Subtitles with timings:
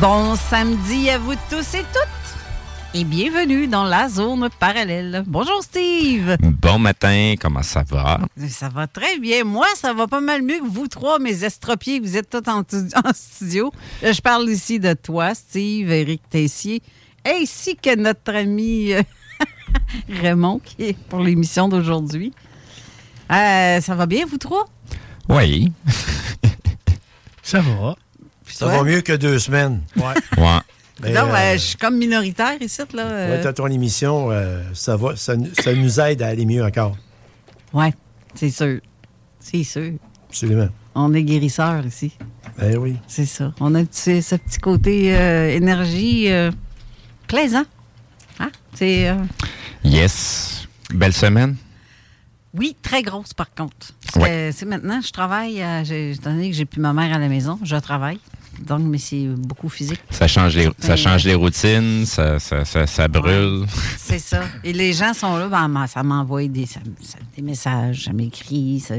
[0.00, 5.24] Bon samedi à vous tous et toutes et bienvenue dans la zone parallèle.
[5.26, 6.36] Bonjour Steve.
[6.40, 8.20] Bon matin, comment ça va?
[8.48, 9.44] Ça va très bien.
[9.44, 12.60] Moi, ça va pas mal mieux que vous trois, mes estropiés, vous êtes tous en,
[13.04, 13.72] en studio.
[14.00, 16.82] Là, Je parle ici de toi, Steve, Éric Tessier,
[17.26, 19.02] ainsi que notre ami euh,
[20.08, 22.32] Raymond, qui est pour l'émission d'aujourd'hui.
[23.32, 24.66] Euh, ça va bien, vous trois?
[25.28, 25.72] Oui.
[27.42, 27.96] Ça va.
[28.58, 29.80] Ça va mieux que deux semaines.
[29.96, 30.02] Ouais.
[30.38, 30.58] Ouais.
[31.02, 33.02] Mais, non, euh, je suis comme minoritaire ici, là.
[33.02, 33.42] euh.
[33.44, 36.96] ouais, ton émission, euh, ça, va, ça, nous- ça nous aide à aller mieux encore.
[37.72, 37.92] Ouais,
[38.36, 38.78] c'est sûr.
[39.40, 39.94] C'est sûr.
[40.28, 40.68] Absolument.
[40.94, 42.12] On est guérisseurs ici.
[42.56, 42.96] Ben oui.
[43.08, 43.52] C'est ça.
[43.58, 46.52] On a ce petit côté euh, énergie euh,
[47.26, 47.64] plaisant.
[48.38, 48.50] Hein?
[48.74, 49.16] C'est, euh,
[49.82, 50.68] Yes.
[50.92, 51.56] Belle semaine?
[52.56, 53.74] oui, très grosse par contre.
[54.12, 57.12] Parce que c'est maintenant, je travaille, euh, j'ai- étant donné que j'ai plus ma mère
[57.12, 58.20] à la maison, je travaille.
[58.60, 60.00] Donc, mais c'est beaucoup physique.
[60.10, 63.66] Ça change les, ça change euh, les routines, ça, ça, ça, ça brûle.
[63.98, 64.42] C'est ça.
[64.62, 66.66] Et les gens sont là, ben, ça m'envoie des,
[67.42, 68.80] messages, ça m'écrit.
[68.80, 68.94] ça-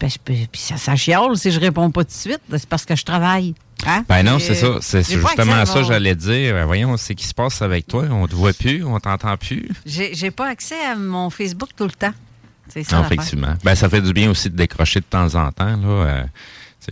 [0.00, 2.40] ben, puis ça, ça chiale si je réponds pas tout de suite.
[2.50, 3.54] C'est parce que je travaille.
[3.86, 4.04] Hein?
[4.08, 4.78] Ben non, c'est ça.
[4.80, 6.54] C'est j'ai pas justement ça mon- j'allais dire.
[6.54, 8.04] Ben Voyons, c'est qui se passe avec toi?
[8.10, 9.68] On te voit plus, on t'entend plus.
[9.86, 12.14] J'ai pas accès à mon Facebook tout le temps.
[12.68, 12.98] C'est ça.
[12.98, 13.54] Non, effectivement.
[13.64, 15.76] Ben, ça fait du bien aussi de décrocher de temps en temps.
[15.76, 15.86] Là.
[15.86, 16.24] Euh,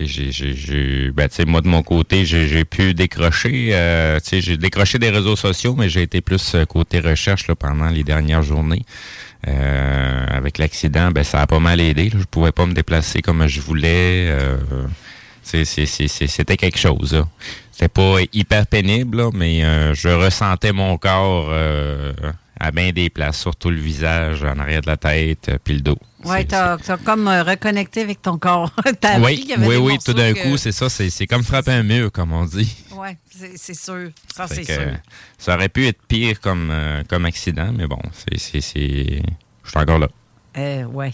[0.01, 3.71] j'ai- ben, moi, de mon côté, j'ai pu décrocher.
[3.73, 7.89] euh, j'ai décroché des réseaux sociaux, mais j'ai été plus euh, côté recherche là, pendant
[7.89, 8.85] les dernières journées.
[9.49, 12.05] Euh, avec l'accident, ben, ça a pas mal aidé.
[12.11, 12.19] là.
[12.21, 14.29] Je pouvais pas me déplacer comme je voulais.
[14.29, 14.59] Euh,
[15.43, 17.25] C'était quelque chose.
[17.73, 22.13] C'était pas hyper pénible, là, mais euh, je ressentais mon corps euh,
[22.61, 25.81] à bien des places, surtout le visage, en arrière de la tête, euh, puis le
[25.81, 25.97] dos.
[26.25, 28.71] Ouais, t'as t'as comme euh, reconnecté avec ton corps.
[29.23, 31.27] Oui, qu'il y avait oui, des oui, tout d'un que- coup, c'est ça, c'est c'est
[31.27, 32.77] comme frapper un mur, comme on dit.
[32.95, 34.11] Ouais, c'est c'est sûr.
[34.37, 34.93] Ça, Fait c'est que, sûr.
[35.39, 38.39] ça aurait pu être pire comme, euh, comme accident, mais bon, c'est.
[38.39, 39.23] c'est- c'est-
[39.65, 40.09] Je suis encore là.
[40.59, 41.13] Euh, ouais.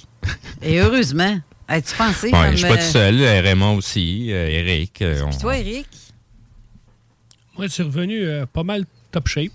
[0.62, 1.38] Et heureusement.
[1.68, 2.26] As-tu pensé?
[2.26, 5.02] Ouais, comme, je suis pas euh, tout seul, Raymond aussi, euh, Eric.
[5.02, 5.88] euh, on- Puis toi, Eric?
[7.56, 9.50] Moi, je suis revenu euh, pas mal top shape.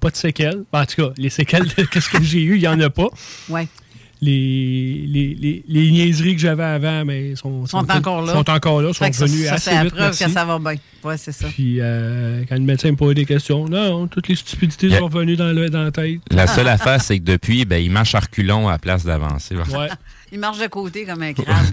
[0.00, 0.64] Pas de séquelles.
[0.72, 2.90] Ben, en tout cas, les séquelles de qu'est-ce que j'ai eu, il n'y en a
[2.90, 3.08] pas.
[3.48, 3.68] Ouais.
[4.22, 8.34] Les, les, les, les niaiseries que j'avais avant, mais sont, Sont encore là.
[8.34, 9.92] Sont encore là, sont que ça, revenus ça, assez c'est la vite.
[9.94, 10.24] preuve merci.
[10.24, 10.74] que ça va bien.
[11.02, 11.48] Ouais, c'est ça.
[11.48, 14.98] Puis euh, quand le médecin me posait des questions, non, toutes les stupidités Yeah.
[14.98, 16.20] sont revenues dans, le, dans la tête.
[16.30, 19.56] La seule affaire, c'est que depuis, ben, il marche à reculons à la place d'avancer.
[19.56, 19.88] Ouais.
[20.32, 21.66] Il marche de côté comme un crabe.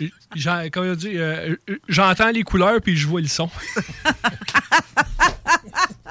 [0.96, 1.54] Dit, euh,
[1.88, 3.48] j'entends les couleurs puis je vois le son.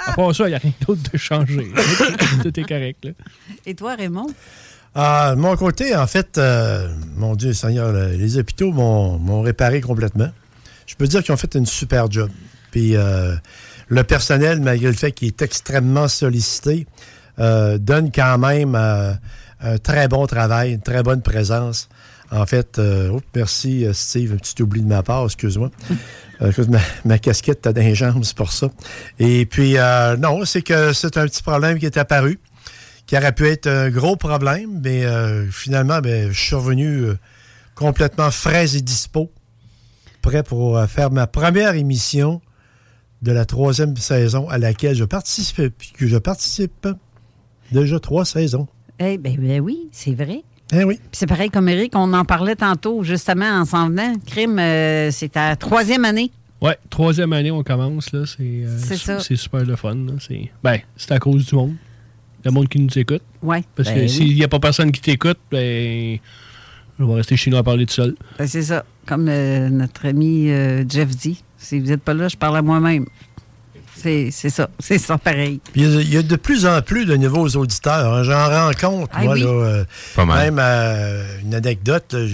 [0.07, 1.67] à part ça, il n'y a rien d'autre de changé.
[2.43, 3.05] Tout est correct.
[3.05, 3.11] Là.
[3.65, 4.27] Et toi, Raymond?
[4.95, 9.79] Ah, de mon côté, en fait, euh, mon Dieu Seigneur, le- les hôpitaux m'ont réparé
[9.81, 10.29] complètement.
[10.85, 12.29] Je peux dire qu'ils ont fait une super job.
[12.71, 13.35] Puis euh,
[13.87, 16.87] le personnel, malgré le fait qu'il est extrêmement sollicité,
[17.39, 19.13] euh, donne quand même euh,
[19.61, 21.87] un très bon travail, une très bonne présence.
[22.33, 25.69] En fait, euh, oh, merci euh, Steve, un petit oubli de ma part, excuse-moi.
[26.41, 26.51] Euh,
[27.05, 28.69] ma, casquette, t'as des jambes, c'est pour ça.
[29.19, 32.39] Et puis, euh, non, c'est que c'est un petit problème qui est apparu
[33.05, 37.07] qui aurait pu être un gros problème, mais euh, finalement, ben, je suis revenu
[37.75, 39.29] complètement frais et dispo,
[40.21, 42.41] prêt pour faire ma première émission
[43.21, 46.87] de la troisième saison à laquelle je participe, puis que je participe
[47.71, 48.67] déjà trois saisons.
[48.99, 50.43] Eh ben, ben oui, c'est vrai.
[50.71, 50.95] Eh oui.
[50.95, 54.13] Puis c'est pareil comme Eric, on en parlait tantôt, justement, en s'en venant.
[54.25, 56.31] Crime, euh, c'est ta troisième année.
[56.61, 58.11] Ouais, troisième année, on commence.
[58.13, 58.23] là.
[58.25, 59.97] C'est euh, su- super le fun.
[60.19, 61.73] C'est ben, c'est à cause du monde.
[62.45, 63.21] Le monde qui nous écoute.
[63.41, 63.63] Ouais.
[63.75, 64.09] Parce Ben que oui.
[64.09, 66.17] s'il n'y a pas personne qui t'écoute, ben,
[66.99, 68.15] je vais rester chez nous à parler tout seul.
[68.39, 68.85] Ben, c'est ça.
[69.05, 72.61] Comme euh, notre ami euh, Jeff dit, si vous n'êtes pas là, je parle à
[72.61, 73.05] moi-même.
[74.01, 74.69] C'est c'est ça.
[74.79, 75.59] C'est ça pareil.
[75.75, 78.13] Il y a- il y a de plus en plus de nouveaux auditeurs.
[78.13, 78.23] hein.
[78.23, 79.41] J'en rencontre, Ah moi, oui.
[79.41, 79.83] là, euh,
[80.15, 80.39] Pas mal.
[80.45, 82.13] même euh, une anecdote.
[82.13, 82.25] là,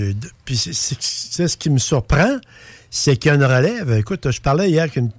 [0.46, 2.38] puis c'est- ce qui me surprend,
[2.90, 3.92] c'est qu'il y a une relève.
[3.98, 5.12] Écoute, je parlais hier avec une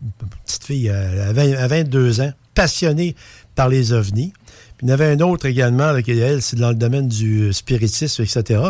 [0.46, 3.14] petite fille euh, à, 20 à 22 ans, passionnée
[3.54, 4.32] par les ovnis.
[4.78, 7.08] Puis il y en avait un autre également, là, qui, elle, c'est dans le domaine
[7.08, 8.62] du spiritisme, etc.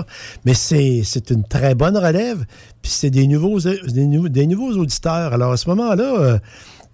[0.47, 2.45] Mais c'est c'est une très bonne relève.
[2.81, 5.35] Puis c'est des nouveaux, des, nou- des nouveaux auditeurs.
[5.35, 6.39] Alors à ce moment-là, euh,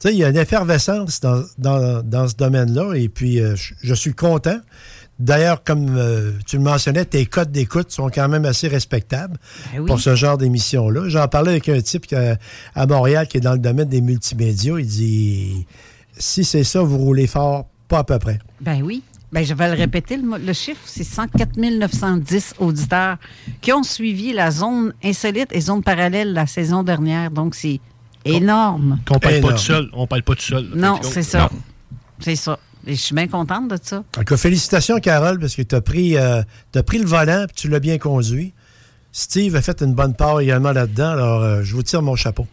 [0.00, 2.94] sais, il y a une effervescence dans, dans, dans ce domaine-là.
[2.94, 4.58] Et puis, euh, je, je suis content.
[5.18, 9.38] D'ailleurs, comme euh, tu le mentionnais, tes codes d'écoute sont quand même assez respectables
[9.72, 9.86] Ben oui.
[9.86, 11.08] pour ce genre d'émission-là.
[11.08, 12.34] J'en parlais avec un type euh,
[12.74, 14.78] à Montréal qui est dans le domaine des multimédias.
[14.80, 15.66] Il dit
[16.18, 18.38] si c'est ça, vous roulez fort, pas à peu près.
[18.60, 19.02] Ben oui.
[19.30, 23.16] Ben, je vais le répéter, le, le chiffre, c'est 104 910 auditeurs
[23.60, 27.32] qui ont suivi la zone insolite et zone parallèle la saison dernière.
[27.32, 27.80] Donc, c'est
[28.24, 29.00] énorme.
[29.06, 29.88] Qu'on parle pas tout seul.
[29.92, 30.68] On parle pas tout seul.
[30.74, 31.50] Non, c'est ça.
[32.20, 32.58] C'est ça.
[32.86, 34.04] Et je suis bien contente de ça.
[34.14, 36.42] Donc, félicitations, Carole, parce que tu as, pris, euh,
[36.72, 38.52] t'as pris le volant et tu l'as bien conduit.
[39.10, 41.10] Steve a fait une bonne part également là-dedans.
[41.10, 42.46] Alors, euh, je vous tire mon chapeau.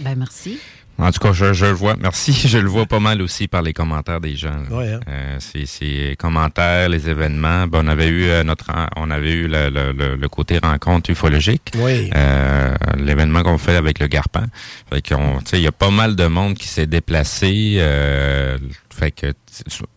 [0.00, 0.58] Ben, merci.
[0.98, 1.94] En tout cas, je, je le vois.
[2.00, 2.32] Merci.
[2.48, 4.62] Je le vois pas mal aussi par les commentaires des gens.
[4.70, 5.00] Ouais, hein.
[5.08, 7.66] Euh, c'est, c'est commentaires, les événements.
[7.66, 8.66] Ben, on avait eu euh, notre,
[8.96, 11.72] on avait eu le, le- le- le côté rencontre ufologique.
[11.76, 12.10] Oui.
[12.14, 14.44] Euh, l'événement qu'on fait avec le Garpan.
[14.90, 17.76] Fait qu'on, tu sais, il y a pas mal de monde qui s'est déplacé.
[17.78, 18.56] Euh,
[18.90, 19.34] fait que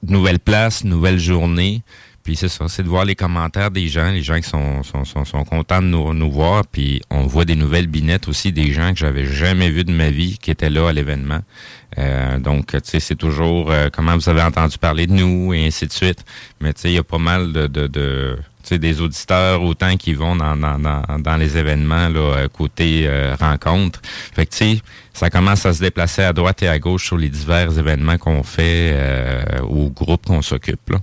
[0.03, 1.81] nouvelle place, nouvelle journée.
[2.29, 5.03] Puis c'est ça, c'est de voir les commentaires des gens, les gens qui sont, sont,
[5.03, 6.63] sont, sont contents de nous, nous voir.
[6.67, 10.11] Puis on voit des nouvelles binettes aussi, des gens que j'avais jamais vus de ma
[10.11, 11.39] vie qui étaient là à l'événement.
[11.97, 15.65] Euh, donc, tu sais, c'est toujours euh, comment vous avez entendu parler de nous et
[15.65, 16.23] ainsi de suite.
[16.61, 18.37] Mais tu sais, il y a pas mal de, de, de
[18.77, 23.35] des auditeurs autant qui vont dans, dans, dans, dans les événements là, euh, côté euh,
[23.39, 24.01] rencontre.
[24.35, 24.81] Fait que tu sais,
[25.13, 28.43] ça commence à se déplacer à droite et à gauche sur les divers événements qu'on
[28.43, 30.93] fait euh, au groupe qu'on s'occupe.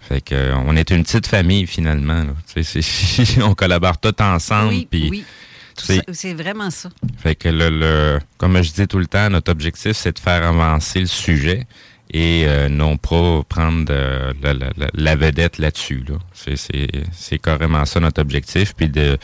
[0.00, 2.22] Fait que euh, on est une petite famille finalement.
[2.24, 2.62] Là.
[2.62, 4.74] C'est- on collabore tous ensemble.
[4.92, 5.24] Oui.
[5.76, 6.88] Tout c'est- vraiment ça.
[7.18, 10.42] fait que le, le comme je dis tout le temps, notre objectif, c'est de faire
[10.46, 11.66] avancer le sujet
[12.12, 16.04] et euh, non pas prendre euh, la, la- la- vedette là-dessus.
[16.08, 16.16] Là.
[16.32, 16.56] C'est,
[17.38, 18.74] carrément ça notre objectif.
[18.74, 19.18] Puis de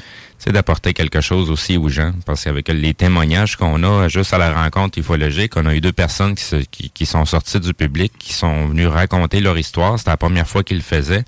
[0.50, 2.12] d'apporter quelque chose aussi aux gens.
[2.26, 5.92] Parce qu'avec les témoignages qu'on a juste à la rencontre ufologique, on a eu deux
[5.92, 9.98] personnes qui, se- qui, qui sont sorties du public, qui sont venues raconter leur histoire.
[9.98, 11.24] C'était la première fois qu'ils le faisaient.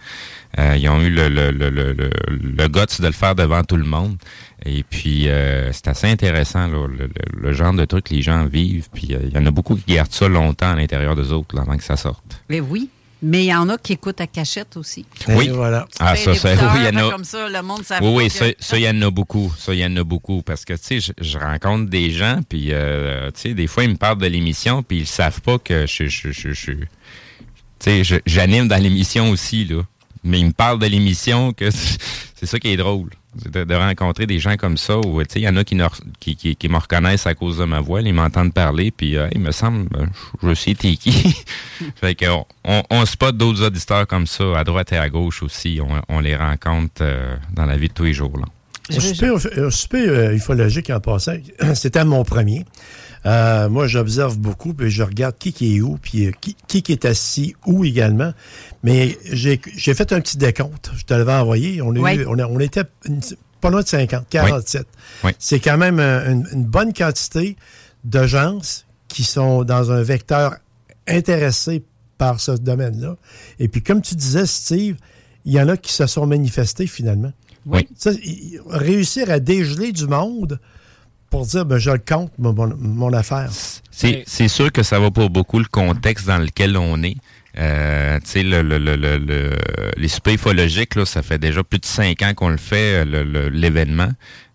[0.59, 3.65] Euh, ils ont eu le, le, le, le, le, le guts de le faire devant
[3.65, 4.17] tout le monde.
[4.65, 8.23] Et puis, euh, c'est assez intéressant, là, le, le- le genre de truc que les
[8.23, 8.89] gens vivent.
[8.95, 11.57] Puis, euh, il y en a beaucoup qui gardent ça longtemps à l'intérieur d'eux autres,
[11.57, 12.41] là, avant que ça sorte.
[12.49, 12.89] Mais oui.
[13.27, 15.07] Mais il y en a qui écoutent à cachette aussi.
[15.29, 15.47] Oui.
[15.47, 15.87] Et voilà.
[15.99, 17.11] Ah, ça, ça, oui, il y en a.
[17.11, 19.51] Comme ça, le monde savent Oui, oui, ça, que- ça, il y en a beaucoup.
[19.59, 20.43] Ça, il y en a beaucoup.
[20.43, 23.85] Parce que, tu sais, je, je rencontre des gens, puis, euh, tu sais, des fois,
[23.85, 28.05] ils me parlent de l'émission, puis ils savent pas que je, je, je, je- tu
[28.05, 29.83] sais, j'anime dans l'émission aussi, là.
[30.25, 31.71] Mais ils me parlent de l'émission, que
[32.35, 33.11] c'est ça qui est drôle.
[33.43, 35.65] C'est De, de rencontrer des gens comme ça, où, tu sais, il y en a
[35.65, 38.55] qui, ne re- qui, qui, qui me reconnaissent à cause de ma voix, ils m'entendent
[38.55, 40.07] parler, puis, euh, il me semble, euh,
[40.41, 41.35] je je sais t'es qui.
[41.97, 45.81] fait qu'on on, on spot d'autres auditeurs comme ça, à droite et à gauche aussi.
[45.83, 48.45] On, on les rencontre euh, dans la vie de tous les jours, là.
[48.91, 49.01] Au
[49.67, 51.37] au souper, euh, ufologique en passant,
[51.75, 52.65] c'était mon premier.
[53.27, 56.83] Euh, moi, j'observe beaucoup, puis je regarde qui qui est où, puis euh, qui, qui
[56.83, 58.33] qui est assis où également.
[58.83, 60.91] Mais j'ai j'ai fait un petit décompte.
[60.97, 61.81] Je te l'avais envoyé.
[61.81, 63.21] On, eu- on, a- on était une-
[63.63, 64.87] pas loin de 50, 47.
[65.25, 65.31] Oui.
[65.39, 67.57] C'est quand même une, une bonne quantité
[68.05, 68.59] de gens
[69.09, 70.57] qui sont dans un vecteur
[71.09, 71.83] intéressé
[72.19, 73.17] par ce domaine-là.
[73.59, 74.97] Et puis, comme tu disais, Steve,
[75.47, 77.33] il y en a qui se sont manifestés finalement.
[77.67, 77.89] Oui.
[77.97, 78.11] Ça,
[78.69, 80.61] réussir à dégeler du monde
[81.35, 83.49] pour dire, ben, je le compte, mon, mon- mon affaire.
[83.91, 87.17] C'est c'est sûr que ça va pour beaucoup le contexte dans lequel on est.
[87.59, 89.51] Euh, tu sais, le, le, le, le- le-
[89.97, 93.25] les soupers ufologiques, là, ça fait déjà plus de cinq ans qu'on le fait, le-
[93.25, 94.11] le- l'événement.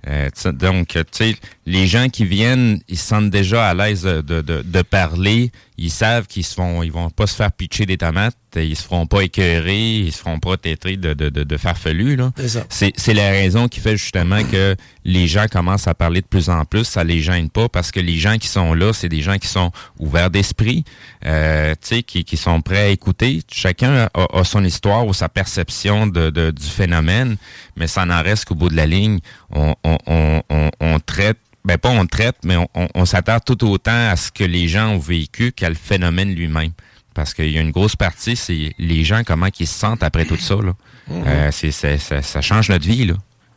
[0.07, 1.35] Euh, donc, tu sais,
[1.69, 5.51] les gens qui viennent, ils se sentent déjà à l'aise de, de, parler.
[5.77, 8.35] Ils savent qu'ils se font, ils vont pas se faire pitcher des tomates.
[8.55, 9.97] Ils se feront pas écœurer.
[9.97, 12.31] Ils se feront pas tétrer de, de, de, de farfelus, là.
[12.69, 16.65] C'est la raison qui fait justement que les gens commencent à parler de plus en
[16.65, 16.85] plus.
[16.85, 19.47] Ça les gêne pas parce que les gens qui sont là, c'est des gens qui
[19.47, 20.83] sont ouverts d'esprit,
[21.27, 23.41] euh, tu sais, qui, qui sont prêts à écouter.
[23.51, 27.37] Chacun a, a son histoire ou sa perception de, de- du phénomène,
[27.75, 29.19] mais ça n'en reste qu'au bout de la ligne,
[29.51, 31.37] on, on, on, on traite
[31.69, 34.67] ben pas on traite, mais on, on, on s'attarde tout autant à ce que les
[34.67, 36.71] gens ont vécu qu'à le phénomène lui-même.
[37.13, 40.25] Parce qu'il y a une grosse partie, c'est les gens, comment ils se sentent après
[40.25, 40.55] tout ça.
[40.55, 40.73] Là.
[41.11, 43.05] Euh, c'est, c'est- ça, ça change notre vie.
[43.05, 43.13] Là.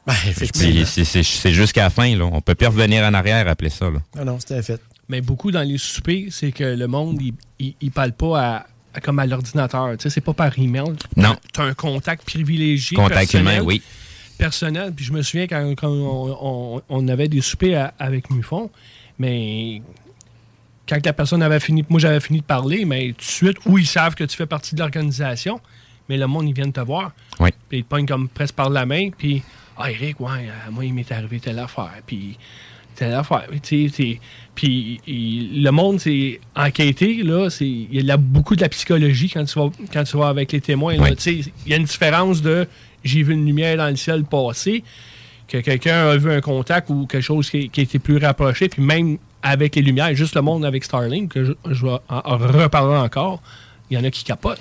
[0.06, 2.14] Ben, c'est, c'est, c'est jusqu'à la fin.
[2.16, 2.24] Là.
[2.32, 3.86] On peut plus revenir en arrière appeler ça.
[3.90, 4.00] Là.
[4.16, 4.80] Non, non, c'était un fait.
[5.08, 8.66] Mais beaucoup dans les soupers, c'est que le monde, il, il, il parle pas à,
[8.94, 9.90] à- comme à l'ordinateur.
[9.96, 10.92] Tu sais, c'est pas par email.
[11.16, 11.36] Non.
[11.54, 12.96] Tu as un contact privilégié.
[12.96, 13.80] Contact personnel, humain, oui.
[14.46, 14.92] Personnel.
[14.94, 16.36] Puis je me souviens quand, quand on,
[16.76, 18.70] on- on avait des soupers à- avec Mufon,
[19.18, 19.82] mais
[20.88, 23.78] quand la personne avait fini, moi j'avais fini de parler, mais tout de suite, ou
[23.78, 25.60] ils savent que tu fais partie de l'organisation,
[26.08, 27.12] mais le monde, ils viennent te voir.
[27.38, 27.50] Oui.
[27.68, 29.42] Puis ils te pognent comme presque par la main, puis
[29.78, 32.36] Ah, Eric, ouais, euh, moi, il m'est arrivé telle affaire, puis
[32.94, 33.46] telle affaire.
[33.62, 34.20] Tu sais, c'est-
[34.54, 39.58] Puis le monde, c'est enquêté, là, il y a beaucoup de la psychologie quand tu
[39.58, 40.98] vas, quand tu vas avec les témoins.
[40.98, 41.16] Oui.
[41.16, 42.66] Tu sais, Il y a une différence de
[43.04, 44.84] j'ai vu une lumière dans le ciel passer,
[45.48, 49.18] que quelqu'un a vu un contact ou quelque chose qui, été plus rapproché, puis même
[49.42, 52.96] avec les lumières, juste le monde avec Starlink, que je, je vais en, en reparler
[52.96, 53.42] encore,
[53.90, 54.60] il y en a qui capotent.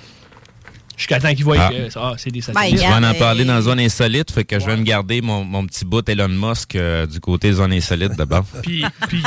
[0.96, 1.70] Jusqu'à temps qu'ils voient Ah.
[1.70, 2.82] que ah, c'est des Ben, satellites.
[2.82, 5.66] Je vais en parler dans Zone Insolite, fait que je vais me garder mon, mon
[5.66, 8.44] petit bout Elon Musk euh, du côté Zone Insolite d'abord.
[8.62, 9.22] Puis, puis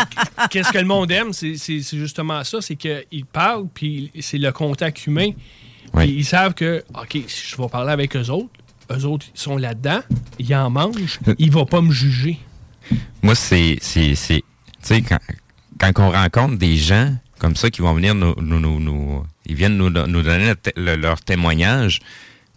[0.50, 5.06] qu'est-ce que le monde aime, c'est justement ça, c'est qu'ils parlent, puis c'est le contact
[5.08, 5.32] humain.
[5.94, 6.06] Oui.
[6.06, 8.50] Puis ils savent que, OK, si je vais parler avec eux autres,
[8.92, 10.00] eux autres, ils sont là-dedans,
[10.40, 12.40] ils en mangent, ils vont pas me juger.
[13.22, 13.78] Moi, c'est.
[13.82, 15.18] Tu sais, quand,
[15.80, 18.36] quand on rencontre des gens comme ça qui vont venir nous.
[18.40, 22.00] nous, nous, nous- ils viennent nous, nous donner le leur témoignage,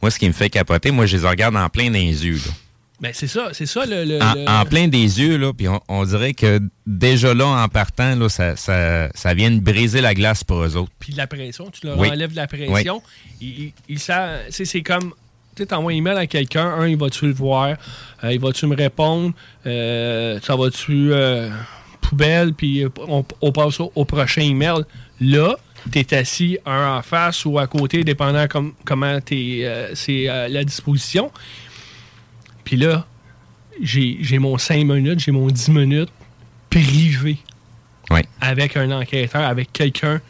[0.01, 2.37] moi, ce qui me fait capoter, moi, je les regarde en plein dans les yeux.
[2.37, 2.53] là.
[3.01, 4.05] Ben, c'est ça, c'est ça le.
[4.05, 7.47] le- En, le- en plein des yeux, là, puis on, on dirait que déjà là,
[7.47, 10.91] en partant, là, ça, ça, ça vient de briser la glace pour eux autres.
[10.99, 12.09] Puis de la pression, tu leur Oui.
[12.11, 13.01] enlèves de la pression.
[13.41, 15.13] Ils, ils- ils c'est c'est comme,
[15.59, 17.77] tu sais, t'envoies un email à quelqu'un, un, il va-tu le voir,
[18.25, 19.33] Euh, il va-tu me répondre,
[19.67, 21.51] Euh, ça va-tu euh,
[22.01, 24.83] poubelle, puis on, on passe au, au prochain email.
[25.21, 25.57] Là,
[25.91, 31.31] t'es assis un en face ou à côté, dépendant comme, comment c'est la disposition.
[32.65, 33.07] Puis là,
[33.83, 36.11] j'ai j'ai mon 5 minutes, j'ai mon 10 minutes
[36.71, 37.39] privé
[38.11, 38.21] Oui.
[38.41, 40.21] avec un enquêteur, avec quelqu'un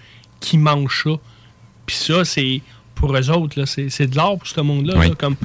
[0.41, 1.11] qui mange ça.
[1.87, 2.61] Puis ça, c'est
[2.99, 4.95] pour eux autres, là, c'est c'est de l'art pour ce monde-là.
[4.97, 5.09] Oui.
[5.09, 5.37] là, comme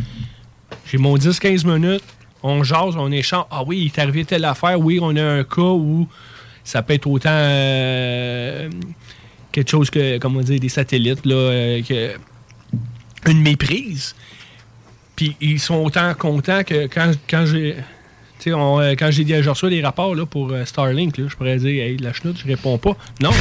[0.86, 2.04] j'ai mon 10-15 minutes,
[2.42, 3.46] on jase, on échange.
[3.52, 4.80] Ah oui, il est arrivé telle affaire.
[4.80, 6.08] Oui, on a un cas où
[6.64, 8.70] ça peut être autant euh,
[9.52, 12.12] quelque chose que, comment dire, des satellites, là, euh, que
[13.30, 14.16] une méprise.
[15.16, 17.76] Puis ils sont autant contents que quand, quand j'ai.
[18.48, 21.36] on, euh, quand j'ai dit, je reçois les rapports là, pour euh, Starlink, là, je
[21.36, 22.98] pourrais dire, hey, la chenoute, je réponds pas.
[23.22, 23.32] Non,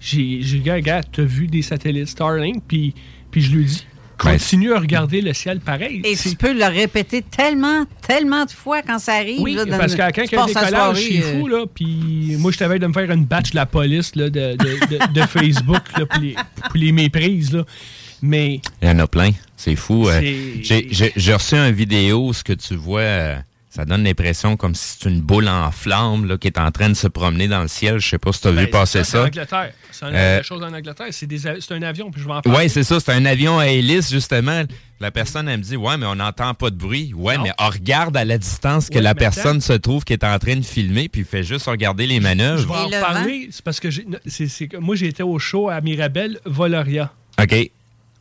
[0.00, 2.94] j'ai j'ai dit, regarde, t'as vu des satellites Starlink, puis,
[3.30, 3.86] puis je lui dis,
[4.22, 6.02] Ben, continue à regarder le ciel pareil.
[6.04, 9.40] Et tu peux le répéter tellement, tellement de fois quand ça arrive.
[9.40, 11.64] Oui, là, dans- parce que quand il y a un décollage, c'est euh, fou, là.
[11.74, 14.56] Puis moi, je t'avais de me faire une batch de la police là, de, de-
[14.56, 17.52] de- de Facebook là, pour, les, pour les méprises.
[17.52, 17.64] Là.
[18.22, 19.30] Mais Il y en a plein.
[19.56, 20.08] C'est fou.
[20.08, 20.20] euh,
[20.62, 23.36] j'ai reçu une vidéo, ce que tu vois, euh,
[23.72, 26.88] ça donne l'impression comme si c'est une boule en flamme là, qui est en train
[26.88, 28.00] de se promener dans le ciel.
[28.00, 29.26] Je sais pas si tu as ben, vu passer ça.
[29.32, 31.06] C'est un- Euh, chose en Angleterre.
[31.10, 32.58] C'est un avion, puis je vais en parler.
[32.64, 32.98] Oui, c'est ça.
[32.98, 34.62] C'est un avion à hélice, justement.
[34.98, 37.12] La personne, elle me dit Ouais, mais on n'entend pas de bruit.
[37.14, 37.44] Ouais, Non.
[37.44, 40.38] mais on regarde à la distance que Ouais, la personne se trouve qui est en
[40.38, 42.88] train de filmer, puis il fait juste regarder les Je manœuvres.
[42.88, 43.48] vais en parler.
[43.52, 43.88] C'est parce que
[44.78, 47.12] moi, j'étais au show à Mirabel, Voloria.
[47.40, 47.70] OK.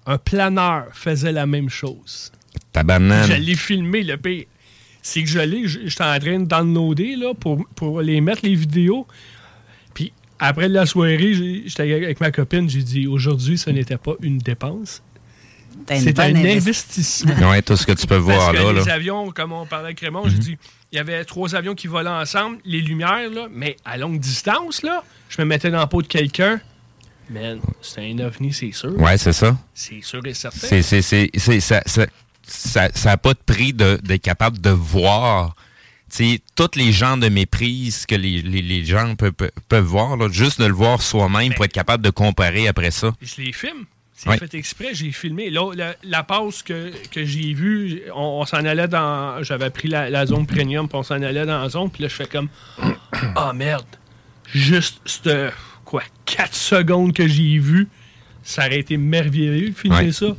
[0.06, 2.32] Un planeur faisait la même chose.
[2.72, 3.28] Ta banane.
[3.30, 4.46] Je l'ai filmé, le pire.
[5.02, 8.42] C'est que je l'ai, j- j'étais en train de downloader là, pour, pour les mettre,
[8.44, 9.08] les vidéos.
[9.94, 14.38] Puis après la soirée, j'étais avec ma copine, j'ai dit aujourd'hui, ce n'était pas une
[14.40, 15.02] dépense.
[15.88, 17.34] C'est un investissement.
[17.50, 18.74] Ouais, tout ce que tu peux voir Parce que là.
[18.74, 18.94] les là.
[18.94, 20.40] avions, comme on parlait avec Raymond, j'ai Mhm.
[20.42, 20.58] dit,
[20.92, 24.84] il y avait trois avions qui volaient ensemble, les lumières, là, mais à longue distance,
[24.84, 26.60] là, je me mettais dans la peau de quelqu'un.
[27.30, 29.00] Man, c'est un ovni, c'est sûr.
[29.00, 29.58] Ouais, c'est ça.
[29.74, 30.58] C'est sûr et certain.
[30.68, 31.30] C'est, c'est, c'est,
[31.60, 32.10] c'est-
[32.50, 35.56] ça, ça, ça, ça a pas de prix de, d'être capable de voir.
[36.12, 40.28] Tu sais, tous les genres de méprise que les, les, les gens peuvent, voir, là,
[40.32, 43.14] juste de le voir soi-même pour être capable de comparer après ça.
[43.22, 43.86] Je les filme.
[44.16, 44.38] C'est Ouais.
[44.38, 45.50] fait exprès, j'ai filmé.
[45.50, 49.42] Là, la, la passe que, que j'ai vue, on, on s'en allait dans.
[49.44, 52.10] J'avais pris la, la zone premium, puis on s'en allait dans la zone, puis là,
[52.10, 52.50] je fais comme.
[53.36, 53.86] Ah merde.
[54.54, 55.54] Juste, cette,
[55.86, 57.88] quoi, 4 secondes que j'ai vu,
[58.44, 60.12] ça aurait été merveilleux de filmer Ouais.
[60.12, 60.36] ça.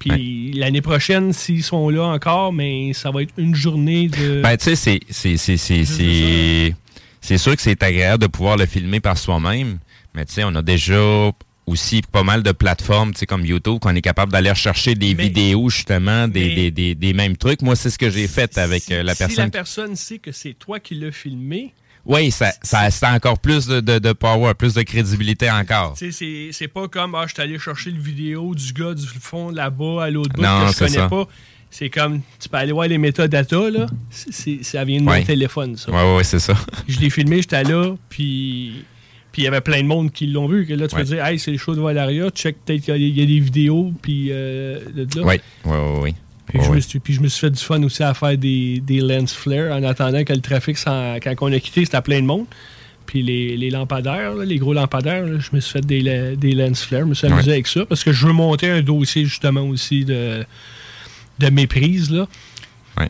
[0.00, 4.40] Puis l'année prochaine, s'ils sont là encore, mais ça va être une journée de.
[4.42, 9.78] Ben, tu sais, c'est, c'est, sûr que c'est agréable de pouvoir le filmer par soi-même,
[10.14, 11.30] mais tu sais, on a déjà
[11.66, 15.12] aussi pas mal de plateformes, tu sais, comme YouTube, qu'on est capable d'aller rechercher des
[15.12, 17.60] vidéos, justement, des, mais- des, des, des mêmes trucs.
[17.60, 19.44] Moi, c'est ce que j'ai fait avec euh, la si personne.
[19.44, 21.74] la personne sait que c'est toi qui l'as filmé,
[22.06, 25.94] Oui, ça, ça, ça a encore plus de, de, de power, plus de crédibilité encore.
[25.96, 29.50] C'est- c'est pas comme ah, je suis allé chercher le vidéo du gars du fond
[29.50, 31.08] là-bas à l'autre bout Non, que je connais ça.
[31.08, 31.26] pas.
[31.70, 35.76] C'est comme tu peux aller voir les métadata là, c'est- ça vient de mon téléphone
[35.76, 35.92] ça.
[35.92, 36.54] Ouais, ouais, c'est ça.
[36.88, 38.84] Je l'ai filmé, j'étais là, puis
[39.32, 40.66] puis il y avait plein de monde qui l'ont vu.
[40.66, 43.04] Que là, tu peux dire, hey, c'est le show de Valeria, check, peut-être qu'il y,
[43.04, 45.24] a- il y a des vidéos, puis euh, de là.
[45.24, 46.14] Oui, oui, oui, oui.
[46.52, 48.80] Puis, je me suis, puis je me suis fait du fun aussi à faire des,
[48.80, 52.26] des lens flares en attendant que le trafic, quand on a quitté, c'était plein de
[52.26, 52.46] monde.
[53.06, 56.52] Puis les, les lampadaires, là, les gros lampadaires, là, je me suis fait des, des
[56.52, 57.00] lens flares.
[57.02, 60.04] Je me suis amusé avec ça parce que je veux monter un dossier justement aussi
[60.04, 60.44] de,
[61.40, 62.10] de méprise.
[62.10, 62.28] Là.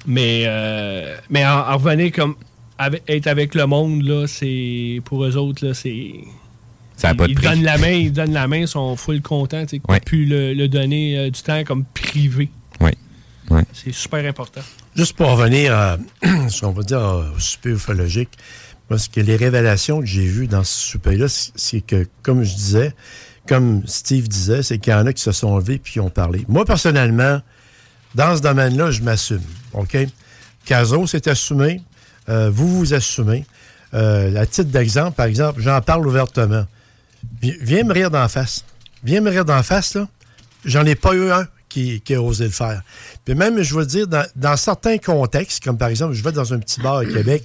[0.06, 2.35] Mais, euh, mais en, en revenir comme
[2.78, 6.12] avec- être avec le monde, là, c'est pour eux autres, là, c'est.
[6.97, 7.49] Ça a pas de ils prix.
[7.49, 10.52] donnent la main, ils donnent la main, ils sont full contents, tu sais, puis le,
[10.54, 12.49] le donner euh, du temps comme privé.
[12.80, 12.90] Oui.
[13.50, 13.64] Ouais.
[13.73, 14.61] C'est super important.
[14.95, 15.97] Juste pour revenir à
[16.49, 18.30] ce qu'on va dire au souper ufologique,
[18.88, 22.54] parce que les révélations que j'ai vues dans ce souper-là, c'est- c'est que, comme je
[22.54, 22.95] disais,
[23.49, 26.11] comme Steve disait, c'est qu'il y en a qui se sont levés puis qui ont
[26.11, 26.44] parlé.
[26.48, 27.40] Moi, personnellement,
[28.14, 29.42] dans ce domaine-là, je m'assume.
[29.72, 29.96] OK?
[30.64, 31.81] Caso s'est assumé.
[32.29, 33.44] euh, vous vous assumez.
[33.94, 36.64] Euh, à titre d'exemple, par exemple, j'en parle ouvertement.
[37.42, 38.64] Vi- Viens me rire d'en face.
[39.03, 40.07] Viens me rire d'en face, là.
[40.64, 42.83] J'en ai pas eu un qui, qui a osé le faire.
[43.24, 46.52] Puis même, je veux dire, dans, dans certains contextes, comme par exemple, je vais dans
[46.52, 47.44] un petit bar à Québec,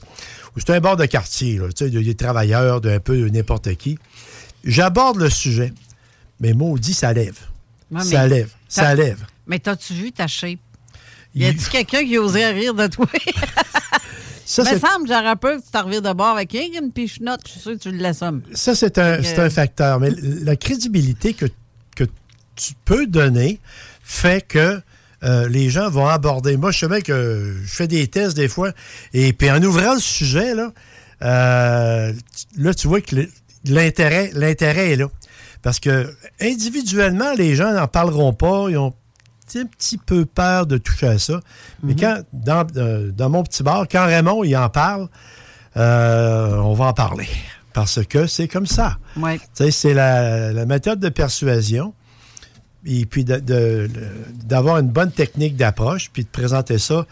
[0.56, 3.00] où c'est un bar de quartier, là, tu sais, il y a des travailleurs, d'un
[3.00, 3.98] peu de n'importe qui.
[4.66, 5.72] J'aborde le sujet,
[6.42, 7.38] mais maudit, ça lève.
[7.92, 8.50] Ouais, ça lève.
[8.68, 9.26] Ça lève.
[9.48, 10.60] Mais t'as-tu vu ta shape?
[11.36, 13.06] Y a-tu quelqu'un qui osait rire de toi?
[14.48, 17.42] Ça, me semble, j'aurais peur que tu t'en revires de bord avec qu'une pichenote.
[17.48, 18.44] Je suis sûr que tu l'assommes.
[18.54, 20.00] Ça, c'est un, un facteur.
[20.00, 21.48] Mais la crédibilité que,
[21.96, 22.04] que
[22.56, 23.60] tu peux donner
[24.08, 24.80] fait que
[25.24, 26.56] euh, les gens vont aborder.
[26.56, 28.72] Moi, je sais bien que je fais des tests des fois,
[29.14, 30.72] et puis en ouvrant le sujet, là,
[31.24, 33.16] euh, tu- là tu vois que
[33.66, 35.08] l'intérêt, l'intérêt est là.
[35.64, 38.68] Parce que individuellement, les gens n'en parleront pas.
[38.70, 38.94] Ils ont
[39.56, 41.40] un petit peu peur de toucher à ça.
[41.82, 45.08] Mais quand, dans, euh, dans mon petit bar, quand Raymond il en parle,
[45.78, 47.28] euh, on va en parler.
[47.74, 48.98] Parce que c'est comme ça.
[49.18, 49.38] Ouais.
[49.40, 51.94] Tu sais, c'est la, la méthode de persuasion.
[52.86, 57.06] Et puis d'avoir une bonne technique d'approche, puis de présenter ça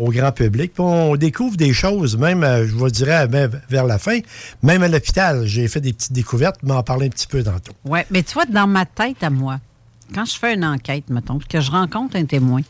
[0.00, 0.72] au grand public.
[0.74, 4.18] Puis on découvre des choses, même, euh, je vous dirais, même vers la fin,
[4.62, 5.46] même à l'hôpital.
[5.46, 7.72] J'ai fait des petites découvertes, mais en parler un petit peu tantôt.
[7.84, 9.60] Ouais, mais tu vois, dans ma tête à moi,
[10.14, 12.62] quand je fais une enquête, mettons, puis que je rencontre un témoin,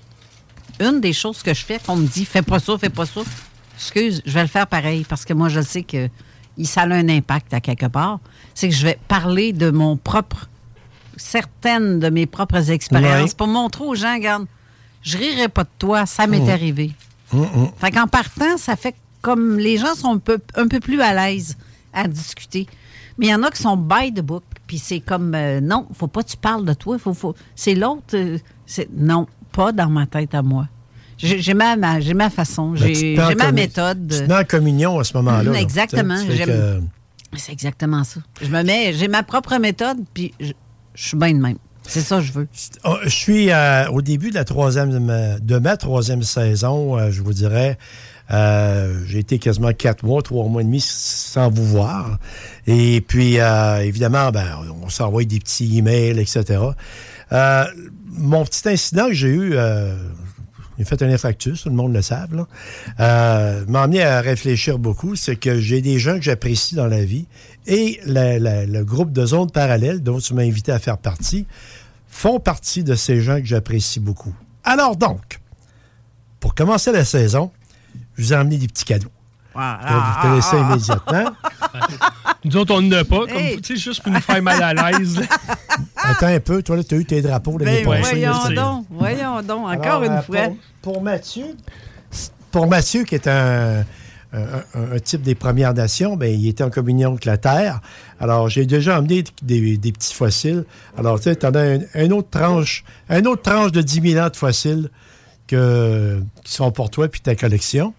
[0.81, 3.21] une des choses que je fais, qu'on me dit, fais pas ça, fais pas ça,
[3.77, 6.09] excuse, je vais le faire pareil, parce que moi, je sais que
[6.65, 8.21] ça a un impact à quelque part,
[8.55, 10.50] c'est que je vais parler de mon propre,
[11.21, 14.47] certaines de mes propres expériences pour montrer aux gens, regarde,
[15.03, 16.49] je rirai pas de toi, ça m'est Mhm.
[16.51, 16.93] arrivé.
[17.33, 17.47] Hum,
[17.79, 21.13] Fait qu'en partant, ça fait comme les gens sont un peu, un peu plus à
[21.15, 21.57] l'aise
[21.93, 22.67] à discuter.
[23.19, 25.87] Mais il y en a qui sont by the book, puis c'est comme euh, non,
[25.95, 29.73] faut pas que tu parles de toi, faut, faut c'est l'autre, euh, c'est non, pas
[29.73, 30.69] dans ma tête à moi.
[31.19, 34.09] J'ai ma, ma- j'ai ma façon, j'ai ma méthode.
[34.11, 35.53] Tu te mets en communion à ce moment-là.
[35.53, 35.61] là.
[35.61, 36.81] Exactement, que-
[37.37, 38.21] C'est exactement ça.
[38.41, 40.33] Je me mets, j'ai ma propre méthode, puis
[41.01, 41.57] je, suis bien de même.
[41.87, 42.49] C'est ça que je veux.
[42.85, 47.23] Oh, Je suis euh, au début de la troisième de ma troisième saison, euh, je
[47.23, 47.79] vous dirais.
[48.31, 52.19] euh, j'ai été quasiment quatre mois, trois mois et demi sans vous voir.
[52.67, 53.39] Et puis,
[53.83, 54.47] évidemment, ben,
[54.83, 56.61] on s'envoie des petits emails, etc.
[58.13, 59.55] Mon petit incident que j'ai eu,
[60.79, 62.47] j'ai fait un infarctus, tout le monde le savent,
[62.99, 65.17] m'a amené à réfléchir beaucoup.
[65.17, 67.27] C'est que j'ai des gens que j'apprécie dans la vie
[67.67, 71.47] et la- la- le groupe de zones parallèles dont tu m'as invité à faire partie
[72.09, 74.35] font partie de ces gens que j'apprécie beaucoup.
[74.65, 75.41] Alors donc,
[76.41, 77.51] pour commencer la saison,
[78.17, 79.11] je vous ai emmené des petits cadeaux.
[79.55, 81.31] Je vais vous donner ça immédiatement.
[82.45, 83.61] Nous autres, on n'a pas, comme Hey.
[83.61, 85.21] tu sais, juste pour nous faire mal à l'aise.
[85.97, 88.11] Attends un peu, toi, tu as eu tes drapeaux l'année Ben, passée.
[88.21, 90.37] voyons là, donc, voyons donc, encore Alors, une euh, fois.
[90.81, 91.57] Pour, pour Mathieu,
[92.51, 93.85] pour Mathieu, qui est un,
[94.33, 97.81] un- type des Premières Nations, ben, il était en communion avec la Terre.
[98.21, 100.65] Alors, j'ai déjà emmené des, des petits fossiles.
[100.97, 104.13] Alors, tu sais, tu en as un, un autre tranche, un autre tranche de 10
[104.13, 104.91] 000 ans de fossiles
[105.47, 107.93] que, qui sont pour toi puis ta collection.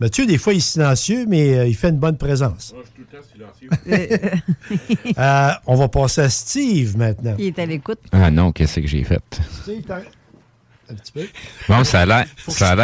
[0.00, 2.72] Mathieu, des fois, il est silencieux, mais euh, il fait une bonne présence.
[5.18, 7.34] Euh, on va passer à Steve maintenant.
[7.38, 7.98] Il est à l'écoute.
[8.12, 9.20] Ah non, qu'est-ce que j'ai fait?
[9.62, 9.82] Steve,
[10.90, 11.26] un petit peu.
[11.68, 12.26] Bon, ça a l'air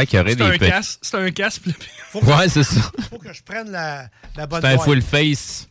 [0.06, 0.70] qu'il y aurait C'est des un petits...
[0.70, 0.98] casque.
[1.02, 1.62] C'est un casque.
[2.14, 2.80] Ouais, c'est ça.
[3.10, 5.66] faut que je prenne la, la bonne C'est un full face.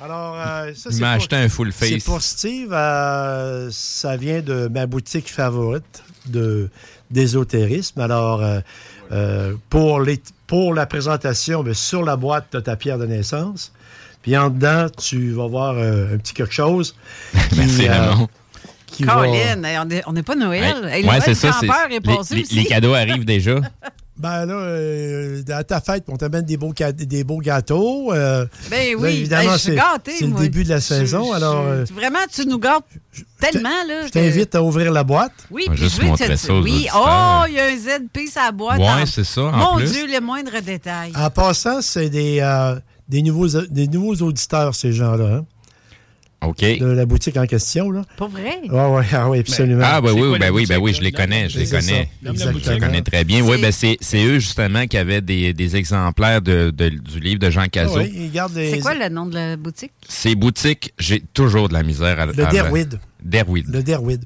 [0.00, 1.90] Alors, euh, ça, Il m'a acheté un full face.
[1.90, 2.72] C'est pour Steve.
[2.72, 6.70] euh, ça vient de ma boutique favorite de
[7.10, 8.00] d'ésotérisme.
[8.00, 8.60] Alors, euh,
[9.12, 13.04] euh, pour, les, pour la présentation, ben, sur la boîte, tu as ta pierre de
[13.06, 13.72] naissance.
[14.22, 16.96] Puis en dedans, tu vas voir un petit quelque chose.
[17.50, 17.88] qui, Merci.
[18.92, 20.74] Qui Colin, on est- on n'est pas Noël.
[20.84, 21.48] Ouais, ouais, c'est ça.
[21.62, 22.54] est les, passé les- aussi.
[22.54, 23.56] les cadeaux arrivent déjà.
[24.18, 28.12] Ben là, euh, à ta fête, on t'amène des beaux, ca- des beaux gâteaux.
[28.12, 29.72] euh, Ben là, oui, évidemment, hey, je suis
[30.18, 31.30] c'est le début de la saison.
[31.30, 32.84] je- alors, euh, Vraiment, tu nous gâtes
[33.40, 34.02] tellement, là.
[34.02, 35.32] je que- t'invite à ouvrir la boîte.
[35.50, 38.42] Oui, puis juste je veux te- ça Oui, oh, il y a un ZP sur
[38.42, 38.78] la boîte.
[38.80, 39.90] En- c'est ça, en Mon plus.
[39.90, 41.12] Dieu, les moindres détails.
[41.16, 42.76] En passant, c'est des, euh,
[43.08, 45.36] des, nouveaux, des nouveaux auditeurs, ces gens-là.
[45.38, 45.44] hein,
[46.42, 46.60] OK.
[46.60, 47.90] de la boutique en question.
[47.90, 48.02] Là.
[48.16, 48.58] Pas vrai?
[48.64, 49.82] Oui, oui, ah, oui, absolument.
[49.84, 51.66] Ah, ben C'est oui, quoi ben oui, ben boutique, oui, je les connais, je les
[51.66, 52.08] C'est connais.
[52.22, 52.64] Boutique.
[52.64, 53.42] Je connais très bien.
[53.42, 57.20] Oui, C'est- ben c'est c'est eux justement qui avaient des, des exemplaires de, de- du
[57.20, 57.98] livre de Jean Ah Cazot.
[58.00, 59.92] oui, ils gardent les- C'est quoi le nom de la boutique?
[60.08, 62.98] Ces boutiques, j'ai toujours de la misère à Le à- Derwid.
[63.22, 63.66] Derwid.
[63.68, 64.24] Le Derwid.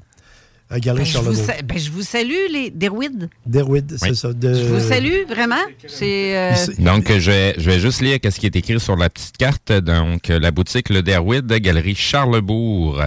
[0.69, 1.23] À Galerie Ben,
[1.63, 3.29] ben, je vous salue, les Derwid.
[3.45, 4.33] Derwid, c'est ça.
[4.33, 4.53] De...
[4.53, 5.55] Je vous salue, vraiment.
[6.01, 9.37] Euh, Donc, je vais, je vais juste lire ce qui est écrit sur la petite
[9.37, 9.71] carte.
[9.71, 13.01] Donc, la boutique Le Derwid, Galerie Charlebourg.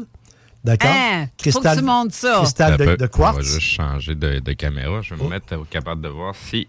[0.64, 0.90] D'accord?
[0.90, 2.36] Hein, faut que tu montes ça.
[2.38, 3.44] Cristal de, de On va quartz.
[3.46, 5.00] juste changer de, de caméra.
[5.02, 5.24] Je vais Oh.
[5.24, 6.68] me mettre euh, capable de voir si...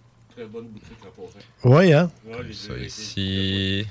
[1.63, 2.09] Oui, hein?
[2.53, 3.85] Ça ici...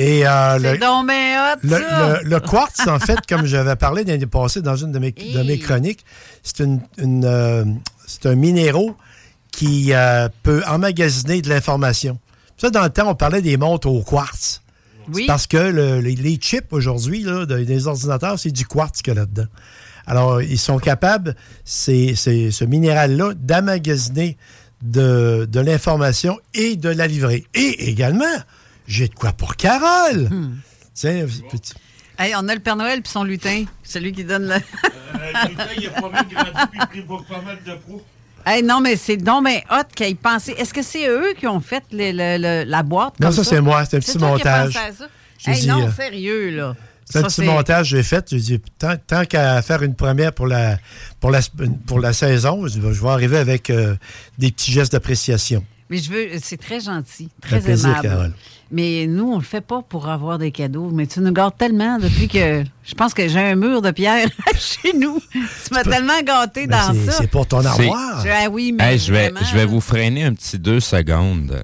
[0.00, 2.20] Et euh, le, donc bien hot, Le, ça.
[2.22, 5.42] le- le quartz, en fait, comme j'avais parlé l'année passée dans une de mes, de
[5.42, 6.04] mes chroniques,
[6.44, 7.64] c'est une, une, euh,
[8.06, 8.96] c'est un minéraux
[9.50, 12.16] qui euh, peut emmagasiner de l'information.
[12.56, 14.62] Ça, dans le temps, on parlait des montres au quartz.
[15.12, 15.26] Oui.
[15.26, 19.16] Parce que le- les, les chips aujourd'hui de- des ordinateurs, c'est du quartz qu'il y
[19.16, 19.46] a là-dedans.
[20.06, 24.36] Alors, ils sont capables, ces- ces- ce minéral-là, d'emmagasiner
[24.82, 27.46] de, de l'information et de la livrer.
[27.54, 28.24] Et également,
[28.86, 30.28] j'ai de quoi pour Carole.
[30.30, 30.56] Hmm.
[30.94, 31.74] Tiens, petit-
[32.18, 33.64] Hey, on a le Père Noël puis son lutin.
[33.84, 34.54] Celui qui donne le.
[38.50, 40.52] Hey, non, mais c'est donc bien hot qu'ils pensé.
[40.52, 43.20] Est-ce que c'est eux qui ont fait le- le- le- la boîte?
[43.20, 43.84] Non, ça, c'est moi.
[43.84, 44.72] C'est un C'est petit toi qui as montage.
[44.74, 45.06] pensé à ça?
[45.38, 46.76] J'ai Hey, dit, non, euh, sérieux, là.
[47.04, 48.26] C'est un petit montage que j'ai fait.
[48.30, 50.78] J'ai dit, tant, tant qu'à faire une première pour la,
[51.20, 51.40] pour la,
[51.86, 53.94] pour la saison, je vais arriver avec euh,
[54.38, 55.64] des petits gestes d'appréciation.
[55.90, 58.02] Mais je veux, c'est très gentil, très Un plaisir, aimable.
[58.08, 58.32] Carole.
[58.70, 60.90] Mais nous, on le fait pas pour avoir des cadeaux.
[60.92, 64.28] Mais tu nous gardes tellement depuis que je pense que j'ai un mur de pierre
[64.58, 65.20] chez nous.
[65.32, 67.12] Tu m'as tellement gâté Ben, dans ça.
[67.12, 68.22] c'est pour ton armoire.
[68.24, 71.62] Je- ah oui, mais Hey, je, vais, je vais vous freiner un petit deux secondes.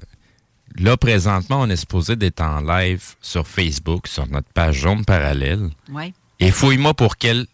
[0.77, 5.69] Là, présentement, on est supposé d'être en live sur Facebook, sur notre page jaune parallèle.
[5.93, 6.11] Ouais.
[6.39, 7.45] Et fouille-moi pour quelle,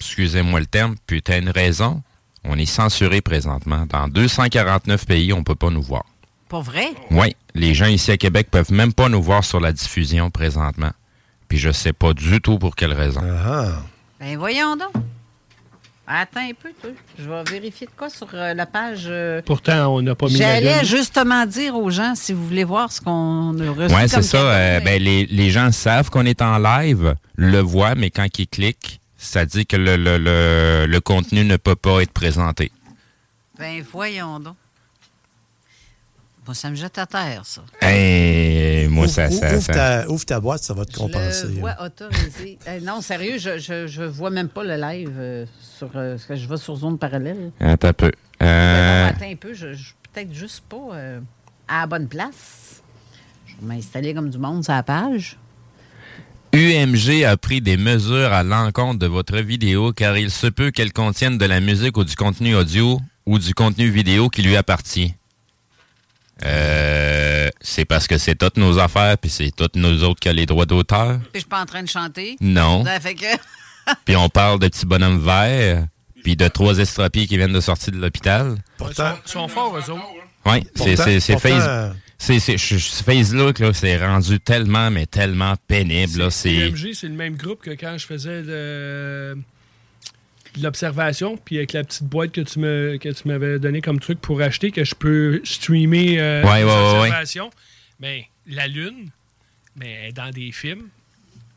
[0.00, 2.02] excusez-moi le terme, putain de raison,
[2.44, 3.86] on est censuré présentement.
[3.88, 6.04] Dans 249 pays, on peut pas nous voir.
[6.48, 6.88] Pas vrai?
[7.10, 10.90] Oui, les gens ici à Québec peuvent même pas nous voir sur la diffusion présentement.
[11.48, 13.20] Puis je sais pas du tout pour quelle raison.
[13.44, 13.82] Ah,
[14.20, 14.92] Ben voyons donc.
[16.10, 16.90] Attends un peu, toi.
[17.18, 19.04] Je vais vérifier de quoi sur euh, la page.
[19.08, 22.64] euh, Pourtant, on n'a pas mis la J'allais justement dire aux gens, si vous voulez
[22.64, 24.38] voir ce qu'on a reçu Oui, c'est ça.
[24.38, 28.26] euh, mais- ben, les, les gens savent qu'on est en live, le voient, mais quand
[28.38, 32.72] ils cliquent, ça dit que le, le, le, le contenu ne peut pas être présenté.
[33.58, 34.54] Ben, voyons donc.
[36.48, 37.60] Moi, ça me jette à terre, ça.
[37.82, 40.96] Hey, moi, ça, Ouvre- ça, ouvre, ça- ta, ouvre ta boîte, ça va te Je
[40.96, 41.46] compenser.
[41.48, 41.60] le hein.
[41.60, 42.58] vois autorisé.
[42.66, 45.44] Eh, non, sérieux, je, je, je vois même pas le live euh,
[45.78, 45.90] sur.
[45.94, 47.52] euh, parce que je vais sur zone parallèle.
[47.60, 48.10] Attends un peu.
[48.42, 51.20] Euh, attends un peu, je, je suis peut-être juste pas euh,
[51.68, 52.80] à la bonne place.
[53.44, 55.36] Je vais m'installer comme du monde sur la page.
[56.54, 60.94] UMG a pris des mesures à l'encontre de votre vidéo car il se peut qu'elle
[60.94, 65.14] contienne de la musique ou du contenu audio ou du contenu vidéo qui lui appartient.
[66.44, 70.32] Euh, c'est parce que c'est toutes nos affaires puis c'est toutes nous autres qui a
[70.32, 71.18] les droits d'auteur.
[71.18, 72.36] Puis je suis pas en train de chanter.
[72.40, 72.84] Non.
[72.84, 73.26] Ça fait que.
[74.04, 75.86] Puis on parle de petits bonhommes verts
[76.22, 78.56] puis de trois estropiés qui viennent de sortir de l'hôpital.
[78.76, 80.02] Pourtant, Ils sont forts, eux autres.
[80.44, 84.38] Oui, c'est Pourtant- c'est- c'est pourtant, face- c'est- c'est- je- je- Facebook, là, c'est rendu
[84.40, 86.18] tellement, mais tellement pénible.
[86.18, 89.38] là, C'est le même groupe que quand je faisais de
[90.60, 94.20] l'observation, puis avec la petite boîte que tu me que tu m'avais donné comme truc
[94.20, 96.98] pour acheter, que je peux streamer euh, Ouais, les ouais, ouais, ouais.
[97.08, 97.50] observations.
[98.00, 99.10] Mais la Lune,
[99.80, 100.88] est dans des films.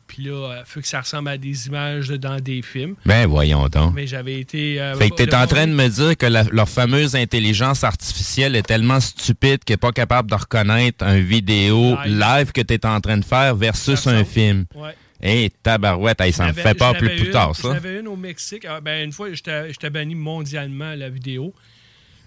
[0.06, 2.96] Puis là, il faut que ça ressemble à des images dans des films.
[3.06, 3.94] Ben voyons donc.
[3.94, 4.78] Mais j'avais été.
[4.78, 8.54] euh, Fait que t'es en train de me dire que la- leur fameuse intelligence artificielle
[8.54, 12.18] est tellement stupide qu'elle n'est pas capable de reconnaître un vidéo Live.
[12.20, 14.66] live, que t'es en train de faire versus un film.
[14.74, 14.94] Ouais.
[15.22, 17.72] Hé, tabarouette, hey, ça me J'avais- fait pas j'en plus, plus tard, ça.
[17.74, 18.66] avais une au Mexique.
[18.68, 21.54] Ah, ben, une fois, j'étais banni mondialement la vidéo.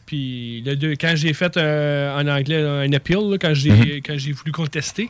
[0.05, 4.01] Puis le deux, quand j'ai fait euh, en anglais un appeal, là, quand j'ai Mhm.
[4.05, 5.09] quand j'ai voulu contester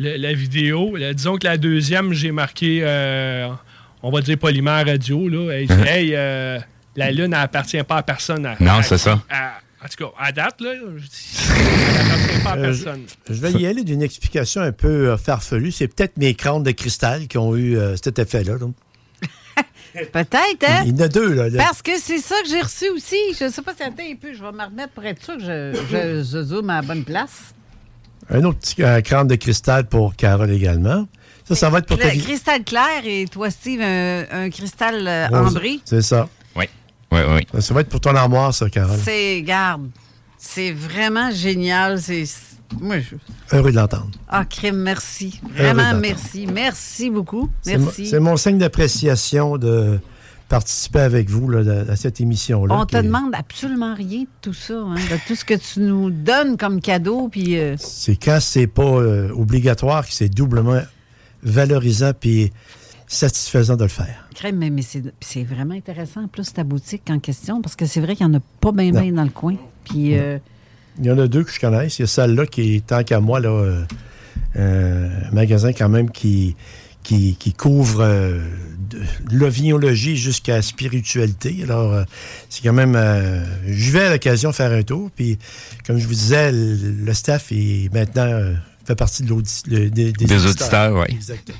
[0.00, 3.48] le- la vidéo, là, disons que la deuxième, j'ai marqué, euh,
[4.02, 5.28] on va dire polymère radio.
[5.28, 5.84] Là, et Mhm.
[5.86, 6.58] hey, euh,
[6.96, 8.46] la Lune n'appartient pas à personne.
[8.46, 9.22] à- Non, c'est ça.
[9.30, 13.02] à- en tout cas, à date, là, je dis, pas à Euh, personne.
[13.28, 15.72] Je vais y aller d'une explication un peu euh, farfelue.
[15.72, 18.54] C'est peut-être mes crânes de cristal qui ont eu euh, cet effet-là.
[18.58, 18.66] là.
[20.12, 20.82] Peut-être, hein?
[20.86, 21.34] Il y en a deux.
[21.34, 21.62] Là, là.
[21.64, 23.16] Parce que c'est ça que j'ai reçu aussi.
[23.38, 24.34] Je sais pas si attends un peu.
[24.34, 27.04] Je vais me remettre pour être sûr que je, je, je zoome à la bonne
[27.04, 27.54] place.
[28.30, 31.06] Un autre petit euh, crâne de cristal pour Carole également.
[31.46, 32.22] Ça, ça va être pour ta Le vie.
[32.22, 35.78] cristal clair et toi, Steve, un, un cristal euh, ambré.
[35.84, 36.28] C'est ça.
[37.14, 37.46] Oui, oui, oui.
[37.54, 38.98] Ça, ça va être pour ton armoire, ça, Carole.
[39.02, 39.88] C'est, garde,
[40.38, 42.00] c'est vraiment génial.
[42.00, 42.24] C'est,
[42.80, 43.16] moi, je,
[43.56, 44.10] Heureux de l'entendre.
[44.28, 45.40] ah, crème, merci.
[45.54, 46.46] Vraiment, merci.
[46.52, 47.48] Merci beaucoup.
[47.62, 48.06] C'est mo- Merci.
[48.06, 50.00] C'est mon signe d'appréciation de
[50.48, 52.74] participer avec vous là, de- à cette émission-là.
[52.74, 55.80] On te qui- demande absolument rien de tout ça, hein, de tout ce que tu
[55.80, 57.28] nous donnes comme cadeau.
[57.28, 60.80] Puis, euh, C'est quand c'est pas euh, obligatoire que c'est doublement
[61.42, 62.52] valorisant puis
[63.06, 64.23] satisfaisant de le faire.
[64.34, 68.00] Crème, mais, mais c'est, vraiment intéressant, en plus, ta boutique en question, parce que c'est
[68.00, 69.56] vrai qu'il n'y en a pas bien, bien dans le coin.
[69.84, 70.38] Puis, euh,
[70.98, 71.86] Il y en a deux que je connais.
[71.88, 73.50] Il y a celle-là qui est, tant qu'à moi, là,
[74.56, 76.54] euh, un magasin quand même qui,
[77.02, 78.38] qui, qui couvre euh,
[78.90, 79.00] de
[79.32, 81.60] l'ovinologie jusqu'à la spiritualité.
[81.62, 82.04] Alors, euh,
[82.48, 82.94] c'est quand même...
[82.96, 85.10] euh, je vais à l'occasion faire un tour.
[85.16, 85.38] Puis,
[85.86, 88.26] comme je vous disais, le, le staff est maintenant...
[88.26, 88.54] euh,
[88.86, 91.06] fait partie de l'audi- le- des, Des auditeurs, oui.
[91.14, 91.58] Exactement.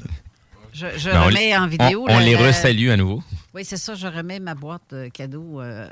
[0.75, 2.05] Je, je Ben, on remets les- en vidéo.
[2.09, 3.23] On, on les resalue à nouveau.
[3.55, 5.87] Oui, c'est ça, je remets ma boîte cadeau euh,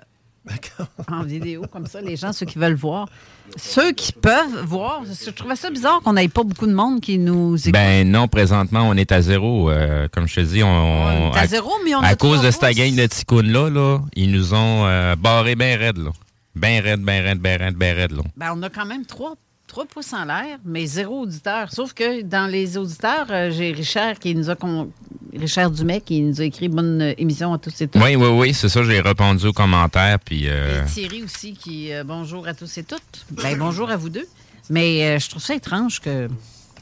[1.09, 3.09] en vidéo, comme ça, les gens, ceux qui veulent voir.
[3.57, 7.19] Ceux qui peuvent voir, je trouvais ça bizarre qu'on n'ait pas beaucoup de monde qui
[7.19, 7.73] nous écoute.
[7.73, 9.71] Ben non, présentement, on est à zéro.
[9.71, 12.43] Euh, comme je te dis, on, On est à zéro, mais on a à cause
[12.43, 16.11] de cette gang de ticounes-là, là, ils nous ont euh, barré bien raide, là.
[16.57, 18.23] Ben raide, ben raide, ben raide, ben raide, là.
[18.37, 19.35] Ben, on a quand même trois,
[19.73, 21.73] trois pouces en l'air, mais zéro auditeur.
[21.73, 24.91] Sauf que dans les auditeurs, euh, j'ai Richard qui nous a con-
[25.35, 28.03] Richard Dumais qui nous a écrit bonne émission à tous et toutes.
[28.03, 30.43] Oui, oui, oui, c'est ça, j'ai répondu aux commentaires, puis...
[30.47, 33.25] euh, Et Thierry aussi qui euh, bonjour à tous et toutes.
[33.31, 34.27] Ben, bonjour à vous deux.
[34.69, 36.29] Mais je trouve ça étrange que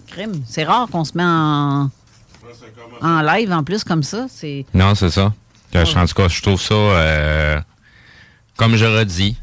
[0.08, 0.42] crime.
[0.46, 1.90] C'est rare qu'on se met en,
[3.00, 4.26] en live en plus comme ça.
[4.28, 5.32] C'est Non, c'est ça.
[5.76, 7.62] Euh, En tout cas, je trouve ça,
[8.56, 9.36] comme je redis,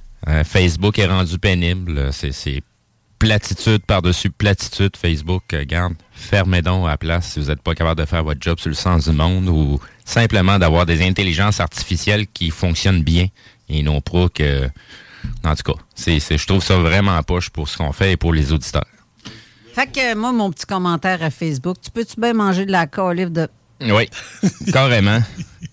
[0.44, 2.10] Facebook est rendu pénible.
[2.12, 2.62] C'est
[3.20, 4.96] platitude par-dessus platitude.
[4.98, 8.24] Facebook, euh, garde, fermez donc à la place si vous n'êtes pas capable de faire
[8.24, 13.04] votre job sur le sens du monde ou simplement d'avoir des intelligences artificielles qui fonctionnent
[13.04, 13.28] bien
[13.70, 14.70] et non pas que...
[15.44, 18.34] En tout cas, c'est, je trouve ça vraiment poche pour ce qu'on fait et pour
[18.34, 18.86] les auditeurs.
[19.74, 23.32] Fait que moi, mon petit commentaire à Facebook, tu peux-tu bien manger de la calife
[23.32, 23.48] de.
[23.82, 24.10] Oui,
[24.74, 25.20] carrément.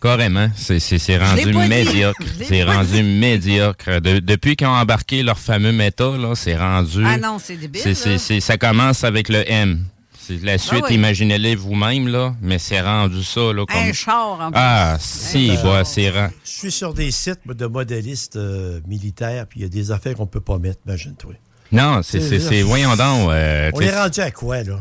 [0.01, 0.49] Carrément.
[0.57, 2.21] C'est, c'est, c'est rendu médiocre.
[2.47, 3.03] C'est rendu dit.
[3.03, 4.01] médiocre.
[4.01, 7.03] De- depuis qu'ils ont embarqué leur fameux méta, là, c'est rendu.
[7.07, 7.81] Ah non, c'est débile.
[7.83, 8.19] c'est, c'est, là.
[8.19, 9.85] c'est- ça commence avec le M.
[10.19, 10.95] C'est la suite, Ah oui.
[10.97, 13.77] imaginez-les vous-même, là, mais c'est rendu ça, là, comme.
[13.77, 14.59] Un char en plus.
[14.61, 19.61] Ah, si, bah, c'est rend- Je suis sur des sites de modélistes euh, militaires, puis
[19.61, 21.35] il y a des affaires qu'on peut pas mettre, imagine-toi.
[21.73, 23.31] Non, c'est, C'est- c'est, c'est- voyons donc.
[23.31, 24.81] euh, On est rendu à quoi, là?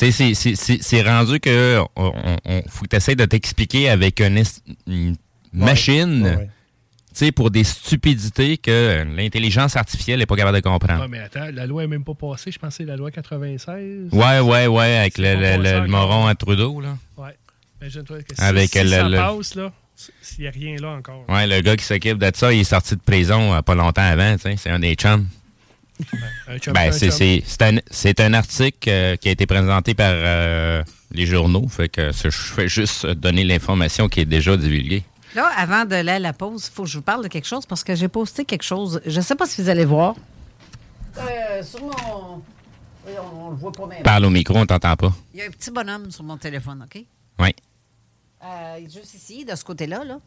[0.00, 2.12] C'est- c'est- c'est c'est rendu que on,
[2.46, 4.42] on- faut que tu essaies de t'expliquer avec une,
[5.52, 6.22] machine.
[6.24, 7.32] Ouais, ouais.
[7.32, 11.02] Pour des stupidités que l'intelligence artificielle n'est pas capable de comprendre.
[11.02, 12.50] Ouais, mais attends, la loi n'est même pas passée.
[12.50, 14.08] Je pensais la loi 96.
[14.12, 16.96] Ouais, ouais, ouais, avec le, moron à Trudeau, là.
[17.18, 17.36] Ouais.
[17.82, 19.72] Imagine-toi que si, Avec si le- ça le- passe, là,
[20.22, 21.24] s'il n'y a rien là encore.
[21.28, 24.02] Ouais, le gars qui s'occupe de ça, il est sorti de prison euh, pas longtemps
[24.02, 24.36] avant.
[24.38, 25.26] C'est un des chums.
[26.60, 27.16] Chum, Ben, c'est chum.
[27.18, 30.82] c'est- c'est un, c'est un article euh, qui a été présenté par euh,
[31.12, 31.66] les journaux.
[31.68, 35.04] Fait que je fais juste donner l'information qui est déjà divulguée.
[35.34, 37.46] Là, avant de aller à la pause, il faut que je vous parle de quelque
[37.46, 39.00] chose parce que j'ai posté quelque chose.
[39.06, 40.16] Je ne sais pas si vous allez voir.
[41.18, 42.42] Euh, sur mon.
[43.06, 44.02] Oui, On, on le voit pas même.
[44.02, 45.12] Parle au micro, on t'entend pas.
[45.32, 47.02] Il y a un petit bonhomme sur mon téléphone, OK?
[47.38, 47.54] Oui.
[48.44, 50.18] Euh, juste ici, de ce côté-là, là.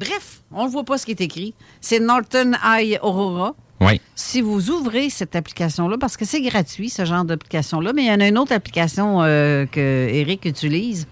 [0.00, 1.54] Bref, on ne voit pas ce qui est écrit.
[1.80, 3.54] C'est Norton Eye Aurora.
[3.82, 4.00] Oui.
[4.14, 8.12] Si vous ouvrez cette application-là, parce que c'est gratuit, ce genre d'application-là, mais il y
[8.12, 11.06] en a une autre application euh, que Eric utilise.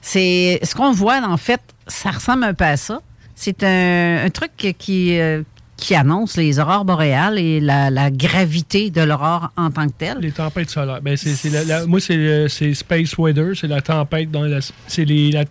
[0.00, 3.00] C'est ce qu'on voit, en fait, ça ressemble un peu à ça.
[3.34, 5.42] C'est un, un truc qui, euh,
[5.76, 10.18] qui annonce les aurores boréales et la, la gravité de l'aurore en tant que telle.
[10.18, 11.00] Les tempêtes solaires.
[11.02, 11.34] Ben, c'est,
[11.86, 13.52] moi, c'est, le- c'est Space Weather.
[13.54, 14.60] C'est la tempête dans la.
[14.86, 15.44] C'est les, la,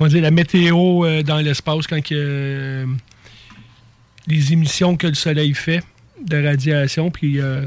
[0.00, 2.86] on va dire la météo euh, dans l'espace quand que, euh,
[4.26, 5.82] les émissions que le Soleil fait
[6.24, 7.10] de radiation.
[7.10, 7.40] Puis.
[7.40, 7.66] euh,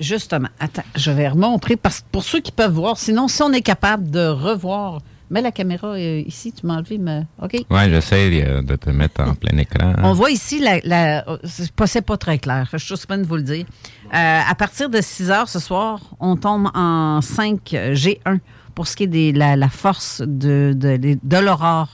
[0.00, 3.52] Justement, attends, je vais remontrer parce que pour ceux qui peuvent voir, sinon, si on
[3.52, 5.00] est capable de revoir.
[5.30, 7.22] Mets la caméra euh, ici, tu m'as enlevé, mais.
[7.42, 7.52] OK?
[7.68, 9.92] Ouais, j'essaie euh, de te mettre en plein écran.
[9.98, 12.66] On voit ici, la, la- c'est pas, très clair.
[12.72, 13.66] Je suis juste pas de vous le dire.
[14.06, 17.60] Euh, à partir de 6 heures ce soir, on tombe en 5
[17.92, 18.38] G1
[18.78, 21.88] pour ce qui est de la, la force de, de, de, de l'aurore,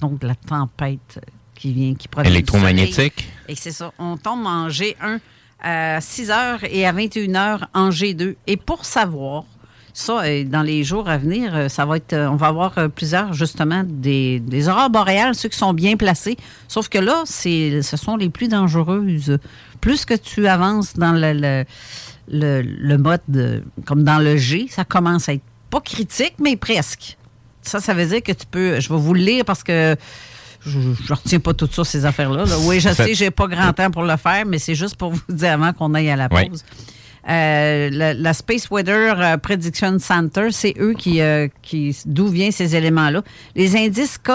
[0.00, 1.18] donc de la tempête
[1.56, 3.28] qui vient, qui du Électromagnétique.
[3.48, 3.90] Et c'est ça.
[3.98, 5.18] On tombe en G1
[5.60, 8.36] à 6 heures et à 21 heures en G2.
[8.46, 9.46] Et pour savoir,
[9.92, 12.88] ça, euh, dans les jours à venir, euh, ça va être, euh, on va avoir
[12.90, 16.36] plusieurs, justement, des, des aurores boréales, ceux qui sont bien placés.
[16.68, 19.38] Sauf que là, c'est, ce sont les plus dangereuses.
[19.80, 21.64] Plus que tu avances dans le, le,
[22.30, 26.56] le- le mode, de- comme dans le G, ça commence à être pas critique, mais
[26.56, 27.16] presque.
[27.62, 29.96] Ça, ça veut dire que tu peux, je vais vous le lire parce que
[30.64, 32.44] je ne retiens pas tout ça, ces affaires-là.
[32.44, 32.58] là.
[32.60, 35.20] Oui, je sais, j'ai pas grand temps pour le faire, mais c'est juste pour vous
[35.28, 36.64] dire avant qu'on aille à la pause.
[37.28, 42.52] Euh, la, la Space Weather euh, Prediction Center, c'est eux qui, euh, qui d'où viennent
[42.52, 43.22] ces éléments-là.
[43.54, 44.30] Les indices K,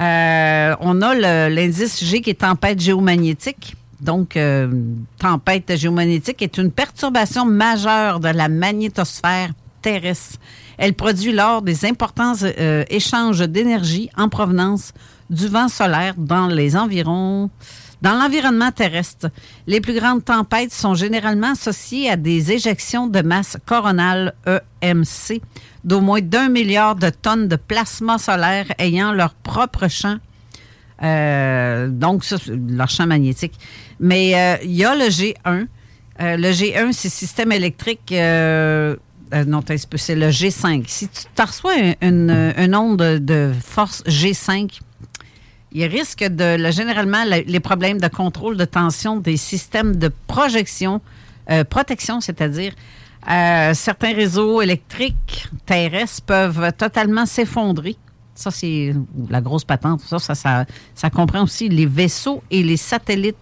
[0.00, 3.76] euh, on a l'indice G qui est tempête géomagnétique.
[4.00, 4.38] Donc,
[5.18, 10.38] tempête géomagnétique est une perturbation majeure de la magnétosphère terrestre.
[10.78, 14.92] Elle produit lors des importants euh, échanges d'énergie en provenance
[15.28, 17.50] du vent solaire dans les environs
[18.02, 19.28] dans l'environnement terrestre.
[19.66, 24.32] Les plus grandes tempêtes sont généralement associées à des éjections de masse coronale
[24.80, 25.42] EMC
[25.84, 30.16] d'au moins d'un milliard de tonnes de plasma solaire ayant leur propre champ
[31.02, 33.54] euh, donc, leur champ magnétique.
[33.98, 35.66] Mais euh, il y a le G1.
[36.20, 38.12] Euh, le G1, c'est système électrique.
[39.32, 39.62] Euh, euh, non,
[39.96, 40.84] c'est le G5.
[40.86, 44.80] Si tu t'en reçois un- une, une onde de, de force G5,
[45.72, 50.10] il risque de, le- généralement, le- les problèmes de contrôle de tension des systèmes de
[50.26, 51.00] projection,
[51.50, 52.72] euh, protection, c'est-à-dire
[53.30, 57.96] euh, certains réseaux électriques terrestres peuvent totalement s'effondrer.
[58.34, 58.94] Ça, c'est
[59.28, 60.00] la grosse patente.
[60.00, 60.18] Ça,
[60.94, 63.36] ça, comprend aussi les vaisseaux et les satellites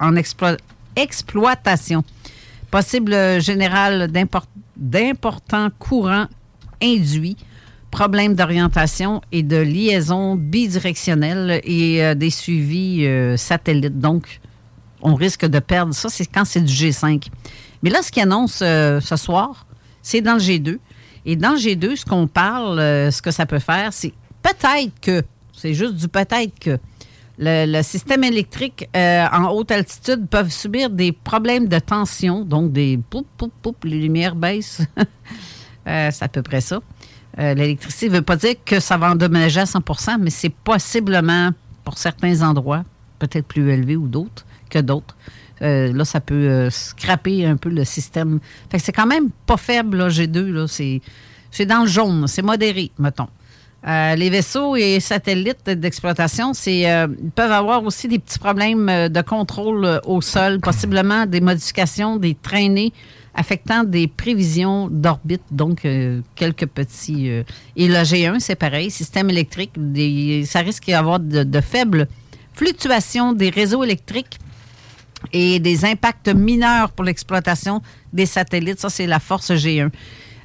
[0.00, 0.58] en explo-
[0.94, 2.04] exploitation.
[2.70, 4.46] Possible euh, général d'import-
[4.82, 6.26] d'importants courants
[6.82, 7.36] induits,
[7.90, 14.00] problèmes d'orientation et de liaison bidirectionnelle et euh, des suivis euh, satellites.
[14.00, 14.40] Donc,
[15.00, 15.94] on risque de perdre.
[15.94, 17.28] Ça, c'est quand c'est du G5.
[17.82, 19.66] Mais là, ce qui annonce euh, ce soir,
[20.02, 20.78] c'est dans le G2.
[21.24, 25.22] Et dans le G2, ce qu'on parle, ce que ça peut faire, c'est peut-être que,
[25.56, 26.78] c'est juste du peut-être que,
[27.42, 32.98] le, système électrique euh, en haute altitude peuvent subir des problèmes de tension, donc des
[33.10, 34.82] poup, poup, poup, les lumières baissent.
[35.88, 36.78] Euh, c'est à peu près ça.
[37.40, 41.50] Euh, L'électricité ne veut pas dire que ça va endommager à 100% mais c'est possiblement,
[41.82, 42.84] pour certains endroits,
[43.18, 45.16] peut-être plus élevés ou d'autres que d'autres.
[45.60, 48.38] Là, ça peut scraper un peu le système.
[48.70, 50.52] Fait que c'est quand même pas faible, là, G2.
[50.52, 50.68] Là.
[50.68, 51.00] C'est,
[51.50, 53.28] c'est dans le jaune, c'est modéré, mettons.
[53.86, 58.88] Euh, les vaisseaux et satellites d'exploitation, c'est, euh, ils peuvent avoir aussi des petits problèmes
[58.88, 62.92] euh, de contrôle euh, au sol, possiblement des modifications, des traînées
[63.34, 65.86] affectant des prévisions d'orbite, donc
[66.34, 67.28] quelques petits...
[67.28, 69.70] et le G1, c'est pareil, système électrique,
[70.44, 72.08] ça risque d'avoir de, de faibles
[72.52, 74.38] fluctuations des réseaux électriques
[75.32, 77.80] et des impacts mineurs pour l'exploitation
[78.12, 78.80] des satellites.
[78.80, 79.90] Ça, c'est la force G1.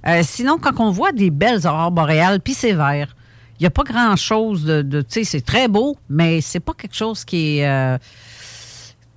[0.07, 3.15] Euh, sinon, quand on voit des belles aurores boréales, puis c'est vert,
[3.59, 4.81] il n'y a pas grand-chose de...
[4.81, 7.97] de- tu sais, c'est très beau, mais c'est pas quelque chose qui est euh,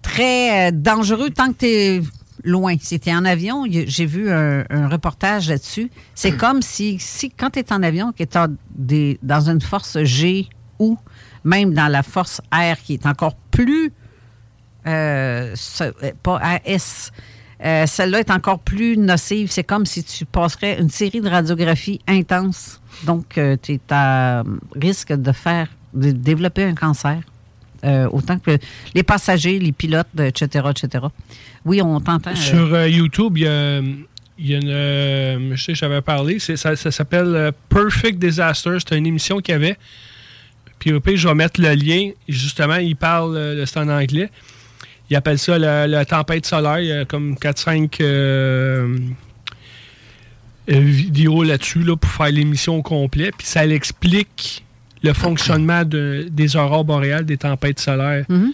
[0.03, 2.03] très euh, dangereux tant que tu es
[2.45, 2.75] loin.
[2.81, 5.91] Si tu es en avion, j'ai vu un, un reportage là-dessus.
[6.15, 8.39] C'est comme si, si quand tu es en avion, que tu
[8.75, 10.97] des, dans une force G ou
[11.45, 13.93] même dans la force R qui est encore plus...
[14.87, 17.11] euh, ce- pas AS.
[17.63, 19.51] Euh, Celle-là est encore plus nocive.
[19.51, 22.80] C'est comme si tu passerais une série de radiographies intenses.
[23.05, 24.43] Donc, tu es à
[24.75, 27.21] risque de faire, de développer un cancer.
[27.83, 28.59] Euh, autant que
[28.95, 31.07] les passagers, les pilotes, etc., etc.
[31.65, 32.33] Oui, on t'entend.
[32.33, 33.81] euh, Sur euh, YouTube, il y a,
[34.39, 34.69] y a une.
[34.69, 36.39] euh, je sais, j'avais parlé.
[36.39, 38.77] Ça, s'appelle euh, Perfect Disaster.
[38.87, 39.79] C'est une émission qu'il y avait.
[40.79, 42.11] Puis au je vais mettre le lien.
[42.29, 44.31] Justement, il parle, euh, c'est en anglais.
[45.09, 46.81] Il appelle ça la, tempête solaire.
[46.81, 48.97] Il y a comme 4-5 euh,
[50.69, 53.31] euh, vidéos là-dessus là, pour faire l'émission au complet.
[53.37, 54.65] Puis ça l'explique
[55.03, 58.25] le fonctionnement de- des aurores boréales, des tempêtes solaires.
[58.29, 58.53] Mhm.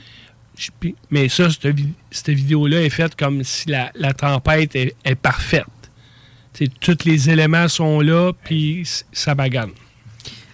[1.11, 5.15] Mais ça, cette, vi- cette vidéo-là est faite comme si la, la tempête est, est
[5.15, 5.67] parfaite.
[6.81, 9.73] Tous les éléments sont là, puis ça bagane.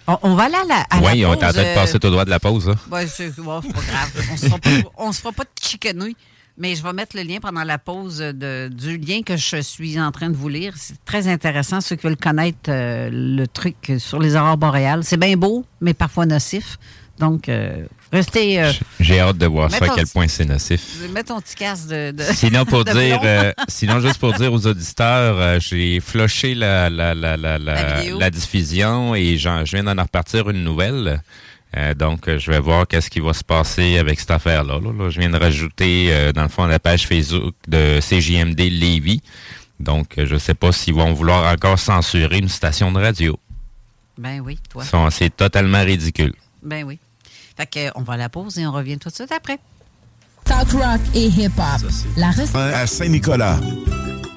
[0.07, 1.67] on, on va aller à la, à la Oui, on pause, est en train de
[1.67, 2.67] euh, passer tout droit de la pause.
[2.67, 2.75] Là.
[2.91, 4.11] Ouais, c'est pas grave.
[4.33, 6.17] On se fera pas, on se fera pas de chicanouilles.
[6.57, 9.99] Mais je vais mettre le lien pendant la pause de, du lien que je suis
[9.99, 10.73] en train de vous lire.
[10.77, 11.81] C'est très intéressant.
[11.81, 15.95] Ceux qui veulent connaître euh, le truc sur les aurores boréales, c'est bien beau, mais
[15.95, 16.77] parfois nocif.
[17.17, 18.61] Donc, euh, restez.
[18.61, 20.81] euh, J'ai hâte de voir ça, à quel point c'est nocif.
[21.11, 22.11] mets ton petit casque de.
[22.11, 26.89] de- Sinon, pour de dire, euh, sinon, juste pour dire aux auditeurs, j'ai flushé la,
[26.89, 31.21] la, la, la, diffusion et j'en- je viens d'en repartir une nouvelle.
[31.75, 34.79] Euh, donc, euh, je vais voir qu'est-ce qui va se passer avec cette affaire-là.
[34.79, 34.91] là.
[34.91, 39.21] Là, je viens de rajouter, euh, dans le fond, la page Facebook de CJMD Lévis.
[39.79, 43.37] Donc, je ne sais pas s'ils vont vouloir encore censurer une station de radio.
[44.17, 44.83] Ben oui, toi.
[45.09, 46.33] C'est totalement ridicule.
[46.61, 46.99] Ben oui.
[47.57, 49.57] Fait que, on va à la pause et on revient tout de suite après.
[50.45, 51.89] Talk rock et hip-hop.
[52.17, 52.55] La recette.
[52.55, 53.59] à Saint-Nicolas.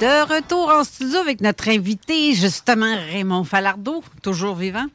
[0.00, 4.86] De retour en studio avec notre invité, justement, Raymond Falardeau, toujours vivant.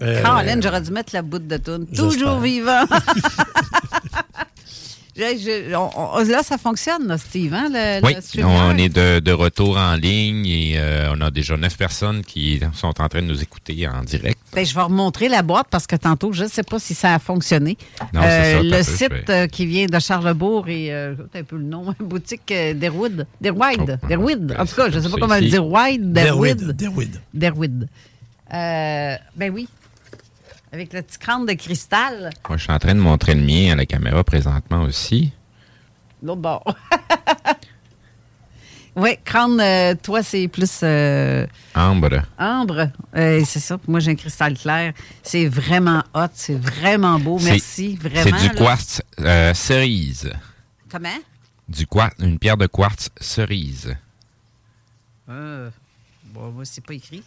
[0.00, 1.88] Euh, Caroline, j'aurais dû mettre la bout de toune.
[1.88, 2.84] Toujours vivant.
[5.18, 5.24] Je-
[5.70, 9.18] je- on- on- là, ça fonctionne, là, Steve, hein, le, Oui, le on est de,
[9.18, 13.20] de retour en ligne et euh, on a déjà neuf personnes qui sont en train
[13.22, 14.38] de nous écouter en direct.
[14.54, 17.14] Ben, je vais remontrer la boîte parce que tantôt, je ne sais pas si ça
[17.14, 17.76] a fonctionné.
[18.12, 21.44] Non, ça, le t'as peu, site euh, qui vient de Charlebourg et euh, j'ai un
[21.44, 23.26] peu le nom, boutique euh, Derwood.
[23.40, 23.98] Derwide.
[24.02, 24.56] Oh, Derwid.
[24.56, 25.66] En tout cas, je ne sais pas comment le dire.
[25.66, 26.58] Wide, Derwid.
[26.58, 26.76] Derwid.
[26.76, 27.20] Derwid.
[27.34, 27.88] Derwid.
[28.54, 29.68] Euh, ben oui.
[30.72, 32.30] Avec le petit crâne de cristal.
[32.48, 35.32] Moi, je suis en train de montrer le mien à la caméra présentement aussi.
[36.22, 36.64] L'autre bord.
[38.96, 42.22] oui, crâne, euh, toi, c'est plus euh, Ambre.
[42.38, 42.90] ambre.
[43.16, 43.78] Euh, c'est ça.
[43.86, 44.92] Moi, j'ai un cristal clair.
[45.22, 46.26] C'est vraiment hot.
[46.34, 47.38] C'est vraiment beau.
[47.38, 47.96] Merci.
[47.96, 48.24] Vraiment.
[48.24, 48.54] C'est du là.
[48.54, 50.32] quartz euh, cerise.
[50.90, 51.08] Comment?
[51.68, 53.94] Du quartz, une pierre de quartz cerise.
[55.30, 55.70] Euh,
[56.64, 57.22] c'est pas écrit.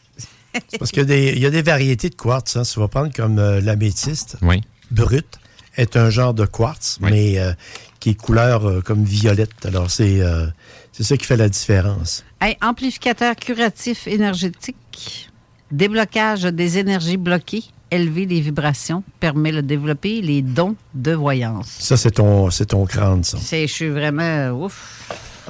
[0.80, 2.55] Parce qu'il y, a des- il y a des variétés de quartz.
[2.57, 2.64] Hein.
[2.64, 4.62] Tu vas prendre comme euh, l'améthyste Oui.
[4.91, 5.39] brut
[5.78, 7.09] est un genre de quartz, Oui.
[7.12, 7.53] mais euh,
[7.99, 9.66] qui est couleur euh, comme violette.
[9.66, 10.47] Alors, c'est euh,
[10.91, 12.24] c'est ça qui fait la différence.
[12.41, 15.30] Hey, amplificateur curatif énergétique,
[15.72, 21.68] déblocage des énergies bloquées, élever les vibrations, permet de développer les dons de voyance.
[21.80, 23.38] Ça, c'est ton, c'est ton crâne, ça.
[23.41, 25.09] C'est, je suis vraiment ouf.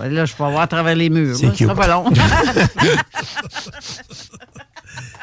[0.09, 1.35] Là, je peux voir à travers les murs.
[1.35, 1.51] C'est là.
[1.53, 1.81] Ce sera cute.
[1.81, 2.05] pas long.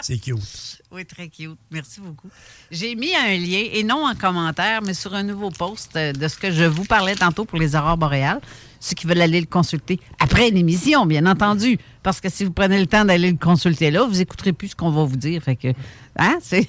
[0.02, 0.38] C'est cute.
[0.90, 1.58] oui, très cute.
[1.70, 2.28] Merci beaucoup.
[2.70, 6.28] J'ai mis un lien, et non en commentaire, mais sur un nouveau post euh, de
[6.28, 8.40] ce que je vous parlais tantôt pour les aurores boréales.
[8.80, 11.78] Ceux qui veulent aller le consulter après l'émission, bien entendu.
[12.02, 14.76] Parce que si vous prenez le temps d'aller le consulter là, vous écouterez plus ce
[14.76, 15.42] qu'on va vous dire.
[15.42, 15.68] Fait que,
[16.16, 16.68] hein, c'est.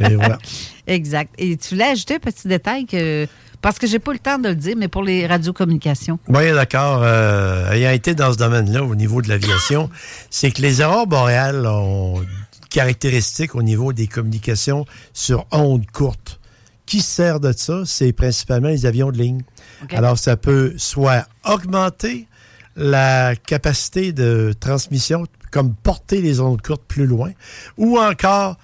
[0.00, 0.38] Et voilà.
[0.86, 1.34] exact.
[1.36, 3.26] Et tu voulais ajouter un petit détail que
[3.64, 6.18] Parce que j'ai pas eu le temps de le dire, mais pour les radiocommunications.
[6.28, 7.00] Oui, d'accord.
[7.02, 9.88] Euh, ayant été dans ce domaine-là au niveau de l'aviation,
[10.30, 14.84] c'est que les aurores boréales ont une caractéristique au niveau des communications
[15.14, 16.40] sur ondes courtes.
[16.84, 17.84] Qui se sert de ça?
[17.86, 19.40] C'est principalement les avions de ligne.
[19.92, 22.28] Alors, ça peut soit augmenter
[22.76, 27.30] la capacité de transmission, comme porter les ondes courtes plus loin,
[27.78, 28.58] ou encore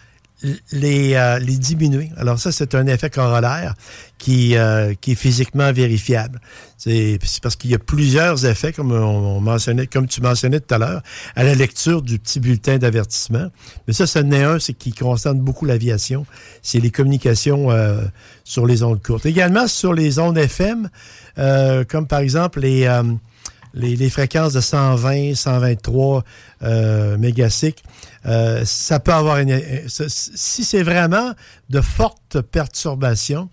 [0.72, 2.10] les, euh, les diminuer.
[2.16, 3.74] Alors ça, c'est un effet corollaire
[4.20, 6.40] qui, euh, qui est physiquement vérifiable.
[6.76, 10.78] C'est parce qu'il y a plusieurs effets, comme on, mentionnait, comme tu mentionnais tout à
[10.78, 11.02] l'heure,
[11.36, 13.48] à la lecture du petit bulletin d'avertissement.
[13.88, 16.26] Mais ça, ce n'est un, c'est qui concerne beaucoup l'aviation.
[16.62, 18.02] C'est les communications euh,
[18.44, 19.24] sur les ondes courtes.
[19.24, 20.90] Également sur les ondes FM,
[21.38, 23.02] euh, comme par exemple les, euh,
[23.74, 26.24] les, les fréquences de 120, 123
[26.62, 27.82] euh, mégacycles.
[28.26, 31.32] Euh, ça peut avoir une, euh, si c'est vraiment
[31.70, 33.48] de fortes perturbations,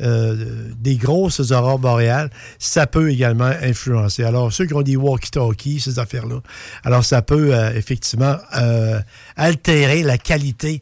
[0.00, 4.24] euh, des grosses aurores boréales, ça peut également influencer.
[4.24, 6.40] Alors, ceux qui ont des walkie-talkies, ces affaires-là,
[6.84, 9.00] alors ça peut euh, effectivement euh,
[9.36, 10.80] altérer la qualité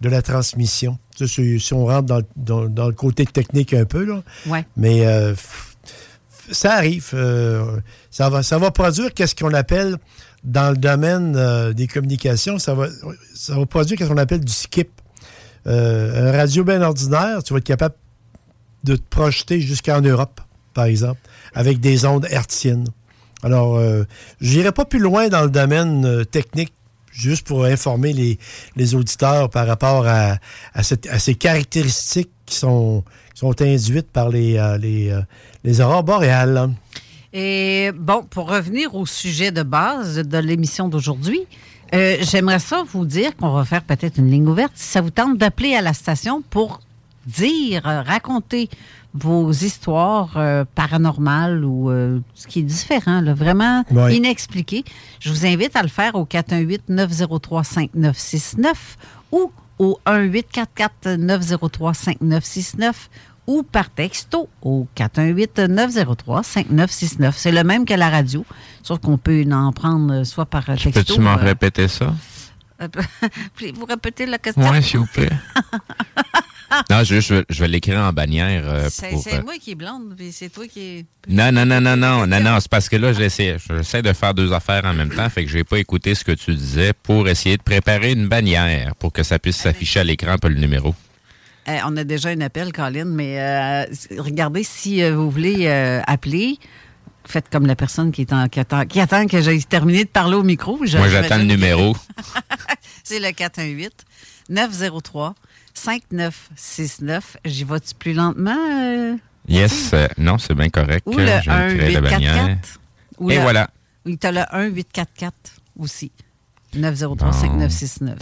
[0.00, 0.98] de la transmission.
[1.16, 4.22] Ça, si on rentre dans, dans- dans le côté technique un peu, là.
[4.46, 4.64] Ouais.
[4.76, 5.04] Mais
[6.50, 7.14] ça arrive.
[8.10, 9.96] ça, va, ça va produire qu'est-ce qu'on appelle,
[10.44, 12.88] dans le domaine des communications, ça va,
[13.34, 14.90] ça va produire qu'est-ce qu'on appelle du skip.
[15.68, 17.94] Euh, un radio bien ordinaire, tu vas être capable
[18.84, 20.40] de te projeter jusqu'en Europe,
[20.74, 21.20] par exemple,
[21.54, 22.88] avec des ondes hertziennes.
[23.42, 24.04] Alors, euh,
[24.40, 26.72] je n'irai pas plus loin dans le domaine euh, technique,
[27.12, 28.38] juste pour informer
[28.76, 30.38] les, auditeurs par rapport à,
[30.82, 33.04] ces caractéristiques qui sont,
[33.60, 35.22] induites par les, euh, euh,
[35.64, 36.70] les aurores boréales.
[37.32, 41.40] Et bon, pour revenir au sujet de base de l'émission d'aujourd'hui,
[41.92, 44.72] j'aimerais ça vous dire qu'on va faire peut-être une ligne ouverte.
[44.74, 46.80] Si ça vous tente d'appeler à la station pour
[47.26, 48.68] dire, euh, raconter
[49.14, 54.16] vos histoires euh, paranormales ou euh, ce qui est différent, là, vraiment Ouais.
[54.16, 54.84] inexpliqué,
[55.20, 58.72] je vous invite à le faire au 418-903-5969
[59.32, 62.92] ou au 1-844-903-5969
[63.46, 67.32] ou par texto au 418-903-5969.
[67.34, 68.46] C'est le même que la radio,
[68.82, 70.90] sauf qu'on peut en prendre soit par texto.
[70.92, 72.14] Peux-tu m'en euh, répéter ça?
[73.58, 74.70] Voulez-vous répéter la question?
[74.70, 75.30] Oui, s'il vous plaît.
[76.90, 79.74] non, je, je vais, je vais l'écrire en bannière euh, C'est euh, moi qui est
[79.74, 81.06] blonde, puis c'est toi qui est...
[81.28, 84.34] Non, non, non, non, non, non, non, c'est parce que là, j'essaie, j'essaie de faire
[84.34, 87.28] deux affaires en même temps, fait que j'ai pas écouté ce que tu disais pour
[87.28, 90.94] essayer de préparer une bannière pour que ça puisse s'afficher à l'écran, pas le numéro.
[91.68, 93.84] Euh, on a déjà un appel, Colin, mais euh,
[94.18, 95.68] regardez si vous voulez
[96.06, 96.58] appeler.
[97.24, 100.08] Faites comme la personne qui, est en- qui attend, qui attend que j'ai terminé de
[100.08, 100.80] parler au micro.
[100.84, 101.94] Je- Moi, j'attends le numéro.
[103.04, 103.30] C'est le
[105.74, 107.20] 418-903-5969.
[107.44, 108.56] J'y vais-tu plus lentement?
[108.70, 109.16] euh?
[109.48, 111.02] Yes, euh, non, c'est bien correct.
[111.06, 112.34] Ou le Je vais créer la bannière.
[112.44, 112.80] 1844.
[113.18, 113.70] Ou Et le- voilà.
[114.06, 115.34] Oui, tu as le 1844
[115.78, 116.10] aussi.
[116.74, 118.16] 903-5969.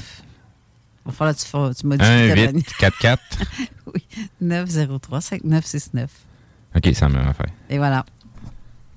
[1.07, 2.63] Il va falloir que tu, fa- tu modifies 1, ta 8, bannière.
[2.79, 3.23] 4, 4.
[3.95, 4.07] Oui,
[4.43, 6.07] 903-5969.
[6.77, 7.49] OK, ça me fait.
[7.69, 8.05] Et voilà.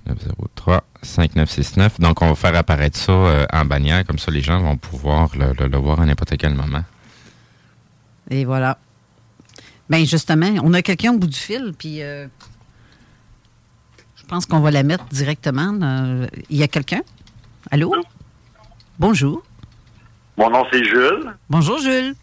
[0.05, 1.99] 903 5969.
[1.99, 5.29] Donc, on va faire apparaître ça euh, en bannière, comme ça les gens vont pouvoir
[5.35, 6.83] le, le- le voir à n'importe quel moment.
[8.29, 8.77] Et voilà.
[9.89, 12.27] Bien, justement, on a quelqu'un au bout du fil, puis euh,
[14.15, 15.73] je pense qu'on va la mettre directement.
[15.73, 17.01] dans- Il y a quelqu'un?
[17.71, 17.93] Allô?
[18.97, 19.43] Bonjour.
[20.37, 21.33] Mon nom, c'est Jules.
[21.49, 22.15] Bonjour, Jules.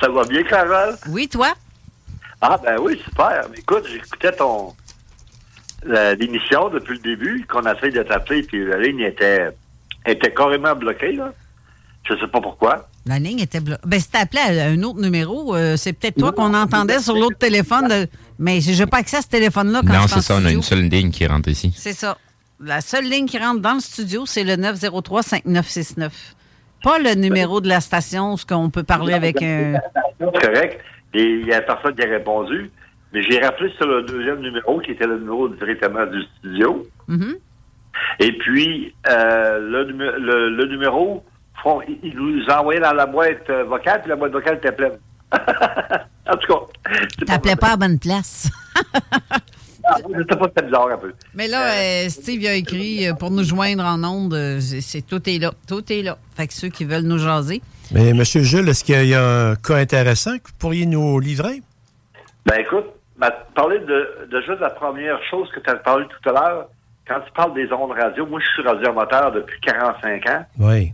[0.00, 0.96] Ça va bien, Carole?
[1.08, 1.52] Oui, toi?
[2.40, 3.44] Ah, ben oui, super.
[3.56, 4.74] Écoute, j'écoutais ton
[6.18, 9.48] l'émission depuis le début, qu'on a essayé de t'appeler, puis la ligne était,
[10.04, 11.32] était carrément bloquée, là.
[12.04, 12.89] Je sais pas pourquoi.
[13.06, 13.80] La ligne était bloquée.
[13.86, 17.38] Ben, si t'appelais à un autre numéro, euh, c'est peut-être toi qu'on entendait sur l'autre
[17.38, 17.88] téléphone.
[17.88, 18.06] de-
[18.38, 20.62] Mais j'ai pas accès à ce téléphone-là quand non, je c'est ça, on a une
[20.62, 21.72] seule ligne qui rentre ici.
[21.76, 22.18] C'est ça.
[22.62, 26.10] La seule ligne qui rentre dans le studio, c'est le 903-5969.
[26.82, 29.74] Pas le numéro de la station, ce qu'on peut parler avec un...
[30.18, 30.80] C'est correct.
[31.14, 32.70] Et il y a personne qui a répondu.
[33.12, 36.86] Mais j'ai rappelé sur le deuxième numéro, qui était le numéro directement du studio.
[37.08, 37.34] Mhm.
[38.20, 41.24] Et puis, euh, le, numé- le, le numéro,
[41.62, 44.56] font- il il nous a envoyé dans la boîte euh, vocale, puis la boîte vocale
[44.56, 44.98] était pleine.
[45.32, 46.94] en tout cas,
[47.26, 48.50] T'appelais pas à bonne place.
[50.18, 51.12] c'était pas très bizarre un peu.
[51.34, 55.38] Mais là, euh, Steve a écrit euh, pour nous joindre en ondes, c'est, tout est
[55.38, 55.52] là.
[55.68, 56.18] Tout est là.
[56.36, 57.62] Fait que ceux qui veulent nous jaser.
[57.92, 58.22] Mais M.
[58.24, 61.62] Jules, est-ce qu'il y a un cas intéressant que vous pourriez nous livrer?
[62.46, 62.86] Ben écoute,
[63.54, 66.68] parler de, de juste la première chose que tu as parlé tout à l'heure,
[67.06, 70.46] quand tu parles des ondes radio, moi je suis radiomoteur depuis 45 ans.
[70.58, 70.92] Oui.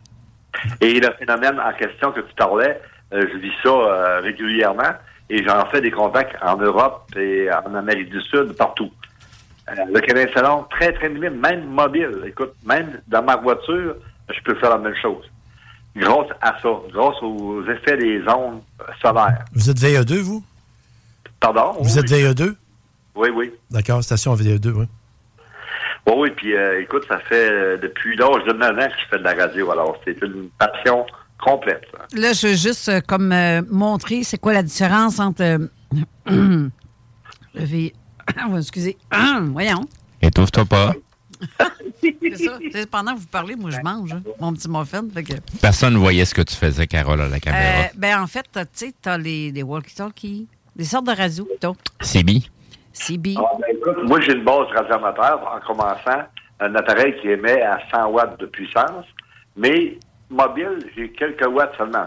[0.81, 2.81] Et le phénomène en question que tu parlais,
[3.13, 4.93] euh, je vis ça euh, régulièrement.
[5.31, 8.91] et j'en fais des contacts en Europe et en Amérique du Sud, partout.
[9.69, 12.23] Euh, le Canadien Salon, très, très minime, même mobile.
[12.27, 13.97] Écoute, même dans ma voiture,
[14.33, 15.25] je peux faire la même chose.
[15.97, 18.61] Grâce à ça, grâce aux effets des ondes
[19.03, 19.45] solaires.
[19.55, 20.45] Vous êtes VE2, vous?
[21.41, 21.73] Pardon?
[21.81, 22.55] Vous Oui, êtes VE2?
[23.17, 23.53] Oui, oui.
[23.71, 24.87] D'accord, station VE2, oui.
[26.07, 29.09] Oui, oui, puis euh, écoute, ça fait euh, depuis l'âge de 9 ans que je
[29.11, 29.71] fais de la radio.
[29.73, 31.05] Alors, c'est une passion
[31.43, 31.83] complète.
[31.93, 32.07] ça.
[32.17, 35.59] Là, je veux juste euh, comme euh, montrer c'est quoi la différence entre euh,
[36.27, 36.71] le
[37.55, 37.93] V.
[38.51, 38.97] Oh, excusez.
[39.53, 39.87] Voyons.
[40.21, 40.93] Étouffe-toi pas.
[42.03, 42.59] C'est ça.
[42.73, 45.05] C'est pendant que vous parlez, moi, je mange hein, mon petit muffin.
[45.13, 47.85] fait que- Personne ne voyait ce que tu faisais, Carole, à la caméra.
[47.85, 51.45] Euh, ben, en fait, t'as- tu sais, t'as les, les walkie-talkies, des sortes de radios,
[51.45, 51.77] plutôt.
[52.01, 52.43] CB.
[52.97, 53.35] CB.
[53.39, 56.23] Ah, ben, écoute, moi, j'ai une base radioamateur en commençant,
[56.61, 59.05] un appareil qui émet à 100 watts de puissance,
[59.57, 59.99] mais
[60.31, 62.07] mobile, j'ai quelques watts seulement.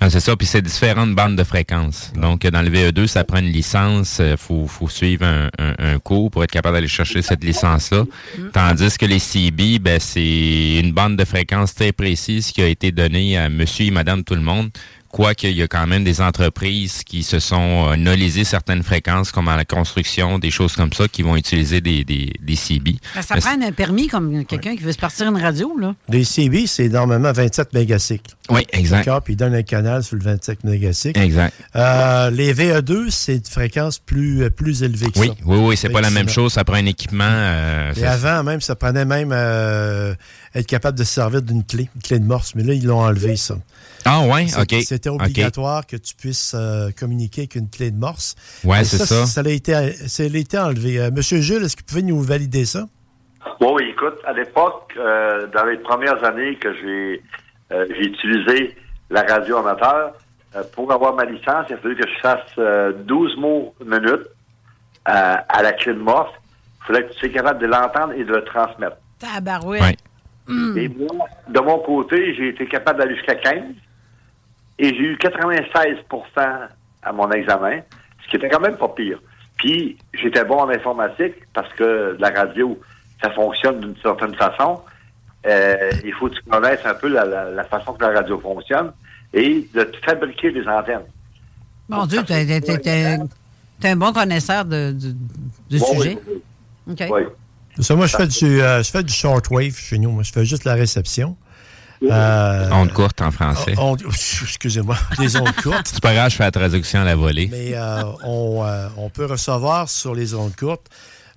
[0.00, 2.12] Non, c'est ça, puis c'est différentes bandes de fréquences.
[2.14, 4.20] Donc, dans le VE2, ça prend une licence.
[4.20, 8.04] Il faut, faut suivre un, un- un cours pour être capable d'aller chercher cette licence-là.
[8.52, 12.92] Tandis que les CB, ben, c'est une bande de fréquences très précise qui a été
[12.92, 14.70] donnée à monsieur et madame tout le monde.
[15.14, 19.30] Quoique, il y a quand même des entreprises qui se sont euh, nolisées certaines fréquences,
[19.30, 22.96] comme à la construction, des choses comme ça, qui vont utiliser des, des, des CB.
[23.14, 25.94] Ben, ça Mais prend un permis comme quelqu'un qui veut se partir une radio, là.
[26.08, 28.34] Les CB, c'est normalement 27 mégacycles.
[28.50, 29.04] Oui, exact.
[29.04, 31.20] D'accord, puis ils donnent un canal sur le 27 mégacycles.
[31.20, 31.54] Exact.
[31.76, 35.34] Euh, les VE2, c'est une fréquence plus, euh, plus élevée que Oui, ça.
[35.44, 36.54] oui, oui, c'est pas la même chose.
[36.54, 37.22] Ça prend un équipement.
[37.24, 40.12] euh, Et ça- avant, même, ça prenait même euh,
[40.56, 42.56] être capable de se servir d'une clé, une clé de morse.
[42.56, 43.54] Mais là, ils l'ont enlevé, ça.
[44.04, 44.82] Ah ouais, ok.
[44.82, 48.34] C'était obligatoire que tu puisses euh, communiquer avec une clé de morse.
[48.64, 49.26] Ouais, c'est ça.
[49.26, 50.98] Ça a été, ça a été enlevé.
[51.00, 52.86] Euh, Monsieur Jules, est-ce que vous pouvez nous valider ça?
[53.60, 57.22] Oui, oui, écoute, à l'époque, euh, dans les premières années que j'ai
[57.72, 58.76] euh, utilisé
[59.10, 60.12] la radio amateur,
[60.56, 64.28] euh, pour avoir ma licence, il a fallu que je fasse euh, 12 mots minutes
[65.08, 66.32] euh, à la clé de morse.
[66.82, 68.96] Il fallait que tu sois capable de l'entendre et de le transmettre.
[69.18, 69.98] Tabarouette.
[70.46, 70.78] Mm.
[70.78, 73.62] Et moi, de mon côté, j'ai été capable d'aller jusqu'à 15
[74.78, 76.68] et j'ai eu 96%
[77.02, 77.80] à mon examen,
[78.24, 79.18] ce qui était quand même pas pire.
[79.56, 82.78] Puis, j'étais bon en informatique parce que la radio,
[83.22, 84.80] ça fonctionne d'une certaine façon.
[85.46, 88.38] Euh, il faut que tu connaisses un peu la, la- la façon que la radio
[88.40, 88.92] fonctionne
[89.32, 91.04] et de fabriquer des antennes.
[91.88, 95.12] Mon Dieu, t'es- t'es un bon connaisseur de, du,
[95.70, 96.18] du Bon, sujet.
[96.86, 97.22] Oui.
[97.80, 100.10] Ça, moi, je fais, du, euh, je fais du shortwave chez nous.
[100.10, 101.36] Moi, je fais juste la réception.
[102.10, 103.74] Euh, Onde courte en français.
[104.42, 105.88] Excusez-moi, des ondes courtes.
[105.92, 107.48] C'est pas grave, je fais la traduction à la volée.
[107.50, 110.88] Mais euh, on, euh, on peut recevoir sur les ondes courtes,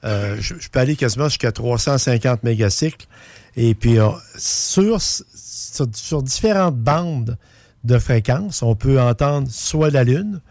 [0.03, 3.07] euh, je, je peux aller quasiment jusqu'à 350 mégacycles.
[3.55, 7.37] Et puis, euh, sur, sur, sur différentes bandes
[7.83, 10.41] de fréquences, on peut entendre soit la Lune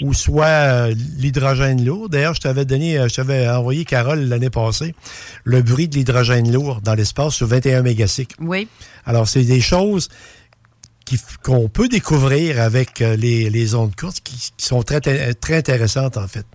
[0.00, 2.08] ou soit euh, l'hydrogène lourd.
[2.08, 4.94] D'ailleurs, je t'avais donné, euh, je t'avais envoyé, Carole, l'année passée,
[5.44, 8.34] le bruit de l'hydrogène lourd dans l'espace sur 21 mégacycles.
[8.40, 8.66] Oui.
[9.06, 10.08] Alors, c'est des choses
[11.04, 15.00] qui- qu'on peut découvrir avec euh, les, les ondes courtes qui, qui sont très,
[15.34, 16.46] très intéressantes, en fait.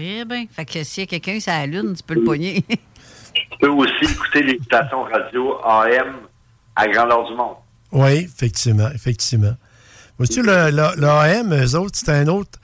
[0.00, 2.64] Eh bien, fait que s'il y a quelqu'un sur la Lune, tu peux le pogner.
[2.68, 6.16] Tu peux aussi écouter les stations radio AM
[6.76, 7.56] à grandeur du monde.
[7.92, 9.54] Oui, effectivement, effectivement.
[10.18, 12.58] Vois-tu, l'AM, eux autres, c'est un autre,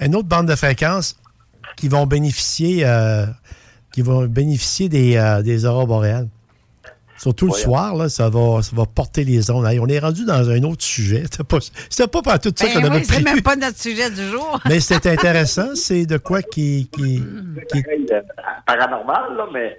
[0.00, 1.16] une autre bande de fréquences
[1.76, 3.26] qui vont bénéficier, euh,
[3.92, 6.28] qui vont bénéficier des, euh, des aurores boréales.
[7.18, 9.64] Surtout le soir, là, ça va, ça va porter les ondes.
[9.64, 11.22] Hey, on est rendu dans un autre sujet.
[11.30, 11.58] C'était pas,
[12.08, 13.24] pas par tout ça Ben qu'on avait oui, c'est prévu.
[13.24, 14.60] même pas notre sujet du jour.
[14.66, 15.74] Mais c'était intéressant.
[15.74, 17.22] C'est de quoi qui, qui,
[17.72, 18.20] qui- Euh,
[18.66, 19.78] paranormal, là, mais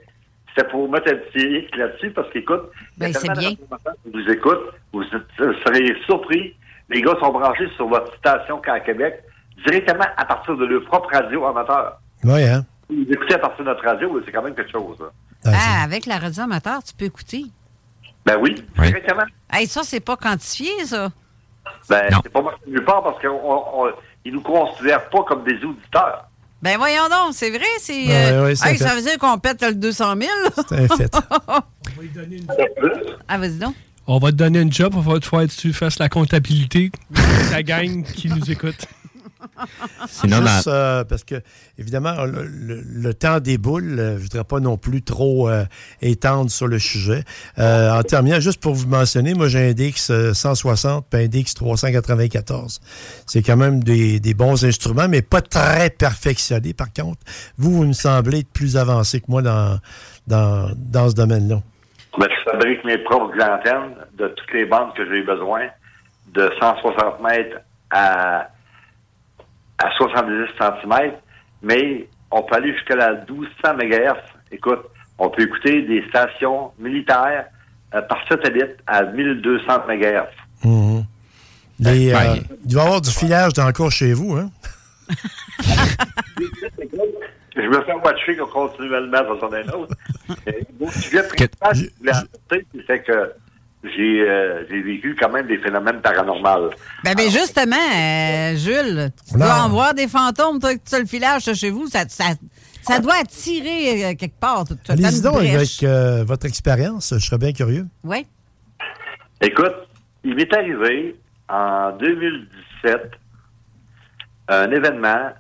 [0.58, 2.64] c'est pour mettre un petit hic là-dessus parce qu'écoute,
[2.98, 3.52] Ben, c'est bien.
[4.12, 6.56] vous écoutent, vous serez surpris.
[6.90, 9.24] Les gars sont branchés sur votre station qu'à Québec
[9.66, 12.00] directement à partir de leur propre radio amateur.
[12.24, 12.66] Oui, hein?
[12.90, 14.98] Vous écoutez à partir de notre radio, c'est quand même quelque chose.
[15.00, 15.08] là.
[15.46, 17.46] Ah, avec la radio amateur, tu peux écouter.
[18.26, 19.24] Ben oui, directement.
[19.52, 21.10] Hey, ça, c'est pas quantifié, ça.
[21.90, 26.26] Ben, c'est pas marqué nulle part parce qu'ils nous considèrent pas comme des auditeurs.
[26.62, 28.08] Ben voyons donc, c'est vrai, c'est...
[28.08, 30.32] Ouais, euh, ouais, hey, ça veut dire qu'on pète le 200 000.
[30.56, 31.16] C'est un fait.
[33.28, 33.76] ah, vas-y donc.
[34.08, 36.92] On va te donner une job, on va te faire que tu fasses la comptabilité
[37.12, 38.86] de la gang qui nous écoute.
[40.08, 41.42] Sinon, Juste, euh, parce que,
[41.78, 44.00] évidemment, le, le- le temps déboule.
[44.00, 45.66] Euh, Je ne voudrais pas non plus trop euh,
[46.02, 47.24] étendre sur le sujet.
[47.60, 51.28] Euh, en terminant, juste pour vous mentionner, moi, j'ai un DX euh, 160 puis un
[51.28, 52.80] DX 394.
[53.26, 56.74] C'est quand même des, des bons instruments, mais pas très perfectionnés.
[56.74, 57.20] Par contre,
[57.58, 59.80] vous, vous me semblez être plus avancé que moi dans,
[60.28, 61.62] dans, dans ce domaine-là.
[62.18, 65.68] Ben, je fabrique mes propres antennes de toutes les bandes que j'ai besoin,
[66.34, 67.58] de 160 mètres
[67.92, 68.50] à
[69.80, 71.12] à 70 cm,
[71.62, 74.18] mais on peut aller jusqu'à la 1200 MHz.
[74.52, 74.80] Écoute,
[75.20, 77.46] on peut écouter des stations militaires
[77.94, 80.26] euh, par satellite à 1200 MHz.
[81.80, 84.50] Les, euh, il doit y avoir du filage dans le cours chez vous, hein?
[87.58, 89.96] Je me fais watcher continuellement dans un autre.
[90.80, 93.34] Mon sujet principal, je voulais apporter, c'est que
[93.84, 96.70] j'ai euh, j'ai vécu quand même des phénomènes paranormaux.
[97.04, 101.00] Ben, ben justement, euh, Jules, tu dois en voir des fantômes, toi, que tu as
[101.00, 101.88] le filage chez vous.
[101.88, 102.26] Ça, ça,
[102.84, 104.66] ça doit attirer euh, quelque part.
[104.88, 107.86] Allez-y donc avec euh, votre expérience, je serais bien curieux.
[108.04, 108.26] Oui.
[109.42, 109.76] Écoute,
[110.24, 111.16] il m'est arrivé
[111.50, 113.12] en 2017
[114.50, 115.32] un événement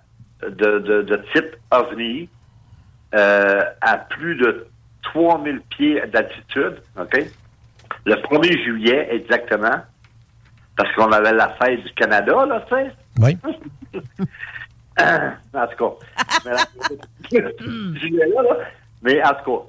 [0.42, 2.30] de, de, de type OVNI
[3.16, 4.68] euh, à plus de
[5.04, 7.26] 3000 pieds d'altitude, OK?
[8.06, 9.82] Le 1er juillet, exactement,
[10.76, 12.92] parce qu'on avait la fête du Canada, là, tu sais.
[13.20, 13.38] Oui.
[15.54, 16.06] en tout cas.
[16.46, 17.50] Mais, la-
[18.00, 18.58] juillet, là, là.
[19.02, 19.64] Mais en tout cas,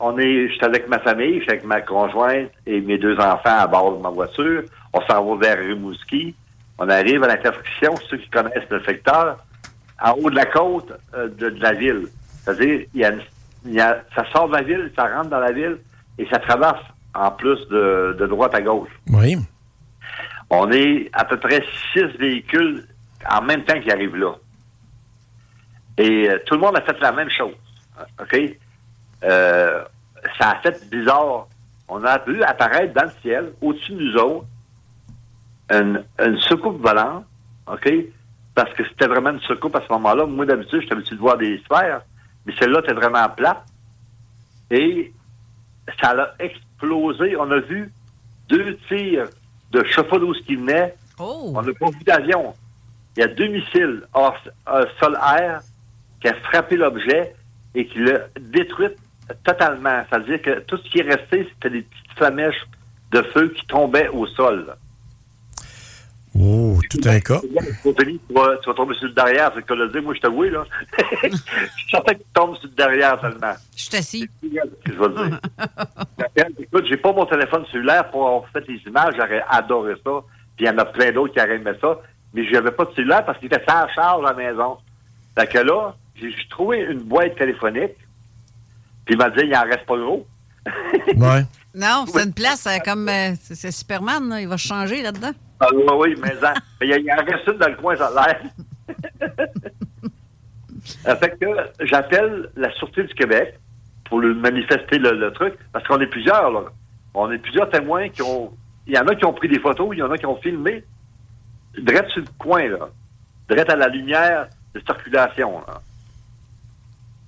[0.00, 3.66] on est, j'étais avec ma famille, j'étais avec ma conjointe et mes deux enfants à
[3.66, 4.62] bord de ma voiture.
[4.92, 6.34] On s'en va vers Rimouski.
[6.78, 9.38] On arrive à l'intersection, ceux qui connaissent le secteur,
[10.02, 12.08] en haut de la côte euh, de, de la ville.
[12.42, 13.22] C'est-à-dire, il y a, une-
[13.64, 15.78] il y a- ça sort de la ville, ça rentre dans la ville
[16.18, 16.82] et ça traverse
[17.14, 18.90] en plus de, de droite à gauche.
[19.08, 19.36] Oui.
[20.50, 22.84] On est à peu près six véhicules
[23.30, 24.32] en même temps qui arrivent là.
[25.98, 27.54] Et euh, tout le monde a fait la même chose.
[28.20, 28.40] OK?
[29.24, 29.84] Euh,
[30.38, 31.46] ça a fait bizarre.
[31.88, 34.46] On a vu apparaître dans le ciel, au-dessus de nous autres,
[35.70, 37.24] une, une soucoupe volante,
[37.66, 37.92] OK?
[38.54, 40.26] Parce que c'était vraiment une soucoupe à ce moment-là.
[40.26, 42.02] Moi, d'habitude, j'étais habitué de voir des sphères,
[42.44, 43.64] mais celle-là était vraiment plate.
[44.70, 45.12] Et
[46.00, 47.36] ça a explosé.
[47.36, 47.90] On a vu
[48.48, 49.28] deux tirs
[49.70, 50.94] de chauffe-d'eau qui venaient.
[51.56, 52.54] On n'a pas vu d'avion.
[53.16, 54.36] Il y a deux missiles hors-
[54.68, 55.60] euh, sol-air
[56.20, 57.34] qui a frappé l'objet
[57.74, 58.88] et qui l'a détruit
[59.44, 60.02] totalement.
[60.08, 62.66] C'est-à-dire que tout ce qui est resté, c'était des petites flamèches
[63.12, 64.74] de feu qui tombaient au sol.
[66.38, 67.40] Oh, tout un cas.
[67.84, 70.20] Anthony, tu vas, tu vas tomber sur le derrière, c'est que le dire, moi je
[70.20, 70.64] t'avoue, là.
[71.22, 73.52] je suis certain que tu tombes sur le derrière tellement.
[73.76, 74.28] Je suis assis.
[74.40, 74.52] C'est ce
[74.84, 76.46] que je vais te dire.
[76.58, 80.10] Écoute, j'ai pas mon téléphone cellulaire pour avoir fait les images, j'aurais adoré ça.
[80.56, 82.00] Puis il y en a plein d'autres qui auraient aimé ça.
[82.32, 84.78] Mais j'avais pas de cellulaire parce qu'il était sans charge à la maison.
[85.38, 87.92] Fait que là, j'ai trouvé une boîte téléphonique.
[89.04, 90.26] Puis il m'a dit, il en reste pas gros.
[91.16, 91.44] Ouais.
[91.74, 93.08] Non, c'est une place euh, comme.
[93.08, 95.32] euh, c'est c'est Superman, là, il va changer là-dedans.
[95.64, 96.34] Ah oui, mais
[96.80, 98.40] mais il y en reste une dans le coin, ça l'air.
[101.06, 101.46] Euh, fait que
[101.86, 103.56] j'appelle la Sûreté du Québec
[104.04, 106.64] pour lui manifester le, le truc, parce qu'on est plusieurs, là.
[107.14, 108.52] On est plusieurs témoins qui ont...
[108.88, 110.40] Il y en a qui ont pris des photos, il y en a qui ont
[110.40, 110.82] filmé.
[111.78, 112.88] Direct sur le coin, là.
[113.48, 115.80] Direct à la lumière de circulation, là.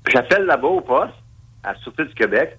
[0.09, 1.15] J'appelle là-bas au poste,
[1.63, 2.59] à la Sûreté du Québec.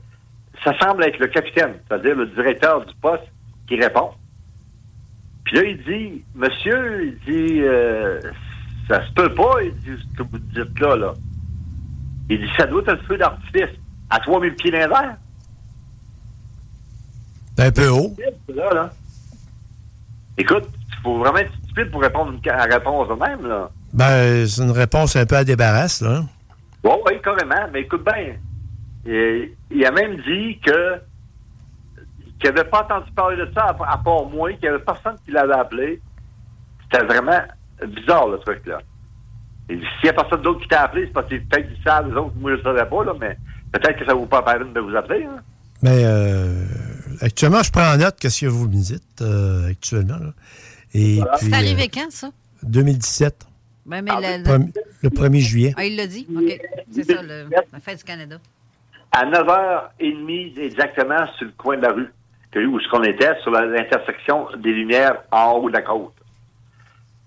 [0.64, 3.28] Ça semble être le capitaine, c'est-à-dire le directeur du poste
[3.68, 4.12] qui répond.
[5.46, 8.20] Puis là, il dit, monsieur, il dit, euh,
[8.90, 11.14] ça se peut pas, il dit, ce que vous dites là, là.
[12.30, 13.78] Il dit, ça doit être un feu d'artifice
[14.10, 15.16] à 3000 pieds dans l'air.
[17.56, 18.16] C'est un peu haut.
[18.54, 18.94] Là, là.
[20.38, 23.70] Écoute, il faut vraiment être stupide pour répondre une, à la réponse de même, là.
[23.94, 26.24] Ben, c'est une réponse un peu à débarrasse, là.
[26.84, 27.70] Oui, oui, carrément.
[27.72, 28.36] Mais écoute bien,
[29.06, 31.00] il, il a même dit que
[32.40, 35.16] qu'il n'avait pas entendu parler de ça à, à part moi, qu'il n'y avait personne
[35.26, 36.02] qui l'avait appelé.
[36.84, 37.40] C'était vraiment
[37.88, 38.80] bizarre, le truc, là.
[39.70, 41.84] Il dit, s'il n'y a personne d'autre qui t'a appelé, c'est parce que peut-être qu'ils
[41.84, 43.38] savent, les autres, moi, je ne savais pas, là, mais
[43.72, 45.40] peut-être que ça ne vaut pas la peine de vous appeler, hein.
[45.82, 46.64] Mais euh,
[47.22, 50.18] actuellement, je prends en note qu'est-ce que vous me dites euh, actuellement.
[50.18, 50.32] là.
[50.94, 52.30] Et puis, C'est euh, arrivé quand, ça?
[52.64, 53.46] 2017,
[53.86, 55.74] Ben, mais le, le- premi- le 1er juillet.
[55.78, 56.26] Ah, il l'a dit?
[56.36, 56.60] OK.
[56.92, 58.38] C'est ça, le- la fête du Canada.
[59.12, 62.12] à 9h30 exactement sur le coin de la rue,
[62.64, 66.14] où ce qu'on était, sur l'intersection des lumières en haut de la côte.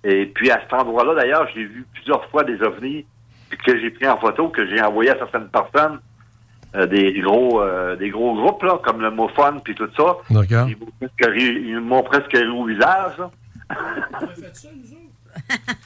[0.05, 3.05] Et puis à cet endroit-là, d'ailleurs, j'ai vu plusieurs fois des ovnis
[3.67, 5.99] que j'ai pris en photo, que j'ai envoyé à certaines personnes,
[6.77, 10.17] euh, des gros euh, des gros groupes, là, comme le MoFon puis tout ça.
[10.31, 10.69] D'accord.
[10.69, 13.15] Ils m'ont presque ri- ils m'ont presque au visage.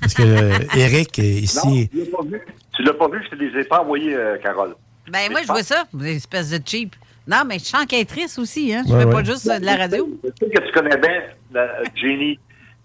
[0.00, 1.88] Parce que euh, Eric est ici.
[1.90, 2.40] Tu l'as pas vu.
[2.74, 4.74] Tu l'as pas vu, je te les ai pas envoyés, euh, Carole.
[5.10, 6.94] Ben, moi, je vois ça, des espèces de cheap.
[7.26, 8.82] Non, mais je suis enquêtrice aussi, hein.
[8.86, 9.12] Je Ouais, fais ouais.
[9.12, 10.08] pas juste euh, de la radio.
[10.24, 12.38] Je sais que tu connais bien la- Jenny.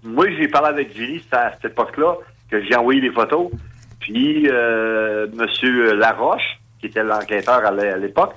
[0.04, 2.16] Moi, j'ai parlé avec Jenny à cette époque-là
[2.50, 3.50] que j'ai envoyé des photos.
[4.00, 5.98] Puis, euh, M.
[6.00, 8.36] Laroche, qui était l'enquêteur à l'é- à l'époque,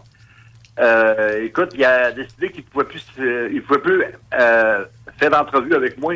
[0.78, 4.02] euh, écoute, il a décidé qu'il ne pouvait plus, euh, il pouvait plus
[4.40, 4.84] euh,
[5.18, 6.14] faire d'entrevue avec moi.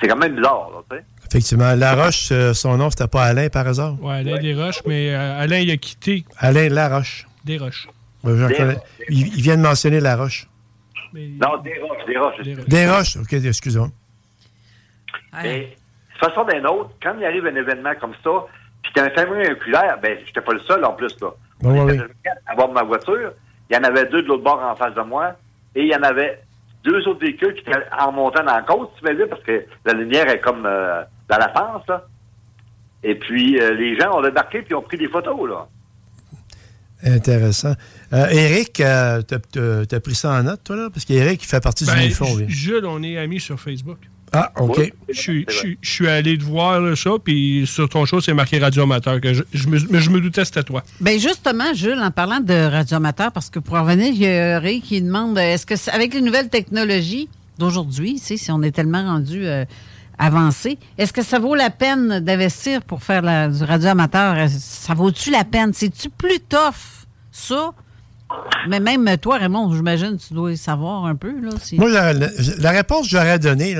[0.00, 1.04] C'est quand même bizarre, là, tu sais.
[1.28, 1.74] Effectivement.
[1.74, 3.94] Laroche, son nom, c'était pas Alain par hasard?
[4.02, 7.26] Ouais, Alain Desroches, mais euh, Alain, il a quitté Alain Laroche.
[7.44, 7.88] Desroches.
[8.22, 8.78] Ouais, j'en Des- connais-
[9.08, 10.46] il, il vient de mentionner Laroche.
[11.12, 12.66] Non, des roches, des roches.
[12.66, 13.88] Desroches, OK, excuse-moi.
[15.42, 15.66] Mais, de
[16.18, 18.30] toute façon d'un autre, quand il arrive un événement comme ça,
[18.82, 21.28] puis t'as un témoin oculaire, ben, j'étais pas le seul en plus, là.
[21.62, 21.98] Ouais.
[22.46, 23.32] À bord de ma voiture,
[23.70, 25.34] il y en avait deux de l'autre bord en face de moi,
[25.74, 26.40] et il y en avait
[26.84, 29.64] deux autres véhicules qui étaient en montant dans la côte, tu veux dire, parce que
[29.84, 32.04] la lumière est comme euh, dans la pente, là.
[33.02, 35.66] Et puis, euh, les gens ont débarqué puis ont pris des photos, là.
[37.04, 37.74] Intéressant.
[38.12, 40.88] Euh, Eric, euh, t'as- t'as pris ça en note, toi, là?
[40.92, 42.44] Parce qu'Eric, il fait partie Ben, du lui.
[42.48, 43.98] Jules, on est amis sur Facebook.
[44.32, 44.92] Ah, OK.
[45.08, 48.20] Je suis- je suis- je suis allé te voir là, ça, puis sur ton show,
[48.20, 49.20] c'est marqué Radio Amateur.
[49.20, 50.82] Que je, je me, mais je me doutais c'était toi.
[51.00, 54.80] Ben justement, Jules, en parlant de radioamateur, parce que pour revenir, il y a Ray
[54.80, 57.28] qui demande est-ce que c'est- avec les nouvelles technologies
[57.60, 59.64] d'aujourd'hui, si on est tellement rendu euh,
[60.18, 64.36] avancé, est-ce que ça vaut la peine d'investir pour faire la- du radioamateur?
[64.36, 65.72] Est-ce- Ça vaut-tu la peine?
[65.72, 67.72] C'est-tu plus tough, ça?
[68.68, 71.38] Mais même toi, Raymond, j'imagine tu dois savoir un peu.
[71.40, 73.76] Là, si- Moi, la, la- la réponse que j'aurais donnée,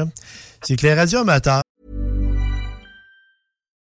[0.62, 1.62] c'est que les radios amateurs,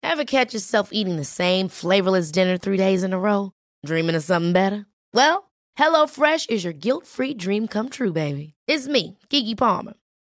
[0.02, 3.52] Ever catch yourself eating the same flavorless dinner three days in a row?
[3.86, 4.86] Dreaming of something better?
[5.14, 5.44] Well,
[5.78, 8.54] HelloFresh is your guilt-free dream come true, baby.
[8.68, 9.94] It's me, Kiki Palmer.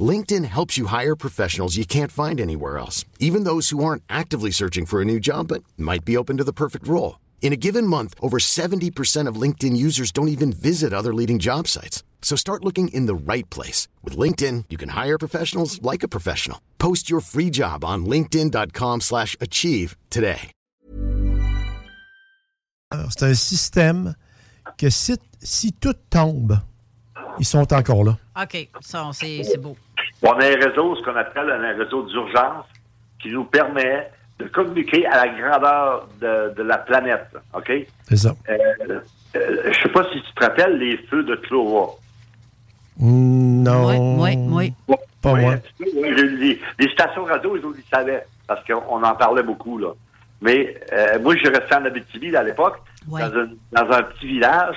[0.00, 4.50] LinkedIn helps you hire professionals you can't find anywhere else, even those who aren't actively
[4.50, 7.20] searching for a new job but might be open to the perfect role.
[7.40, 11.68] In a given month, over 70% of LinkedIn users don't even visit other leading job
[11.68, 12.02] sites.
[12.20, 13.86] So start looking in the right place.
[14.02, 16.60] With LinkedIn, you can hire professionals like a professional.
[16.78, 20.50] Post your free job on linkedin.com slash achieve today.
[22.96, 24.14] alors, c'est un système
[24.78, 26.58] que si, si tout tombe,
[27.38, 28.18] ils sont encore là.
[28.40, 29.76] OK, ça, c'est c'est beau.
[30.22, 32.64] On a un réseau, ce qu'on appelle un réseau d'urgence,
[33.20, 37.26] qui nous permet de communiquer à la grandeur de, de la planète.
[37.54, 37.72] OK?
[38.08, 38.34] C'est ça.
[38.48, 39.00] Euh,
[39.36, 41.92] euh, je sais pas si tu te rappelles les feux de Clova.
[42.98, 44.18] Non.
[44.20, 44.72] Oui, oui.
[45.22, 45.54] Pas Oui, moi.
[45.80, 49.78] oui, les, les stations radio, ils, ils savaient, parce qu'on en parlait beaucoup.
[49.78, 49.88] là.
[50.40, 52.76] Mais euh, moi, je restais en Abitibi à l'époque,
[53.08, 53.20] Ouais.
[53.22, 54.76] dans, un- dans un petit village.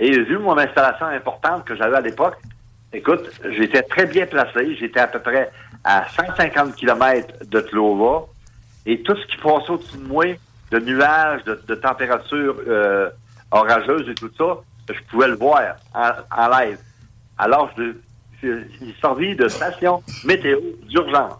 [0.00, 2.36] Et vu mon installation importante que j'avais à l'époque,
[2.92, 4.76] écoute, j'étais très bien placé.
[4.76, 5.50] J'étais à peu près
[5.84, 8.26] à 150 km de Tlova.
[8.86, 10.24] Et tout ce qui passait au-dessus de moi,
[10.70, 13.10] de nuages, de, de températures euh,
[13.50, 14.58] orageuses et tout ça,
[14.88, 16.78] je pouvais le voir en, en live.
[17.36, 17.92] Alors, je,
[18.42, 18.64] je,
[19.00, 20.58] servi de station météo
[20.88, 21.34] d'urgence.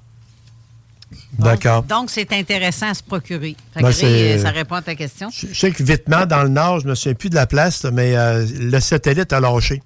[1.39, 1.83] D'accord.
[1.85, 3.57] Donc, c'est intéressant à se procurer.
[3.75, 5.31] Ben, ça répond à ta question.
[5.33, 8.17] Je sais que vitement, dans le Nord, je me souviens plus de la place, mais
[8.17, 9.81] euh, le satellite a lâché.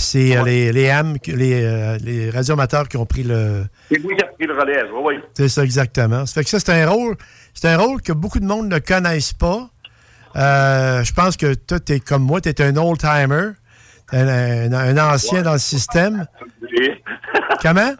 [0.00, 3.64] Puis c'est euh, les, les AM, les, euh, les radioamateurs qui ont pris le.
[3.90, 5.14] C'est moi qui ai pris le relais, oui.
[5.34, 6.24] C'est ça, exactement.
[6.24, 7.16] Ça fait que ça, c'est un rôle.
[7.52, 9.68] C'est un rôle que beaucoup de monde ne connaissent pas.
[10.36, 13.50] Euh, je pense que toi, t'es comme moi, tu es un old-timer.
[14.12, 16.26] Un, un- un ancien dans le système.
[17.62, 17.92] Comment?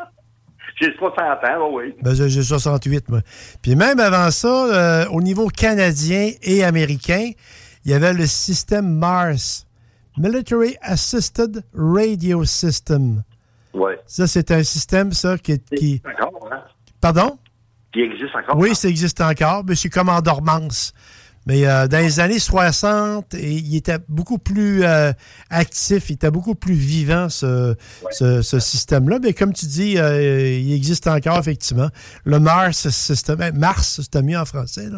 [0.81, 1.95] J'ai 60 ans, oui.
[2.03, 3.21] Ben, j'ai j'ai 68, moi.
[3.63, 7.31] Puis même avant ça, euh, au niveau canadien et américain,
[7.85, 9.67] il y avait le système MARS,
[10.19, 13.23] Military Assisted Radio System.
[13.73, 13.93] Oui.
[14.07, 15.59] Ça, c'est un système, ça, qui...
[15.61, 16.63] qui Encore, hein?
[17.01, 17.39] pardon?
[17.93, 18.57] Qui existe encore?
[18.57, 20.93] Oui, ça existe encore, mais c'est comme en dormance.
[21.47, 25.11] Mais euh, dans les années 60, et il était beaucoup plus euh,
[25.49, 27.75] actif, il était beaucoup plus vivant, ce,
[28.11, 29.19] ce, ce système-là.
[29.23, 31.89] Mais comme tu dis, euh, il existe encore, effectivement.
[32.25, 34.89] Le Mars système, eh, Mars, c'est mieux en français.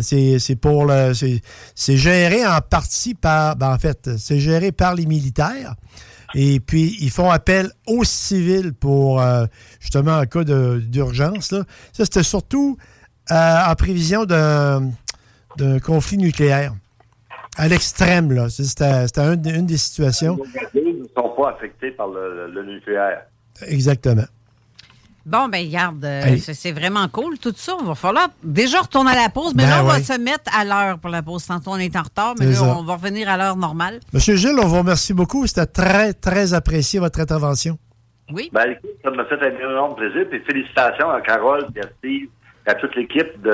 [0.00, 1.12] C'est pour le.
[1.14, 3.56] c'est- géré en partie par.
[3.56, 5.74] ben, en fait, c'est géré par les militaires.
[6.34, 9.22] Et puis, ils font appel aux civils pour,
[9.80, 11.50] justement, en cas d'urgence.
[11.92, 12.76] Ça, c'était surtout
[13.30, 14.90] en prévision d'un
[15.56, 16.72] d'un conflit nucléaire.
[17.56, 18.48] À l'extrême, là.
[18.48, 20.38] C'était c'était un- une des situations.
[20.74, 23.22] Les ne sont pas affectés par le, le nucléaire.
[23.66, 24.24] Exactement.
[25.26, 27.74] Bon, ben regarde, euh, c'est vraiment cool tout ça.
[27.80, 30.50] On va falloir déjà retourner à la pause, mais Ben là, on va se mettre
[30.54, 31.46] à l'heure pour la pause.
[31.46, 32.76] Tantôt, on est en retard, mais là, ça.
[32.76, 34.00] on va revenir à l'heure normale.
[34.12, 35.46] Monsieur Gilles, on vous remercie beaucoup.
[35.46, 37.78] C'était très, très apprécié, votre intervention.
[38.32, 38.50] Oui.
[38.52, 40.26] Ben, écoute, ça m'a fait un énorme plaisir.
[40.28, 42.28] Puis félicitations à Carole et à Steve
[42.66, 43.50] à toute l'équipe de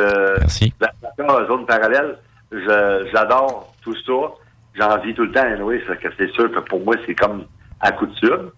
[0.81, 2.19] la, la zone parallèle.
[2.53, 4.13] Je- J'adore tout ça.
[4.75, 7.45] J'en vis tout le temps, oui, que c'est sûr que pour moi, c'est comme
[7.81, 8.51] à coutume.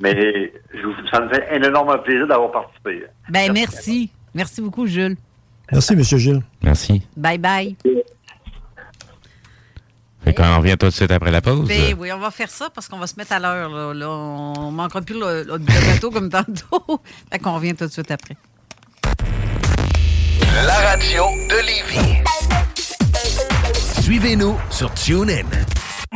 [0.00, 3.06] Mais je vous- ça me fait un énorme plaisir d'avoir participé.
[3.30, 4.10] Ben, merci.
[4.34, 5.16] Merci beaucoup, Jules.
[5.72, 6.02] Merci, M.
[6.02, 6.42] Gilles.
[6.62, 7.02] Merci.
[7.16, 7.76] Bye bye.
[10.24, 11.68] Fait qu'on revient tout de suite après la pause.
[11.68, 13.68] Ben oui, on va faire ça parce qu'on va se mettre à l'heure.
[13.68, 17.00] Là, Là, on manquera plus le, le- le bateau comme tantôt.
[17.30, 18.36] fait qu'on revient tout de suite après.
[20.62, 22.22] La radio de Lévis.
[24.02, 25.42] Suivez-nous sur TuneIn.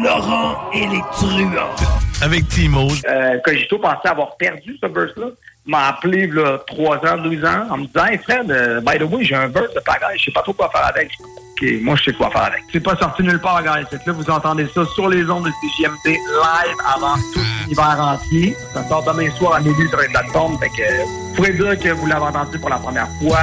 [0.00, 1.74] Laurent et les truands.
[2.22, 2.86] Avec Timo.
[3.08, 5.26] Euh, Cogito pensait avoir perdu ce verse-là.
[5.66, 8.98] Il m'a appelé là, 3 ans, 12 ans, en me disant Hey Fred, euh, by
[8.98, 11.10] the way, j'ai un verse de pagaille, je sais pas trop quoi faire avec.
[11.20, 12.62] OK, moi je sais quoi faire avec.
[12.72, 13.80] C'est pas sorti nulle part, gars.
[13.90, 17.96] C'est que là, vous entendez ça sur les ondes de CGMD live avant tout l'hiver
[17.98, 18.56] entier.
[18.72, 20.56] Ça sort demain soir à minuit sur les plateformes.
[20.60, 23.40] Fait que vous pourrez dire que vous l'avez entendu pour la première fois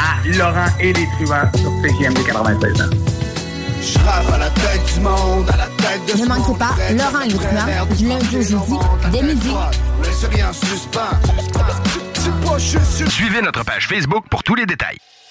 [0.00, 2.84] à Laurent et les truands sur CGMD 96 ans.
[3.82, 7.28] Je à la tête du monde, à la tête de Ne manquez pas Laurent et
[7.28, 8.78] les truands, du lundi au jeudi,
[9.12, 9.50] dès midi.
[13.08, 14.98] Suivez notre page Facebook pour tous les détails.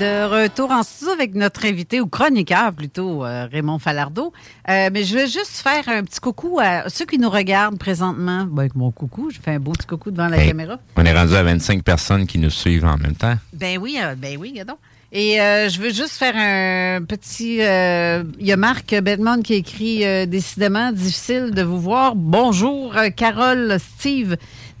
[0.00, 4.32] De retour en studio avec notre invité, ou chroniqueur plutôt, euh, Raymond Falardeau.
[4.66, 8.44] Euh, mais je vais juste faire un petit coucou à ceux qui nous regardent présentement.
[8.44, 10.78] Ben, avec mon coucou, je fais un beau petit coucou devant la Hey, caméra.
[10.96, 13.34] On est rendu à 25 personnes qui nous suivent en même temps.
[13.52, 14.76] Ben oui, euh, ben oui, gadon.
[15.12, 17.58] Et euh, je veux juste faire un petit.
[17.60, 19.98] euh, Il y a Marc Bedmond qui écrit
[20.28, 22.14] Décidément difficile de vous voir.
[22.16, 24.36] Bonjour, Carole, Steve.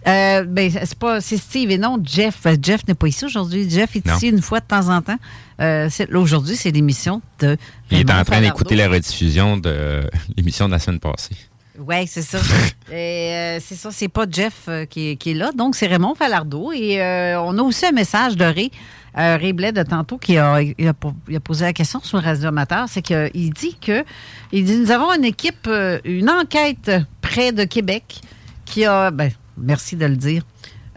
[0.06, 2.46] Euh, ben, c'est pas c'est Steve et non Jeff.
[2.46, 3.68] Euh, Jeff n'est pas ici aujourd'hui.
[3.68, 4.16] Jeff est Non.
[4.16, 5.18] ici une fois de temps en temps.
[5.60, 7.56] Euh, aujourd'hui, c'est l'émission de.
[7.90, 10.02] Il est en train d'écouter la rediffusion de euh,
[10.36, 11.36] l'émission de la semaine passée.
[11.78, 12.38] Oui, c'est ça.
[12.92, 16.72] Euh, c'est ça, c'est pas Jeff qui, est- qui est là, donc c'est Raymond Falardeau.
[16.72, 16.96] Et
[17.38, 18.72] on a aussi un message de Ray,
[19.14, 22.18] Ray Blais de tantôt, qui a, il a, po- il a posé la question sur
[22.18, 22.86] le radioamateur.
[22.88, 24.04] C'est qu'il dit que
[24.50, 25.70] il dit nous avons une équipe,
[26.04, 26.90] une enquête
[27.22, 28.22] près de Québec
[28.64, 29.12] qui a.
[29.12, 29.30] Ben,
[29.60, 30.42] merci de le dire.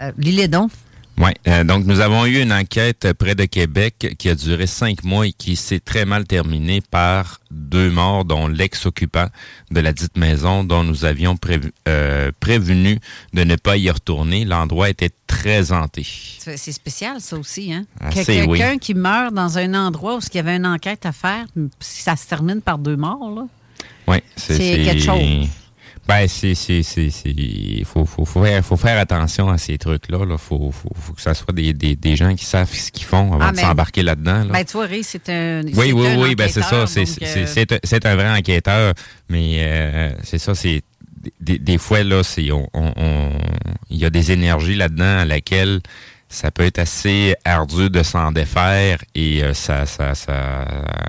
[0.02, 0.72] Euh, Lis-les donc.
[1.20, 5.04] Oui, euh, donc nous avons eu une enquête près de Québec qui a duré cinq
[5.04, 9.28] mois et qui s'est très mal terminée par deux morts, dont l'ex-occupant
[9.70, 12.98] de la dite maison dont nous avions prévu- euh, prévenu
[13.34, 14.44] de ne pas y retourner.
[14.44, 16.04] L'endroit était très hanté.
[16.40, 17.86] C'est spécial, ça aussi, hein?
[18.02, 18.58] Assez, Que- oui.
[18.58, 21.46] Quelqu'un qui meurt dans un endroit où il y avait une enquête à faire,
[21.80, 23.46] si ça se termine par deux morts, là.
[24.08, 25.48] Oui, C'est quelque chose.
[26.08, 29.78] Ben, c'est, c'est, c'est, c'est, il faut, faut, faut, faire, faut faire attention à ces
[29.78, 30.26] trucs-là.
[30.26, 30.38] Là.
[30.38, 33.32] Faut, faut, faut que ça soit des, des, des gens qui savent ce qu'ils font
[33.34, 34.44] avant Ah, de s'embarquer là-dedans.
[34.44, 34.52] Là.
[34.52, 35.62] Ben, tu vois, Ray, c'est un.
[35.64, 36.86] Oui, oui, un oui, ben c'est ça.
[36.88, 38.94] C'est, c'est, euh, c'est, un- c'est un vrai enquêteur,
[39.30, 40.82] mais euh, c'est ça, c'est
[41.40, 43.30] des, des fois là, c'est on, on- on-
[43.90, 45.80] il y a des énergies là-dedans à laquelle
[46.34, 50.66] ça peut être assez ardu de s'en défaire et euh, ça, ça, ça,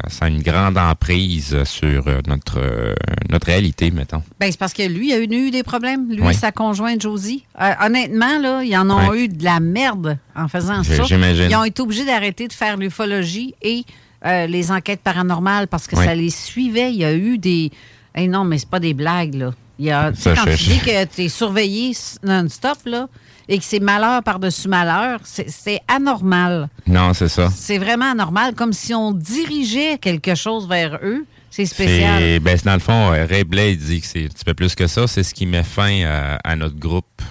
[0.08, 2.94] ça a une grande emprise sur euh, notre euh,
[3.30, 4.22] notre réalité, mettons.
[4.38, 6.10] Ben, c'est parce que lui, il a eu, des problèmes.
[6.10, 6.32] Lui Oui.
[6.32, 7.44] et sa conjointe Josie.
[7.60, 11.02] Euh, honnêtement, là, ils en ont eu de la merde en faisant ça.
[11.04, 11.48] j'imagine.
[11.50, 13.84] Ils ont été obligés d'arrêter de faire l'ufologie et
[14.24, 16.04] les enquêtes paranormales parce que Oui.
[16.04, 16.90] ça les suivait.
[16.92, 17.70] Il y a eu des.
[18.16, 19.52] Non, mais c'est pas des blagues, là.
[19.78, 23.08] Il y a, Ça, quand je- tu dis que tu es surveillé non-stop, là,
[23.48, 26.68] et que c'est malheur par-dessus malheur, c'est anormal.
[26.86, 27.48] Non, c'est ça.
[27.54, 31.24] C'est vraiment anormal, comme si on dirigeait quelque chose vers eux.
[31.50, 32.40] C'est spécial.
[32.40, 34.86] Ben, dans le fond, euh, Ray Blade dit que c'est un petit peu plus que
[34.88, 35.06] ça.
[35.06, 37.22] C'est ce qui met fin à, à notre groupe.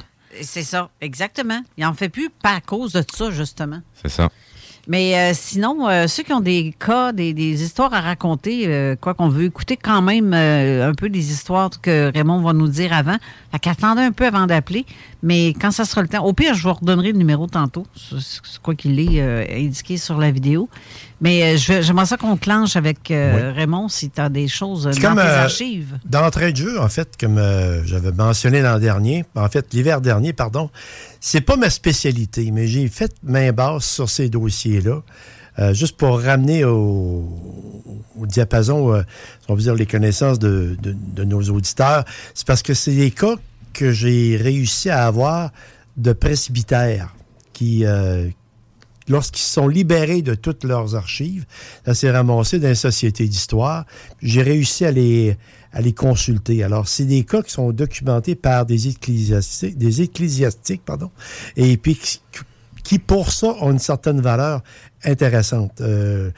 [0.42, 1.62] C'est ça, exactement.
[1.78, 3.82] Il en fait plus pas à cause de ça, justement.
[4.02, 4.30] C'est ça.
[4.88, 8.98] Mais euh, sinon, euh, ceux qui ont des cas, des, des histoires à raconter, euh,
[9.00, 12.92] quoi qu'on veut écouter quand même un peu des histoires que Raymond va nous dire
[12.92, 13.16] avant.
[13.54, 14.86] Fait qu'attendez un peu avant d'appeler.
[15.26, 17.86] Mais quand ça sera le temps, au pire, je vous redonnerai le numéro tantôt.
[17.96, 19.22] C'est quoi qu'il est
[19.66, 20.68] indiqué sur la vidéo.
[21.22, 25.22] Mais j'aimerais ça qu'on clenche avec Raymond si tu as des choses dans comme tes
[25.22, 25.98] archives.
[26.04, 27.42] d'entrée de jeu, en fait, comme
[27.86, 30.70] j'avais mentionné l'an dernier, en fait, l'hiver dernier, pardon,
[31.26, 35.02] c'est pas ma spécialité, mais j'ai fait main basse sur ces dossiers-là,
[35.60, 37.30] euh, juste pour ramener au,
[38.26, 39.04] diapason, euh,
[39.48, 42.04] on va dire, les connaissances de, de- de nos auditeurs.
[42.34, 43.36] C'est parce que c'est des cas
[43.72, 45.52] que j'ai réussi à avoir
[45.96, 47.16] de presbytères
[47.54, 48.28] qui, euh,
[49.08, 51.46] lorsqu'ils sont libérés de toutes leurs archives,
[51.86, 53.86] ça s'est ramassé dans une société d'histoire.
[54.22, 55.38] J'ai réussi à les,
[55.72, 56.64] à les consulter.
[56.64, 61.12] Alors, c'est des cas qui sont documentés par des ecclésiastiques, des pardon,
[61.58, 62.22] et puis qui,
[62.84, 64.62] qui, pour ça, ont une certaine valeur
[65.04, 65.82] intéressante.
[65.82, 66.32] Euh,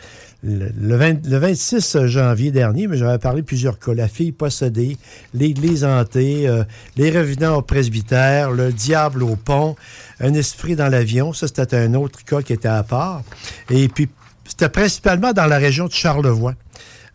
[0.46, 3.94] le, le 20 le 26 janvier dernier, mais j'avais parlé de plusieurs cas.
[3.94, 4.98] La fille possédée,
[5.34, 6.64] l'Église hantée, euh,
[6.98, 9.76] les revenants au presbytère, le diable au pont,
[10.20, 11.34] un esprit dans l'avion.
[11.34, 13.24] Ça, c'était un autre cas qui était à part.
[13.70, 14.08] Et puis,
[14.46, 16.54] c'était principalement dans la région de Charlevoix.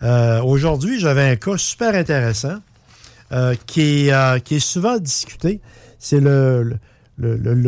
[0.03, 2.59] Euh, Aujourd'hui, j'avais un cas super intéressant
[3.33, 5.61] euh, qui, est, qui est souvent discuté.
[5.99, 6.79] C'est le,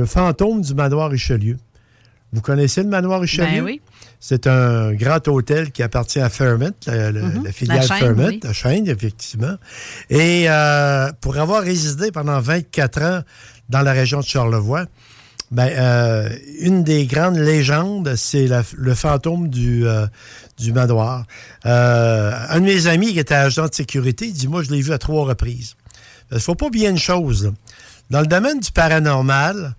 [0.07, 1.57] fantôme du manoir Richelieu.
[2.33, 3.61] Vous connaissez le manoir Richelieu?
[3.61, 3.81] Ben oui.
[4.25, 7.45] C'est un grand hôtel qui appartient à Fairmont, la, la- Mhm.
[7.45, 8.41] la filiale La chaîne, Fairmont, oui.
[8.45, 9.57] la chaîne, effectivement.
[10.11, 13.21] Et euh, pour avoir résidé pendant 24 ans
[13.69, 14.87] dans la région de Charlevoix,
[15.51, 16.29] ben, euh,
[16.61, 20.07] une des grandes légendes, c'est le fantôme du, euh,
[20.57, 21.27] du manoir.
[21.67, 24.81] Euh, un de mes amis qui était agent de sécurité, il dit Moi, je l'ai
[24.83, 25.75] vu à trois reprises.
[26.31, 27.47] Il ne faut pas oublier une chose.
[27.47, 27.51] là.
[28.11, 29.75] Dans le domaine du paranormal,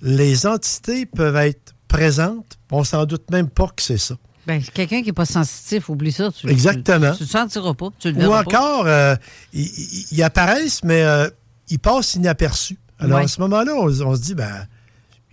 [0.00, 2.58] les entités peuvent être présentes.
[2.70, 4.16] On s'en doute même pas que c'est ça.
[4.46, 6.30] Ben, quelqu'un qui n'est pas sensitif, oublie ça.
[6.32, 7.10] Tu, Exactement.
[7.12, 7.88] Tu, tu le sentiras pas.
[7.98, 9.14] Tu le Ou encore, euh,
[9.52, 11.28] ils, apparaissent, mais euh,
[11.68, 12.78] ils passent inaperçus.
[12.98, 13.24] Alors, Ouais.
[13.24, 14.66] à ce moment-là, on, on se dit, ben,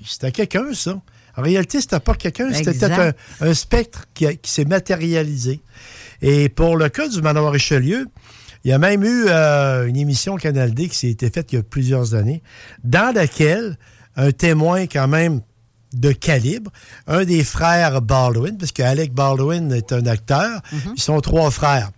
[0.06, 1.00] c'était quelqu'un, ça.
[1.38, 3.00] En réalité, c'était pas quelqu'un, c'était peut-être
[3.42, 5.62] un, un spectre qui s'est matérialisé.
[6.22, 8.08] Et pour le cas du manoir Richelieu,
[8.64, 11.56] il y a même eu euh, une émission Canal D qui s'est été faite il
[11.58, 12.42] y a plusieurs années,
[12.84, 13.78] dans laquelle
[14.16, 15.42] un témoin quand même
[16.00, 16.72] de calibre,
[17.08, 20.62] un des frères Baldwin, parce que Alec Baldwin est un acteur,
[20.96, 21.92] ils sont trois frères.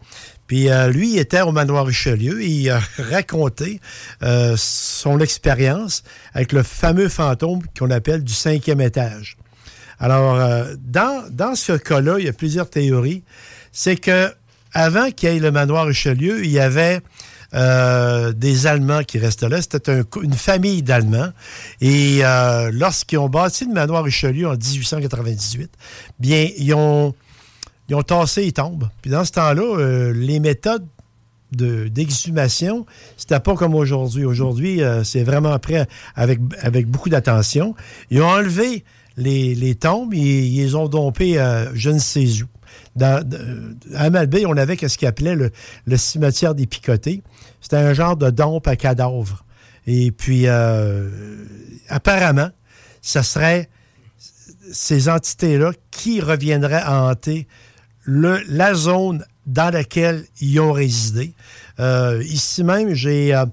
[0.49, 3.79] Puis euh, lui, il était au manoir Richelieu et il a raconté
[4.23, 9.37] euh, son expérience avec le fameux fantôme qu'on appelle du cinquième étage.
[9.99, 13.23] Alors, euh, dans, dans ce cas-là, il y a plusieurs théories.
[13.71, 14.33] C'est que
[14.73, 17.01] avant qu'il y ait le manoir Richelieu, il y avait
[17.53, 19.61] euh, des Allemands qui restaient là.
[19.61, 21.29] C'était une famille d'Allemands.
[21.81, 25.71] Et euh, lorsqu'ils ont bâti le manoir Richelieu en 1898,
[26.19, 27.13] bien, ils ont,
[27.89, 28.87] ils ont tassé les tombes.
[29.01, 30.85] Puis dans ce temps-là, euh, les méthodes
[31.51, 32.85] de- d'exhumation,
[33.17, 34.25] c'était pas comme aujourd'hui.
[34.25, 37.73] Aujourd'hui, euh, c'est vraiment prêt avec, avec beaucoup d'attention.
[38.11, 38.83] Ils ont enlevé
[39.17, 41.43] les, les tombes et ils les ont dompées
[41.73, 42.45] je ne sais où.
[43.01, 45.51] À Malbaie, on avait ce qu'ils appelait le,
[45.85, 47.21] le cimetière des picotés.
[47.61, 49.43] C'était un genre de dompe à cadavres.
[49.87, 51.09] Et puis, euh,
[51.87, 52.49] apparemment,
[53.01, 53.69] ce serait
[54.71, 57.47] ces entités-là qui reviendraient hanter
[58.03, 61.33] le- la zone dans laquelle ils ont résidé.
[61.79, 63.45] Euh, ici même, j'ai euh,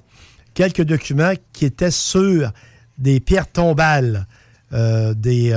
[0.52, 2.52] quelques documents qui étaient sur
[2.98, 4.26] des pierres tombales
[4.72, 5.54] des,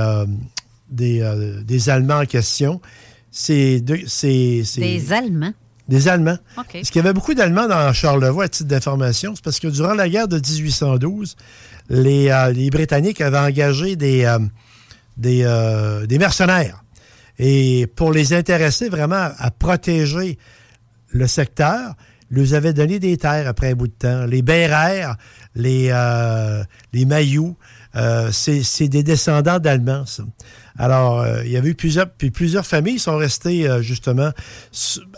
[0.89, 2.79] des, des Allemands en question.
[3.31, 5.53] C'est de- c'est- c'est- Des Allemands?
[5.89, 6.37] Des Allemands.
[6.55, 9.33] Parce qu'il y avait beaucoup d'Allemands dans Charlevoix, à titre d'information.
[9.35, 11.35] C'est parce que durant la guerre de 1812,
[11.89, 14.39] les, euh, les Britanniques avaient engagé des, euh,
[15.17, 16.83] des, euh, des mercenaires.
[17.39, 20.37] Et pour les intéresser vraiment à protéger
[21.09, 21.95] le secteur,
[22.31, 24.25] ils avaient donné des terres après un bout de temps.
[24.25, 25.15] Les Bérères,
[25.55, 25.91] les,
[26.93, 27.57] les Mayous,
[28.31, 30.23] c'est c'est des descendants d'Allemands, ça.
[30.79, 34.31] Alors, euh, il y avait eu plusieurs, puis plusieurs familles sont restées, euh, justement,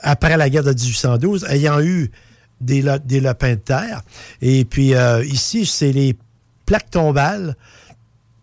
[0.02, 2.12] après la guerre de 1812, ayant eu
[2.60, 4.02] des, lopins de terre.
[4.42, 6.18] Et puis, euh, ici, c'est les
[6.66, 7.56] plaques tombales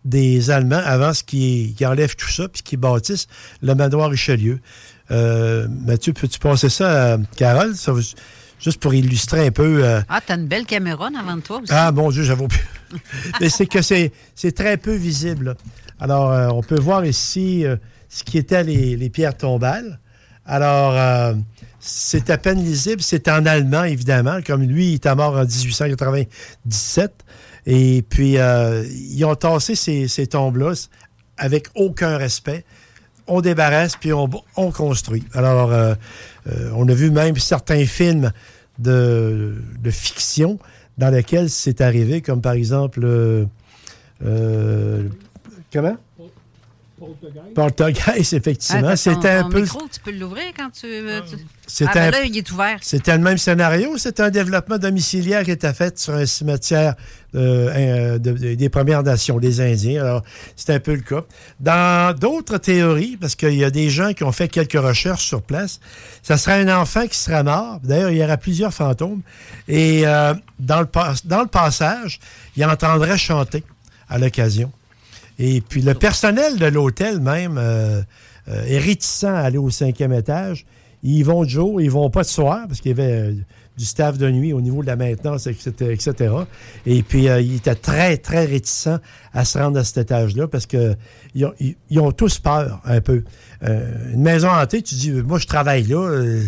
[0.05, 3.27] des Allemands avant ce qui, qui enlèvent tout ça, puis qui bâtissent
[3.61, 4.59] le manoir Richelieu.
[5.09, 7.75] Mathieu, peux-tu passer ça à Carole?
[7.75, 7.91] Ça
[8.59, 9.83] juste pour illustrer un peu.
[9.83, 11.71] euh, Ah, t'as une belle caméra devant de toi aussi.
[11.73, 12.47] ah, mon Dieu, j'avoue.
[13.41, 14.11] Mais c'est que c'est
[14.53, 15.55] très peu visible.
[15.99, 17.75] Alors, euh, on peut voir ici euh,
[18.07, 19.99] ce qui étaient les, pierres tombales.
[20.45, 21.33] Alors, euh,
[21.79, 23.01] c'est à peine lisible.
[23.01, 24.39] C'est en allemand, évidemment.
[24.45, 27.11] Comme lui, il est mort en 1897.
[27.65, 30.73] Et puis, ils ont tassé ces, tombes-là
[31.37, 32.63] avec aucun respect.
[33.27, 35.23] On débarrasse, puis on, on construit.
[35.33, 35.71] Alors,
[36.73, 38.31] on a vu même certains films
[38.79, 39.53] de,
[39.91, 40.57] fiction
[40.97, 43.05] dans lesquels c'est arrivé, comme par exemple...
[45.71, 45.97] comment?
[47.55, 48.89] Poltergeist, effectivement.
[48.89, 49.61] Ah, C'était un peu.
[49.61, 50.87] micro, tu peux l'ouvrir quand tu
[51.65, 52.77] C'était Ah, ben un- là, il est ouvert.
[52.81, 53.97] C'était le même scénario.
[53.97, 56.95] C'était un développement domiciliaire qui était fait sur un cimetière
[57.35, 60.01] euh, euh, de- de- des Premières Nations, des Indiens?
[60.01, 60.23] Alors,
[60.57, 61.23] c'était un peu le cas.
[61.61, 65.41] Dans d'autres théories, parce qu'il y a des gens qui ont fait quelques recherches sur
[65.41, 65.79] place,
[66.23, 67.79] ça serait un enfant qui serait mort.
[67.83, 69.21] D'ailleurs, il y aurait plusieurs fantômes.
[69.69, 72.19] Et euh, dans, le pas- dans le passage,
[72.57, 73.63] il entendrait chanter
[74.09, 74.71] à l'occasion.
[75.39, 78.01] Et puis le personnel de l'hôtel même euh,
[78.49, 80.65] euh, est réticent à aller au cinquième étage.
[81.01, 83.33] Ils vont de jour, ils vont pas de soir parce qu'il y avait euh,
[83.77, 85.71] du staff de nuit au niveau de la maintenance, etc.
[85.91, 86.33] etc.
[86.85, 88.99] Et puis euh, ils étaient très, très réticents
[89.33, 90.95] à se rendre à cet étage-là parce que
[91.33, 91.53] ils ont,
[91.89, 93.23] ils ont tous peur un peu.
[93.63, 96.01] Euh, une maison hantée, tu dis, moi je travaille là.
[96.05, 96.43] euh,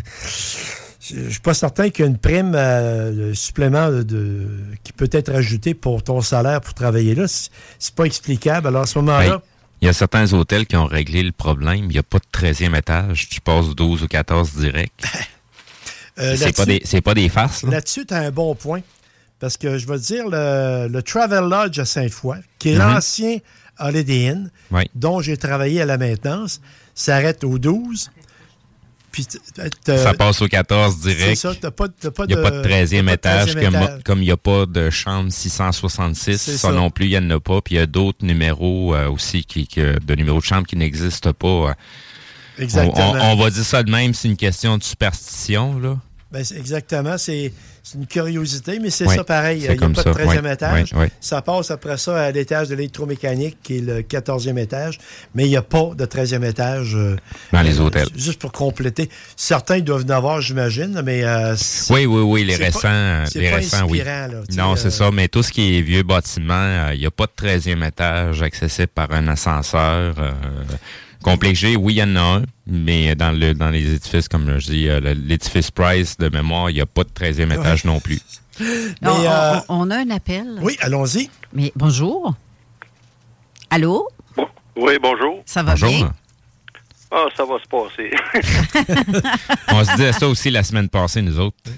[1.02, 4.48] je suis pas certain qu'il y a une prime euh, supplément de, de-
[4.84, 7.26] qui peut être ajoutée pour ton salaire pour travailler là.
[7.28, 8.68] C'est pas explicable.
[8.68, 9.42] Alors à ce moment-là, Ben,
[9.82, 11.86] Il y a certains hôtels qui ont réglé le problème.
[11.86, 13.30] Il n'y a pas de 13e étage.
[13.30, 15.04] Tu passes 12 ou 14 direct.
[16.20, 17.64] Euh, c'est pas des, c'est pas des farces.
[17.64, 17.72] là.
[17.72, 18.82] Là-dessus, tu as un bon point.
[19.40, 22.80] Parce que je vais te dire, le, le Travel Lodge à Sainte-Foy, qui est Mhm.
[22.80, 23.38] l'ancien
[23.80, 24.84] Holiday Inn, Oui.
[24.94, 26.60] dont j'ai travaillé à la maintenance,
[26.94, 28.12] s'arrête au 12.
[29.12, 29.26] Puis
[29.86, 31.36] Ça passe au 14 C'est direct.
[31.38, 31.88] ça, t'as pas,
[32.28, 34.66] n'y a pas de 13e t'as pas de étage, 13e comme, il n'y a pas
[34.66, 36.38] de chambre 666.
[36.42, 36.72] C'est Ça, ça.
[36.72, 37.62] non plus, il n'y en a pas.
[37.62, 41.34] Puis il y a d'autres numéros euh, aussi, qui, de numéros de chambre qui n'existent
[41.34, 41.48] pas.
[41.48, 41.74] euh.
[42.58, 43.12] Exactement.
[43.12, 45.80] On, on- on va dire ça de même, c'est une question de superstition.
[45.80, 45.98] Là.
[46.32, 47.52] Ben, c'est- exactement, c'est
[47.84, 49.58] c'est une curiosité, mais c'est Oui, ça pareil.
[49.60, 50.12] Il n'y a pas de ça.
[50.12, 50.94] 13e Oui, étage.
[50.96, 51.08] oui.
[51.20, 55.00] Ça passe après ça à l'étage de l'électromécanique, qui est le 14e étage,
[55.34, 56.96] mais il n'y a pas de 13e étage.
[56.96, 57.16] euh,
[57.52, 58.08] Dans les euh, hôtels.
[58.16, 59.10] Juste pour compléter.
[59.36, 61.24] Certains doivent en avoir, j'imagine, mais.
[61.24, 61.56] euh,
[61.90, 64.00] Oui, oui, oui, les récents, pas- euh, les pas récents, oui.
[64.00, 67.00] inspirant, là, non, euh, c'est ça, mais tout ce qui est vieux bâtiment, euh, il
[67.00, 70.16] n'y a pas de 13e étage accessible par un ascenseur.
[71.22, 74.60] Complexe G, oui, il y en a un, mais dans le dans les édifices, comme
[74.60, 78.00] je dis, euh, l'édifice Price de mémoire, il n'y a pas de 13e étage non
[78.00, 78.20] plus.
[78.60, 80.60] Mais, on, euh, on- on a un appel.
[80.62, 81.30] Oui, allons-y.
[81.54, 82.34] Mais bonjour.
[83.70, 84.08] Allô?
[84.76, 85.42] Oui, bonjour.
[85.46, 85.90] Ça va Bonjour.
[85.90, 86.14] bien?
[87.12, 88.12] Ah, ça va se passer.
[89.70, 91.58] On se disait ça aussi la semaine passée, nous autres.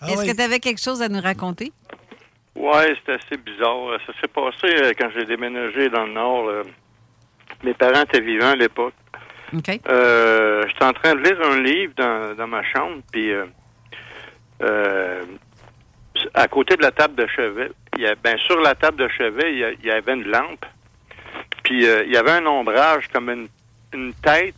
[0.00, 1.72] Ah Est-ce que tu avais quelque chose à nous raconter?
[2.54, 3.98] ouais, c'est assez bizarre.
[4.06, 6.44] Ça s'est passé euh, quand j'ai déménagé dans le Nord.
[6.46, 6.62] là.
[7.64, 8.94] Mes parents étaient vivants à l'époque.
[9.56, 9.80] OK.
[9.88, 13.46] Euh, J'étais en train de lire un livre dans, dans ma chambre, puis euh,
[14.62, 15.22] euh,
[16.34, 19.08] à côté de la table de chevet, il y a, ben, sur la table de
[19.08, 20.64] chevet, il y, a- il y avait une lampe,
[21.62, 23.48] puis euh, il y avait un ombrage comme une,
[23.92, 24.54] une tête.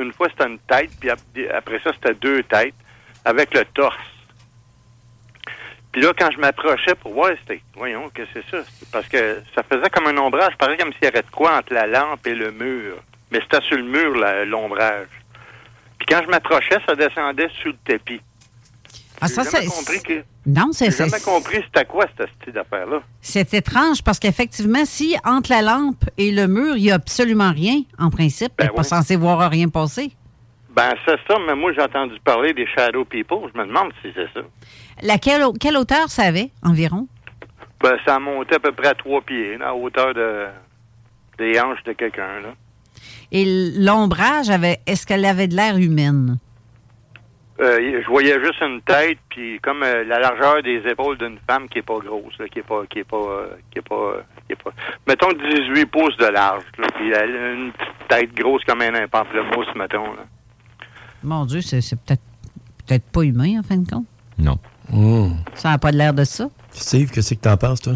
[0.00, 1.20] Une fois, c'était une tête, puis ap-
[1.54, 2.74] après ça, c'était deux têtes,
[3.24, 3.96] avec le torse.
[5.94, 8.64] Puis là, quand je m'approchais pour voir, c'était, voyons, que c'est ça?
[8.90, 11.72] Parce que ça faisait comme un ombrage, pareil comme s'il y avait de quoi entre
[11.72, 12.96] la lampe et le mur.
[13.30, 14.12] Mais c'était sur le mur,
[14.44, 15.06] l'ombrage.
[15.98, 18.20] Puis quand je m'approchais, ça descendait sur le tapis.
[19.20, 20.24] Ah, ça, c'est- compris que...
[20.44, 23.00] Non, c'est J'ai jamais compris c'était quoi, cette petite affaire-là.
[23.20, 27.52] c'est étrange parce qu'effectivement, si entre la lampe et le mur, il n'y a absolument
[27.52, 28.84] rien, en principe, Ben n'es pas oui.
[28.84, 30.10] censé voir rien passer.
[30.70, 33.48] Ben, c'est ça, mais moi, j'ai entendu parler des Shadow People.
[33.54, 34.40] Je me demande si c'est ça.
[35.02, 37.08] Laquelle, quelle hauteur ça avait environ?
[37.82, 40.46] Ben, ça montait à peu près à trois pieds, là, à hauteur de,
[41.38, 42.54] des hanches de quelqu'un, là.
[43.32, 43.44] Et
[43.76, 46.38] l'ombrage, avait, est-ce qu'elle avait de l'air humaine?
[47.60, 51.68] Euh, je voyais juste une tête, puis comme euh, la largeur des épaules d'une femme
[51.68, 54.16] qui est pas grosse, là, qui est pas, qui est pas, euh, qui est pas,
[54.46, 54.70] qui est pas,
[55.06, 59.06] mettons 18 pouces de large, là, puis elle a une petite tête grosse comme un
[59.06, 60.14] pamplemousse, mettons.
[60.14, 60.24] Là.
[61.22, 62.22] Mon Dieu, c'est c'est peut-être
[62.86, 64.06] peut-être pas humain, en fin de compte.
[64.36, 64.58] Non.
[65.54, 66.48] Ça n'a pas de l'air de ça.
[66.72, 67.94] Steve, qu'est-ce que t'en penses, toi?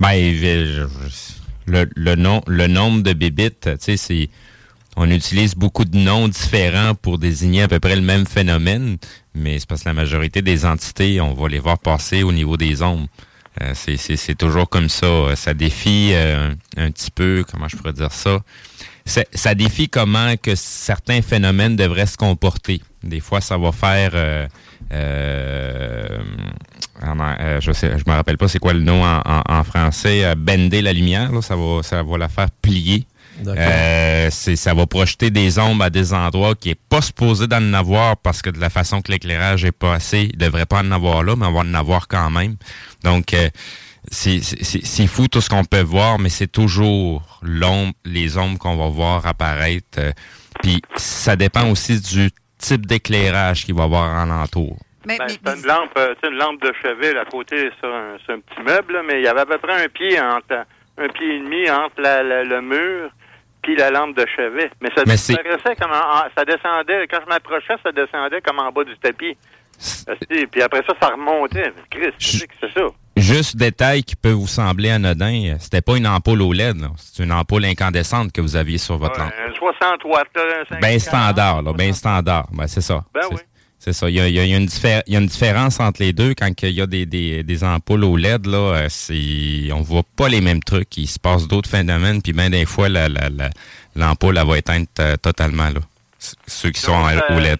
[0.00, 0.86] Ben, je- je-
[1.66, 4.28] le, le, nom, le nombre de bébites, tu sais, c'est.
[4.94, 8.98] On utilise beaucoup de noms différents pour désigner à peu près le même phénomène,
[9.34, 12.58] mais c'est parce que la majorité des entités, on va les voir passer au niveau
[12.58, 13.06] des ombres.
[13.62, 15.34] Euh, c'est- c'est c'est toujours comme ça.
[15.34, 18.40] Ça défie euh, un petit peu, comment je pourrais dire ça,
[19.06, 22.82] ça défie comment que certains phénomènes devraient se comporter.
[23.02, 24.46] Des fois, ça va faire, euh,
[24.92, 26.18] euh,
[27.04, 30.24] euh, je sais, je me rappelle pas c'est quoi le nom en, en- en français,
[30.24, 33.06] euh, bender la lumière, là, ça va, ça va la faire plier.
[34.30, 38.16] C'est, ça va projeter des ombres à des endroits qui est pas supposé d'en avoir
[38.18, 41.34] parce que de la façon que l'éclairage est passé, il devrait pas en avoir là,
[41.34, 42.56] mais on va en avoir quand même.
[43.02, 43.34] Donc,
[44.10, 44.40] c'est,
[45.06, 49.26] fou tout ce qu'on peut voir, mais c'est toujours l'ombre, les ombres qu'on va voir
[49.26, 49.98] apparaître.
[50.62, 52.30] Puis ça dépend aussi du
[52.62, 54.76] type d'éclairage qu'il va y avoir en entour.
[55.04, 58.40] Mais, Ben, une lampe, euh, une lampe de chevet à côté sur un, sur un
[58.40, 60.64] petit meuble, là, mais il y avait à peu près un pied entre
[60.98, 63.10] un pied et demi entre la- la- le mur
[63.62, 64.70] puis la lampe de chevet.
[64.80, 67.06] Mais ça Mais c'est- disparaissait comme en- ça descendait.
[67.08, 69.36] Quand je m'approchais, ça descendait comme en bas du tapis.
[70.08, 71.72] Asti, Puis après ça, ça remontait.
[71.90, 72.86] Chris, c'est ça?
[73.16, 77.32] Juste détail qui peut vous sembler anodin, euh, c'était pas une ampoule OLED, c'est une
[77.32, 79.34] ampoule incandescente que vous aviez sur votre Ouais, lampe.
[79.48, 80.80] un 60 watts, là, un 50.
[80.80, 82.46] Ben standard, là, ben standard.
[82.52, 83.04] Ben, c'est ça.
[83.12, 83.36] Ben oui.
[83.78, 84.08] C'est ça.
[84.08, 86.34] Il y a, il y une diffé- il y a une différence entre les deux.
[86.34, 90.28] Quand il y a des, des, des ampoules OLED, là, euh, c'est, on voit pas
[90.28, 90.96] les mêmes trucs.
[90.96, 93.50] Il se passe d'autres phénomènes, puis bien des fois, la, la, la-
[93.96, 95.80] l'ampoule, elle va éteindre euh, totalement, là.
[96.46, 97.58] Ceux qui sont Donc, euh, OLED.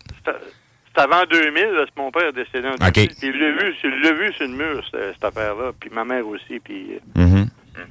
[0.95, 2.89] C'est- avant 2000, là, mon père est décédé en 2000.
[2.89, 3.17] OK.
[3.19, 5.73] Puis je l'ai vu, vu sur le mur, cette, cette affaire-là.
[5.79, 6.61] Puis ma mère aussi.
[6.63, 7.45] Puis, euh,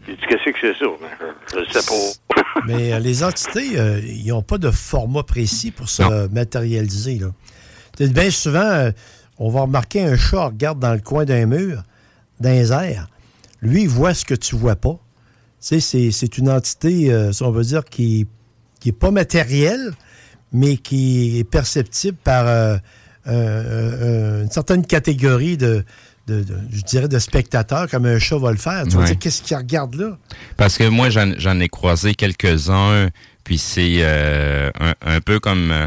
[0.03, 0.86] puis tu qu'est-ce que c'est ça?
[0.99, 2.41] Ben, je ne sais pas.
[2.68, 7.19] Mais euh, les entités, euh, ils n'ont pas de format précis pour se matérialiser.
[7.19, 7.28] Là.
[8.07, 8.91] Bien souvent, euh,
[9.38, 11.84] on va remarquer un chat regarde dans le coin d'un mur,
[12.40, 13.07] dans les airs.
[13.61, 14.94] Lui, il voit ce que tu vois pas.
[14.94, 14.99] Tu
[15.60, 18.28] sais, c'est, c'est une entité, euh, si on veut dire, qui
[18.86, 19.91] n'est pas matérielle,
[20.52, 22.78] mais qui est perceptible par euh,
[23.28, 25.84] euh, euh, une certaine catégorie de,
[26.28, 28.84] de- de- je dirais, de spectateurs, comme un chat va le faire.
[28.84, 30.18] Tu vas dire, qu'est-ce qu'il regarde là?
[30.57, 33.10] Parce que moi, j'en, j'en ai croisé quelques-uns,
[33.44, 35.86] puis c'est euh, un, un peu comme euh,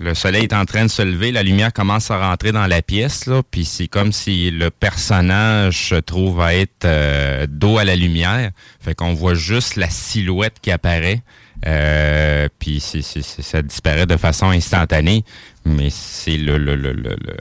[0.00, 2.82] le soleil est en train de se lever, la lumière commence à rentrer dans la
[2.82, 7.84] pièce, là, puis c'est comme si le personnage se trouve à être euh, dos à
[7.84, 8.50] la lumière,
[8.80, 11.22] fait qu'on voit juste la silhouette qui apparaît,
[11.66, 15.24] euh, puis c'est, c'est- c'est- ça disparaît de façon instantanée,
[15.64, 17.36] mais c'est le, le, le, le, le-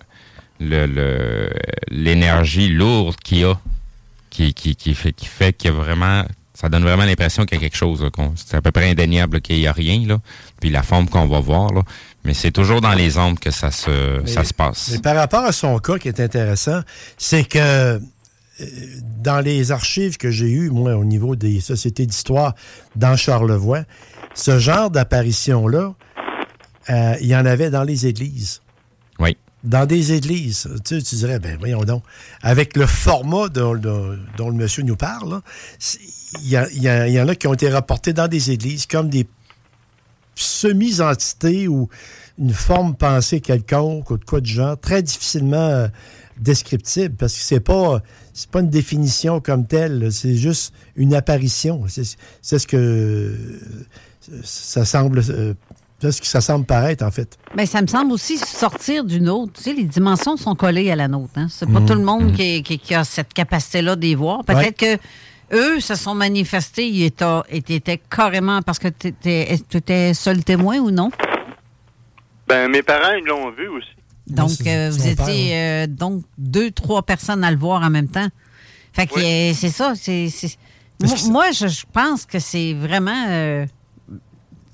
[0.60, 1.50] le- le-
[1.90, 3.60] l'énergie lourde qu'il y a
[4.30, 6.24] qui, qui, qui fait qui fait qu'il y a vraiment
[6.56, 8.90] ça donne vraiment l'impression qu'il y a quelque chose là, qu'on- c'est à peu près
[8.90, 10.20] indéniable là, qu'il n'y a rien là
[10.62, 11.82] puis la forme qu'on va voir là.
[12.24, 14.90] Mais c'est toujours dans les ombres que ça se Mais- ça se passe.
[14.94, 16.80] Mais par rapport à son cas qui est intéressant,
[17.18, 18.00] c'est que euh,
[19.24, 22.54] dans les archives que j'ai eues, moi, au niveau des sociétés d'histoire
[22.96, 23.84] dans Charlevoix,
[24.34, 25.94] ce genre d'apparition-là,
[26.90, 28.62] euh, il y en avait dans les églises.
[29.20, 29.38] Oui.
[29.64, 30.68] Dans des églises.
[30.84, 32.04] Tu, tu dirais, ben voyons donc,
[32.42, 35.40] avec le format dont, dont- dont le monsieur nous parle,
[36.42, 39.26] il y, en a qui ont été rapportés dans des églises comme des
[40.36, 41.90] semi-entités ou
[42.40, 45.88] une forme pensée quelconque ou de quoi du genre, très difficilement euh,
[46.40, 48.02] descriptible parce que c'est pas
[48.34, 51.84] c'est pas une définition comme telle, c'est juste une apparition.
[52.42, 53.38] C'est ce que
[54.44, 55.54] ça semble euh,
[56.00, 57.38] c'est ce que ça semble paraître en fait.
[57.56, 59.54] Ben, ça me semble aussi sortir d'une autre.
[59.54, 61.32] Tu sais, les dimensions sont collées à la nôtre.
[61.38, 61.48] Hein?
[61.50, 61.86] C'est pas Mhm.
[61.88, 64.44] tout le monde qui, qui- qui a cette capacité-là d'y voir.
[64.44, 64.98] Peut-être Ouais.
[65.00, 69.14] que eux se sont manifestés, ils étaient, ils étaient carrément parce que tu
[69.78, 71.10] étais seul témoin ou non?
[72.48, 73.88] Ben, mes parents, ils l'ont vu aussi.
[74.28, 78.08] Donc, euh, vous père, étiez euh, donc deux, trois personnes à le voir en même
[78.10, 78.28] temps.
[78.94, 79.94] Fait que euh, c'est ça.
[81.02, 83.26] Moi, moi, je, je pense que c'est vraiment.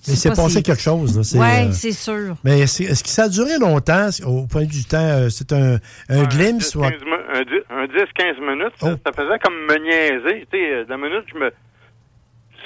[0.08, 1.22] Mais c'est pas passé si- quelque chose.
[1.24, 2.36] c'est, Ouais, euh, c'est sûr.
[2.44, 4.98] Mais est-ce que ça a duré longtemps au point du temps?
[4.98, 5.78] euh, C'est un,
[6.10, 6.74] un glimpse?
[6.76, 8.98] ou un- 10, 15 mi- un dix- un 10-15 minutes, ça, Oh.
[9.06, 10.48] ça faisait comme me niaiser.
[10.52, 11.52] Tu sais, euh, la minute, je me...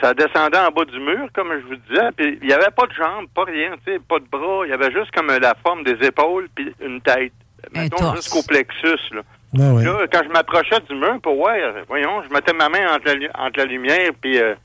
[0.02, 2.86] Ça descendait en bas du mur, comme je vous disais, puis il n'y avait pas
[2.88, 4.64] de jambes, pas rien, tu sais, pas de bras.
[4.66, 7.32] Il y avait juste comme la forme des épaules puis une tête.
[7.74, 9.22] Mettons jusqu'au plexus, là.
[9.54, 9.84] Ouais, ouais.
[9.86, 11.56] Là, quand je m'approchais du mur pour voir,
[11.88, 14.56] voyons, je mettais ma main entre la, lu- entre la lumière puis, euh,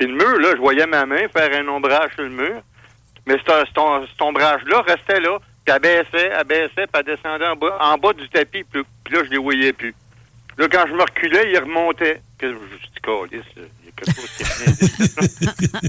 [0.00, 2.62] puis le mur, là, je voyais ma main faire un ombrage sur le mur.
[3.26, 7.04] Mais cet, cet om- cet ombrage-là restait là, puis elle baissait, elle baissait, puis elle
[7.04, 9.94] descendait en bas, en bas du tapis, puis, puis là, je les voyais plus.
[10.56, 12.22] Là, quand je me reculais, il remontait.
[12.38, 13.68] Que, je est venu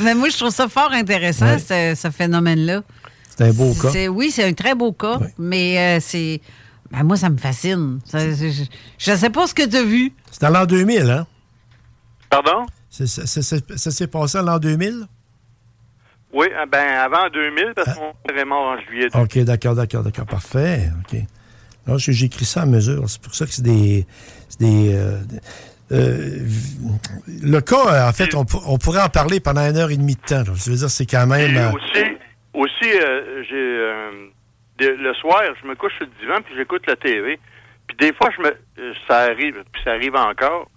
[0.00, 1.58] Mais moi, je trouve ça fort intéressant, Ouais.
[1.60, 2.82] ce, ce phénomène-là.
[3.28, 3.90] C'est un beau cas.
[3.90, 6.40] C'est- Oui, c'est un très beau cas, mais euh, c'est.
[6.90, 8.00] ben, moi, ça me fascine.
[8.04, 10.12] Ça, je ne sais pas ce que tu as vu.
[10.32, 11.26] C'est en l'an 2000, hein?
[12.28, 12.66] Pardon?
[13.04, 15.04] Ça s'est passé en l'an 2000?
[16.32, 19.08] Oui, euh, ben avant 2000, parce mon père est mort en juillet.
[19.14, 20.26] OK, d'accord, d'accord, d'accord.
[20.26, 20.90] Parfait.
[21.00, 21.18] OK.
[22.22, 23.08] Écrit ça à mesure.
[23.08, 24.04] C'est pour ça que c'est des.
[24.48, 25.18] c'est des euh,
[25.92, 26.40] euh,
[27.42, 30.16] le cas, en fait, on, pour- on pourrait en parler pendant une heure et demie
[30.16, 30.38] de temps.
[30.38, 30.52] là.
[30.54, 31.54] Je veux dire, c'est quand même.
[31.54, 32.04] Et euh, aussi,
[32.54, 36.96] aussi euh, j'ai de- le soir, je me couche sur le divan puis j'écoute la
[36.96, 37.38] TV.
[37.86, 40.68] Puis des fois, je me, ça arrive, puis ça arrive encore.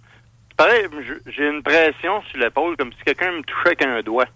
[0.60, 4.26] Pareil, je- j'ai une pression sur l'épaule comme si quelqu'un me touchait avec un doigt.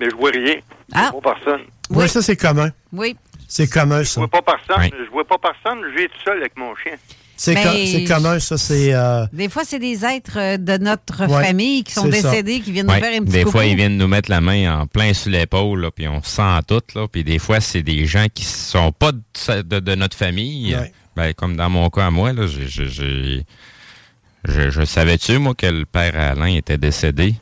[0.00, 0.54] Mais je vois rien.
[0.94, 1.60] Je vois pas personne.
[1.90, 2.70] ouais, ça, c'est commun.
[2.92, 3.16] Oui.
[3.46, 4.20] C'est commun, Je ça.
[4.20, 4.90] vois pas personne.
[5.04, 5.80] Je vois pas personne.
[5.92, 6.92] Je vis tout seul avec mon chien.
[7.36, 8.56] C'est commun, ça.
[8.56, 8.94] C'est.
[8.94, 12.08] euh, Des fois, c'est des êtres de notre Ouais, famille qui sont ça.
[12.30, 12.96] décédés, qui viennent Ouais.
[12.96, 13.52] nous faire un petit Des coucou.
[13.52, 16.80] fois, ils viennent nous mettre la main en plein sur l'épaule, puis on sent tout.
[16.94, 20.74] Là, puis des fois, c'est des gens qui sont pas de, de- de notre famille.
[20.74, 20.92] Ouais.
[21.14, 23.44] Ben, comme dans mon cas à moi, là, j'ai-
[24.44, 27.34] je, je savais-tu, moi, que le père Alain était décédé?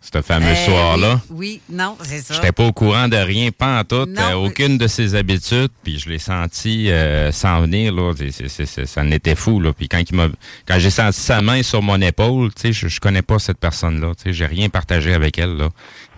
[0.00, 1.20] ce fameux Eh soir-là?
[1.28, 2.32] Oui, oui, non, c'est ça.
[2.32, 5.98] J'étais pas au courant de rien, pas en tout, euh, aucune de ses habitudes, puis
[5.98, 9.60] je l'ai senti euh, s'en venir là, C'est- c'est- c'est- c'est- ça en était fou
[9.60, 9.74] là.
[9.74, 10.28] Puis quand il m'a,
[10.66, 13.58] quand j'ai senti sa main sur mon épaule, tu sais, je, je connais pas cette
[13.58, 15.68] personne-là, tu sais, j'ai rien partagé avec elle là,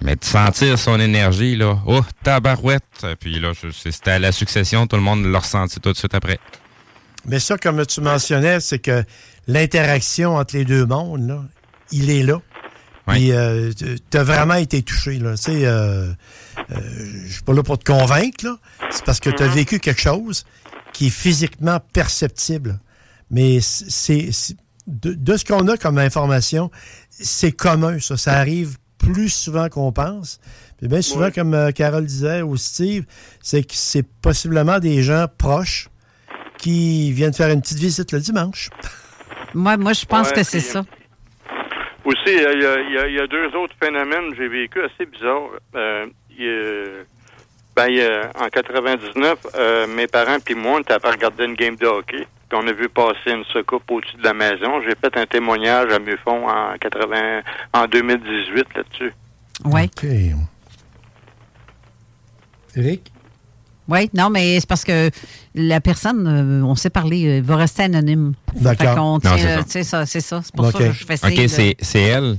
[0.02, 2.84] mais de sentir son énergie là, oh tabarouette,
[3.18, 6.38] puis là, c'était à la succession, tout le monde l'a ressenti tout de suite après.
[7.26, 9.04] Mais ça, comme tu mentionnais, c'est que
[9.46, 11.44] l'interaction entre les deux mondes, là,
[11.92, 12.40] il est là.
[13.06, 13.72] Puis, euh,
[14.10, 15.18] tu as vraiment été touché.
[15.18, 15.36] Là.
[15.36, 16.12] Tu sais, euh,
[16.70, 16.76] euh,
[17.26, 18.56] je suis pas là pour te convaincre, là.
[18.90, 20.44] C'est parce que tu as vécu quelque chose
[20.92, 22.78] qui est physiquement perceptible.
[23.30, 24.56] Mais c'est c'est-
[24.86, 26.70] de, de ce qu'on a comme information,
[27.10, 28.16] c'est commun, ça.
[28.16, 30.40] Ça arrive plus souvent qu'on pense.
[30.78, 33.04] Puis bien souvent, comme euh, Carole disait ou Steve,
[33.42, 35.88] c'est que c'est possiblement des gens proches
[36.60, 38.68] qui viennent faire une petite visite le dimanche.
[39.54, 40.84] Moi, moi je pense Ouais, que c'est ça.
[42.04, 45.06] Aussi, il y, a- il y a- y deux autres phénomènes que j'ai vécu assez
[45.06, 45.50] bizarres.
[45.74, 47.04] Euh, il y a-
[47.76, 51.86] ben, en 99, euh, mes parents puis moi, on était à regarder une game de
[51.86, 52.26] hockey.
[52.48, 54.80] Puis on a vu passer une secoupe au-dessus de la maison.
[54.82, 57.42] J'ai fait un témoignage à Mufon en 80,
[57.72, 59.12] en 2018 là-dessus.
[59.66, 59.84] Oui.
[59.84, 60.06] OK.
[62.76, 63.12] Eric?
[63.90, 65.10] Oui, non, mais c'est parce que
[65.54, 68.34] la personne, euh, on s'est parlé, euh, va rester anonyme.
[68.54, 69.20] D'accord.
[69.20, 69.36] Tient,
[69.66, 70.06] c'est euh, ça.
[70.06, 70.40] c'est ça.
[70.44, 70.72] C'est pour OK.
[70.72, 71.28] ça que je fais ça.
[71.28, 72.36] OK, c'est elle?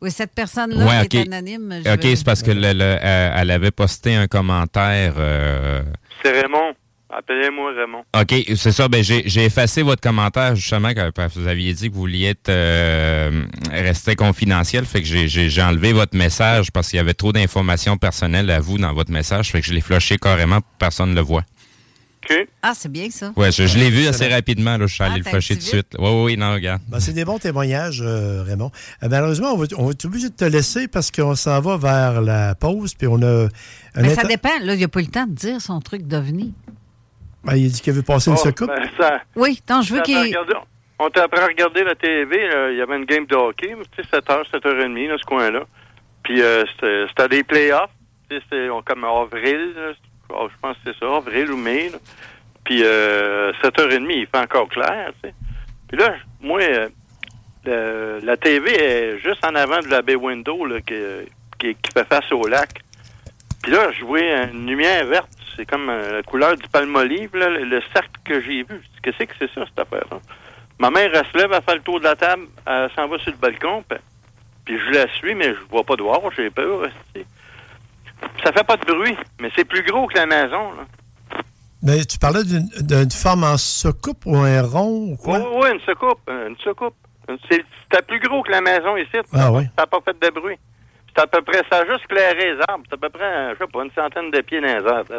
[0.00, 1.26] Oui, cette personne-là Ouais, est ok.
[1.26, 1.74] anonyme.
[1.84, 5.14] je OK, c'est parce que le- le- euh, elle avait posté un commentaire.
[5.18, 5.82] euh,
[6.22, 6.74] C'est Raymond.
[7.18, 8.04] Appelez-moi Raymond.
[8.20, 8.88] OK, c'est ça.
[8.88, 12.26] Ben, j'ai effacé votre commentaire justement quand parce que vous aviez dit que vous vouliez
[12.26, 14.84] être euh, rester confidentiel.
[14.84, 18.76] Fait que j'ai- enlevé votre message parce qu'il y avait trop d'informations personnelles à vous
[18.76, 19.50] dans votre message.
[19.50, 21.44] Fait que je l'ai flushé carrément pour que personne ne le voit.
[22.28, 22.36] OK.
[22.62, 23.32] Ah, c'est bien ça.
[23.36, 24.76] Ouais, je, je l'ai vu assez rapidement.
[24.76, 25.96] Là, je suis allé Ah, le un tout de suite.
[25.98, 26.82] Oui, oui, non, regarde.
[26.88, 28.72] Ben, c'est des bons témoignages, euh, Raymond.
[29.02, 31.76] Euh, malheureusement, on va, on va être obligé de te laisser parce qu'on s'en va
[31.78, 32.94] vers la pause.
[32.94, 33.48] Puis on a.
[33.96, 34.58] Mais ça inter- dépend.
[34.62, 36.52] Là, il n'a pas eu le temps de dire son truc d'OVNI.
[37.46, 38.68] Ben, il a dit qu'il veut passer une Oh, secoupe.
[38.68, 40.36] ben, ça- Oui, non, je veux qu'il.
[40.98, 43.76] On t'a appris à regarder la TV, là, il y avait une game de hockey,
[43.94, 45.60] tu sais, 7h, 7h30, là, ce coin-là.
[46.22, 47.90] Puis euh, c'était c'était des playoffs,
[48.30, 49.92] tu sais, c'était on- comme avril, là,
[50.30, 51.90] oh, je pense que c'est ça, avril ou mai.
[51.90, 51.98] là.
[52.64, 55.34] Puis euh, 7h30, il fait encore clair, tu sais.
[55.88, 56.88] Puis là, moi, euh,
[57.66, 60.94] le- la TV est juste en avant de la baie window là, qui,
[61.58, 62.70] qui, qui fait face au lac.
[63.62, 65.28] Puis là, je vois une lumière verte.
[65.56, 68.82] C'est comme euh, la couleur du palmolive, là, le, le cercle que j'ai vu.
[69.02, 70.18] Qu'est-ce que c'est ça, cette affaire-là?
[70.78, 73.18] Ma mère, elle se lève, elle fait le tour de la table, elle s'en va
[73.18, 73.82] sur le balcon,
[74.64, 76.84] puis, je la suis, mais je vois pas dehors, j'ai peur.
[76.84, 77.26] esti.
[78.44, 80.72] Ça fait pas de bruit, mais c'est plus gros que la maison.
[80.72, 80.86] Là.
[81.82, 85.38] Mais tu parlais d'une forme en secoupe ou un rond ou quoi?
[85.38, 86.96] Oui, oui, une secoupe, une secoupe.
[87.48, 89.16] C'était plus gros que la maison ici.
[89.32, 89.64] Ah oui?
[89.76, 90.56] Ça n'a pas fait de bruit.
[91.16, 92.84] C'est à peu près, ça a juste clairé les arbres.
[92.88, 95.14] C'est à peu près, je sais pas, une centaine de pieds dans les arbres.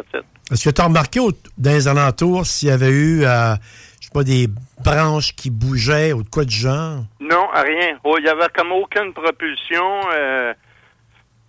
[0.52, 3.54] Est-ce que tu as remarqué au- dans les alentours s'il y avait eu, euh,
[4.00, 4.46] je sais pas, des
[4.84, 7.00] branches qui bougeaient ou de quoi de genre?
[7.20, 7.98] Non, rien.
[8.04, 10.54] Oh, Il y avait comme aucune propulsion, euh,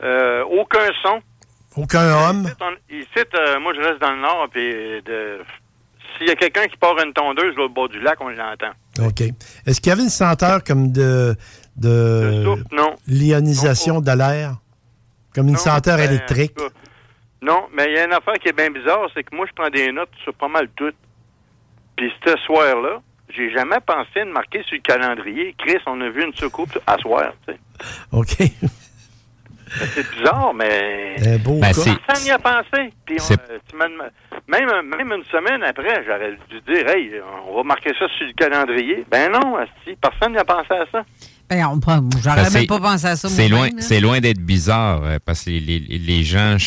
[0.04, 1.22] euh, aucun son.
[1.78, 2.50] Aucun homme?
[2.90, 4.74] Ici, on- moi, je reste dans le nord, puis
[6.18, 8.72] s'il y a quelqu'un qui part une tondeuse au bord du lac, on l'entend.
[9.06, 9.22] OK.
[9.66, 11.36] Est-ce qu'il y avait une senteur comme de,
[11.80, 12.44] de
[13.08, 14.54] l'ionisation de l'air?
[15.34, 16.54] Comme une senteur Ben, électrique?
[17.42, 19.54] Non, mais il y a une affaire qui est bien bizarre, c'est que moi, je
[19.56, 20.92] prends des notes sur pas mal tout.
[21.96, 25.56] Puis ce soir-là, j'ai jamais pensé de marquer sur le calendrier.
[25.58, 27.60] Chris, on a vu une soucoupe à soir, tu sais.
[28.12, 28.36] OK.
[28.40, 31.16] Ben, C'est bizarre, mais...
[31.26, 32.92] Un beau Ben, Personne n'y a pensé.
[33.06, 33.60] Puis on- euh,
[34.50, 38.34] même, même une semaine après, j'aurais dû dire, hey, on va marquer ça sur le
[38.34, 39.06] calendrier.
[39.12, 41.04] Ben non, asti, personne n'y a pensé à ça.
[41.50, 43.28] Ben, on prend- J'aurais Ben, même c'est- pas pensé à ça.
[43.30, 43.70] C'est loin,
[44.02, 46.58] loin d'être bizarre euh, parce que les, les- les gens,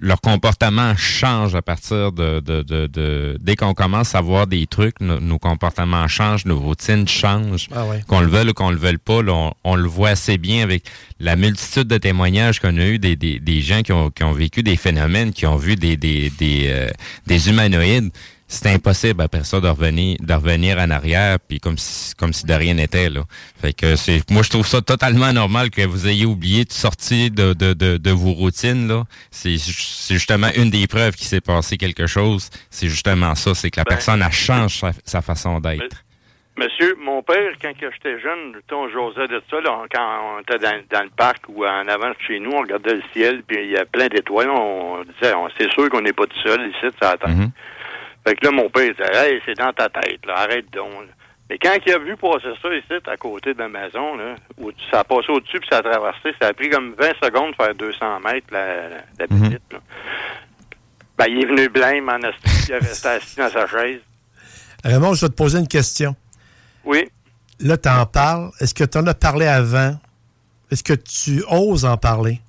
[0.00, 4.66] leur comportement change à partir de, de, de, de- dès qu'on commence à voir des
[4.68, 8.00] trucs, no- nos comportements changent, nos routines changent, Ah ouais.
[8.06, 10.62] qu'on le veuille ou qu'on le veuille pas, là, on, on le voit assez bien
[10.62, 10.84] avec
[11.18, 14.32] la multitude de témoignages qu'on a eu des, des, des gens qui ont, qui ont
[14.32, 16.90] vécu des phénomènes, qui ont vu des des des, euh,
[17.26, 18.10] des humanoïdes.
[18.50, 22.46] C'est impossible après ça de revenir, de revenir en arrière, puis comme si, comme si
[22.46, 23.20] de rien n'était là.
[23.60, 27.30] Fait que c'est, moi je trouve ça totalement normal que vous ayez oublié de sortir
[27.30, 29.04] de, de, de, de vos routines là.
[29.30, 32.48] C'est, c'est justement une des preuves qu'il s'est passé quelque chose.
[32.70, 36.02] C'est justement ça, c'est que la Ben, personne elle change sa, sa façon d'être.
[36.56, 40.80] Monsieur, mon père, quand j'étais jeune, on jasait de ça, là, quand on était dans,
[40.90, 43.70] dans le parc ou en avant de chez nous, on regardait le ciel, puis il
[43.70, 46.86] y a plein d'étoiles, on disait, on- c'est sûr qu'on n'est pas tout seul ici,
[47.00, 47.28] ça attend.
[47.28, 47.50] Mhm.
[48.28, 50.92] Fait que là, mon père disait, hey, c'est dans ta tête, là, arrête donc.
[50.92, 51.12] là.
[51.50, 54.70] Mais quand il a vu passer ça ici, à côté de la maison, là, où
[54.90, 57.56] ça a passé au-dessus puis ça a traversé, ça a pris comme 20 secondes de
[57.56, 58.88] faire 200 mètres, la, la,
[59.18, 59.48] la Mhm.
[59.48, 59.78] petite, là.
[61.16, 64.00] Ben, il est venu blême en esti, il est resté assis dans sa chaise.
[64.84, 66.14] Raymond, je vais te poser une question.
[66.84, 67.08] Oui.
[67.60, 68.50] Là, tu en parles.
[68.60, 69.96] Est-ce que tu en as parlé avant?
[70.70, 72.40] Est-ce que tu oses en parler?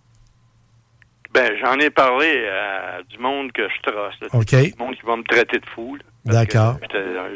[1.33, 3.81] Ben, j'en ai parlé à du monde que je
[4.21, 4.27] là.
[4.33, 4.55] OK.
[4.55, 5.95] Du monde qui va me traiter de fou.
[5.95, 6.03] là.
[6.25, 6.77] D'accord.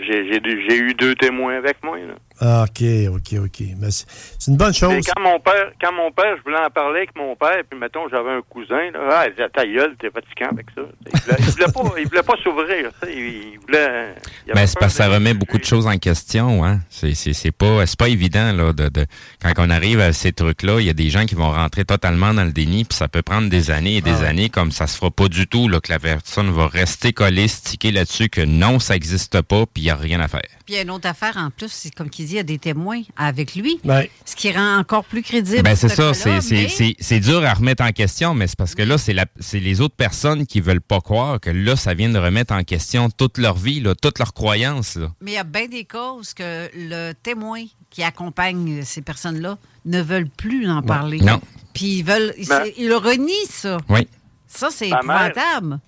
[0.06, 1.98] J'ai eu deux témoins avec moi.
[1.98, 2.14] Là.
[2.42, 3.66] Ah, OK, OK, OK.
[3.80, 5.06] Mais c'est une bonne Mais chose.
[5.16, 8.10] quand mon père, quand mon père, je voulais en parler avec mon père, puis mettons,
[8.10, 10.82] j'avais un cousin, là, ah, il disait, ta gueule, t'es fatigant avec ça.
[11.06, 13.10] Il voulait, il voulait pas, il voulait pas s'ouvrir, il,
[13.54, 14.16] il voulait.
[14.46, 16.80] il avait Ben, c'est parce que ça remet beaucoup de choses en question, hein.
[16.90, 19.06] C'est, c'est, c'est pas, c'est pas évident, là, de, de-
[19.42, 22.34] quand on arrive à ces trucs-là, il y a des gens qui vont rentrer totalement
[22.34, 24.88] dans le déni, puis ça peut prendre des années et des Ah années, comme ça
[24.88, 28.42] se fera pas du tout, là, que la personne va rester collée, sticker là-dessus, que
[28.42, 30.41] non, ça existe pas, puis il y a rien à faire.
[30.66, 32.40] Puis il y a une autre affaire en plus, c'est comme qu'il dit, il y
[32.40, 33.80] a des témoins avec lui.
[33.84, 34.10] Ouais.
[34.26, 35.62] Ce qui rend encore plus crédible.
[35.64, 38.82] Ben, c'est ce ça, c'est, mais- dur à remettre en question, mais c'est parce que
[38.84, 42.10] là, c'est, la, c'est les autres personnes qui veulent pas croire que là, ça vient
[42.10, 45.08] de remettre en question toute leur vie, là, toutes leurs croyances, là.
[45.22, 50.02] Mais il y a bien des causes que le témoin qui accompagne ces personnes-là ne
[50.02, 51.20] veulent plus en parler.
[51.20, 51.40] Non.
[51.74, 52.34] Puis ils veulent.
[52.38, 53.78] Ils, Ben- ils renient ça.
[53.90, 54.08] Oui.
[54.48, 55.80] Ça, c'est épouvantable.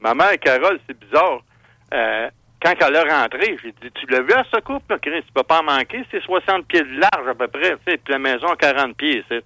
[0.00, 1.42] Ma mère, Carole, c'est bizarre.
[1.92, 2.28] Euh,
[2.62, 5.22] quand elle est rentrée, j'ai dit, tu l'as vu à ce couple, là, Chris?
[5.26, 8.18] Tu peux pas en manquer, c'est 60 pieds de large à peu près, puis la
[8.18, 9.42] maison a 40 pieds, c'est.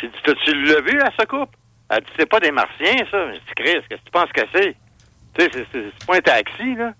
[0.00, 1.56] J'ai dit, T'as- tu l'as vu à ce couple?
[1.90, 3.32] Elle dit, c'est pas des martiens, ça.
[3.32, 4.76] J'ai dit, Chris, qu'est-ce que tu penses que c'est?
[5.38, 6.92] Tu sais, c'est- pas un taxi, là.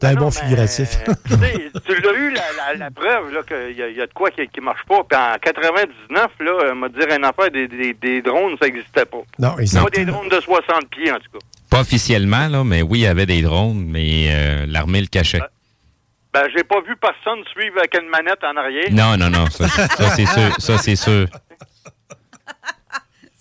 [0.00, 0.88] T'es un bon figuratif.
[1.40, 4.06] mais, tu l'as eu, la, la, la preuve, là, qu'il y, a- il y a
[4.06, 5.02] de quoi qui, qui marche pas.
[5.04, 9.22] Puis en 99, là, m'a dire une affaire, des, des, des drones, ça n'existait pas.
[9.38, 9.94] Non, Pas exact.
[9.94, 11.38] des drones de 60 pieds, en tout cas.
[11.74, 15.40] Pas officiellement, là, mais oui, il y avait des drones, mais euh, l'armée le cachait.
[16.32, 18.86] Ben, j'ai pas vu personne suivre avec une manette en arrière.
[18.92, 20.54] Non, non, non, ça, ça, c'est sûr.
[20.58, 21.26] Ça, c'est sûr.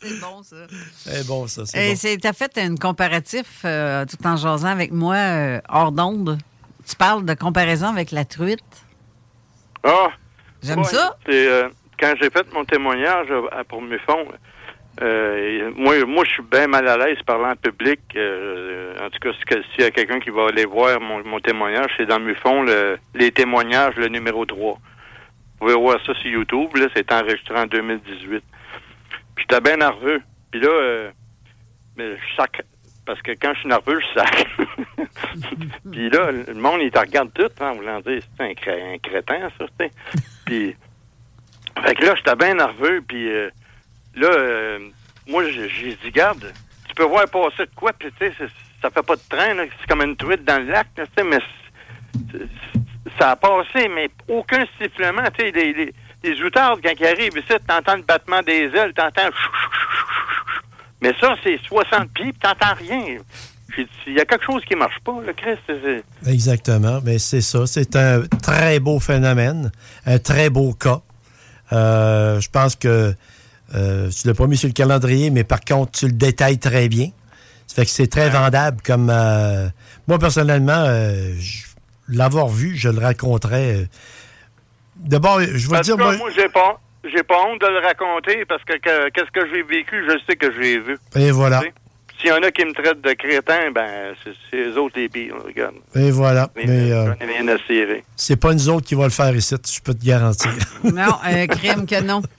[0.05, 0.55] C'est bon, ça.
[0.97, 1.65] C'est bon, ça.
[1.65, 1.95] C'est Et bon.
[1.95, 6.37] c'est- t'as fait un comparatif euh, tout en jasant avec moi euh, hors d'onde.
[6.89, 8.59] Tu parles de comparaison avec la truite?
[9.85, 10.07] Ah!
[10.61, 11.15] J'aime Ouais, ça.
[11.25, 13.27] C'est, euh, quand j'ai fait mon témoignage
[13.69, 14.27] pour Muffon,
[15.01, 17.99] euh, moi, moi je suis bien mal à l'aise parlant en public.
[18.15, 19.31] euh, en tout cas,
[19.73, 22.97] s'il y a quelqu'un qui va aller voir mon, mon témoignage, c'est dans Muffon, le,
[23.15, 24.73] les témoignages, le numéro 3.
[24.73, 24.79] Vous
[25.59, 26.75] pouvez voir ça sur YouTube.
[26.75, 28.43] Là, c'est enregistré en 2018.
[29.35, 30.21] Puis j'étais bien nerveux.
[30.51, 31.11] Puis là, euh,
[31.97, 32.61] mais je sac.
[33.05, 34.47] Parce que quand je suis nerveux, je sac.
[35.91, 38.97] Puis là, le monde, il te regarde tout, hein, voulant dire, c'est un, cré- un
[38.97, 39.65] crétin, ça.
[40.45, 40.75] Puis,
[41.83, 43.49] fait que là, j'étais bien nerveux, puis euh,
[44.15, 44.79] là, euh,
[45.27, 46.51] moi, j'ai dit, garde,
[46.87, 48.33] tu peux voir passer de quoi, puis tu sais,
[48.81, 51.39] ça fait pas de train, c'est comme une truite dans le lac, mais
[53.19, 57.53] ça a passé, mais aucun sifflement, tu sais, les, les, outardes, quand ils arrivent ici,
[57.67, 59.29] t'entends le battement des ailes, t'entends
[61.03, 63.17] mais ça, c'est 60 pieds, puis t'entends rien.
[64.07, 65.61] Il y a quelque chose qui marche pas, le Christ.
[66.25, 67.01] Exactement.
[67.03, 67.67] Mais c'est ça.
[67.67, 69.69] C'est un très beau phénomène,
[70.05, 71.01] un très beau cas.
[71.73, 73.13] Euh, je pense que
[73.75, 76.87] euh, tu l'as pas mis sur le calendrier, mais par contre, tu le détailles très
[76.89, 77.09] bien.
[77.67, 78.77] Ça fait que c'est très vendable.
[78.85, 79.67] Comme euh,
[80.07, 81.33] moi personnellement, euh,
[82.09, 83.75] l'avoir vu, je le raconterais.
[83.77, 83.85] euh.
[84.97, 88.45] D'abord, je vais dire, cas, moi, moi, j'ai pas, j'ai pas honte de le raconter
[88.45, 90.97] parce que, que- qu'est-ce que j'ai vécu, je sais que j'ai vu.
[91.15, 91.73] et voilà, Tu sais,
[92.21, 94.13] S'il y en a qui me traitent de crétin, ben,
[94.51, 95.75] c'est, eux autres les pires, regarde.
[95.95, 96.49] et voilà.
[96.55, 98.03] Mais, Mais euh, rien à cirer.
[98.15, 100.51] c'est pas nous autres qui va le faire ici, je peux te garantir.
[100.83, 102.21] Non, euh, crème que non.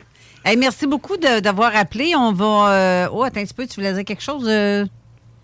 [0.44, 2.12] Hey, merci beaucoup de- d'avoir appelé.
[2.16, 2.72] On va.
[2.72, 4.44] euh, Oh, attends un petit peu, tu voulais dire quelque chose?
[4.46, 4.84] euh?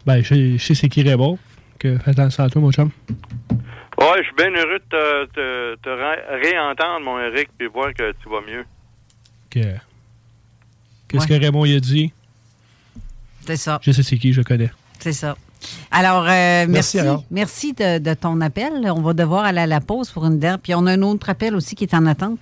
[0.07, 1.39] Ben, je, je sais c'est qui Raymond.
[1.79, 2.91] Que, fais attention à toi, mon chum.
[3.99, 7.93] Ouais, je suis bien heureux de te, te, te ré- réentendre, mon Eric, puis voir
[7.95, 8.65] que tu vas mieux.
[9.51, 9.77] Que-
[11.09, 12.13] Qu'est-ce que Raymond il a dit?
[13.47, 13.79] C'est ça.
[13.83, 14.71] Je sais c'est qui, je connais.
[14.99, 15.37] C'est ça.
[15.91, 16.99] Alors, euh, merci.
[17.31, 18.73] Merci, de, de ton appel.
[18.95, 20.59] On va devoir aller à la pause pour une dernière.
[20.59, 22.39] Puis on a un autre appel aussi qui est en attente.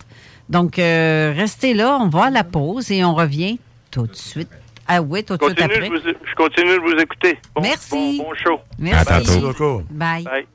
[0.49, 1.99] Donc, euh, restez là.
[2.01, 3.59] On va à la pause et on revient
[3.91, 4.49] tout de suite.
[4.87, 5.85] Ah oui, tout de suite après.
[5.85, 7.39] je, vous, je continue de vous écouter.
[7.55, 8.19] Bon, Merci.
[8.19, 8.61] Bon, bon show.
[8.79, 9.13] Merci.
[9.13, 9.83] À tantôt.
[9.91, 10.25] Bye.
[10.25, 10.47] Bye.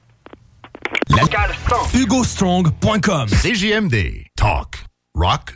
[1.93, 4.25] HugoStrong.com CJMD.
[4.35, 4.85] Talk.
[5.15, 5.55] Rock.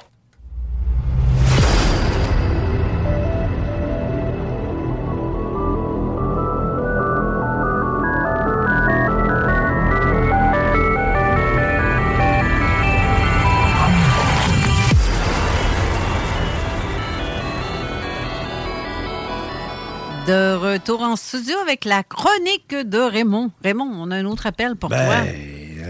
[20.27, 23.51] De retour en studio avec la chronique de Raymond.
[23.63, 24.97] Raymond, on a un autre appel pour toi.
[24.99, 25.33] Ben,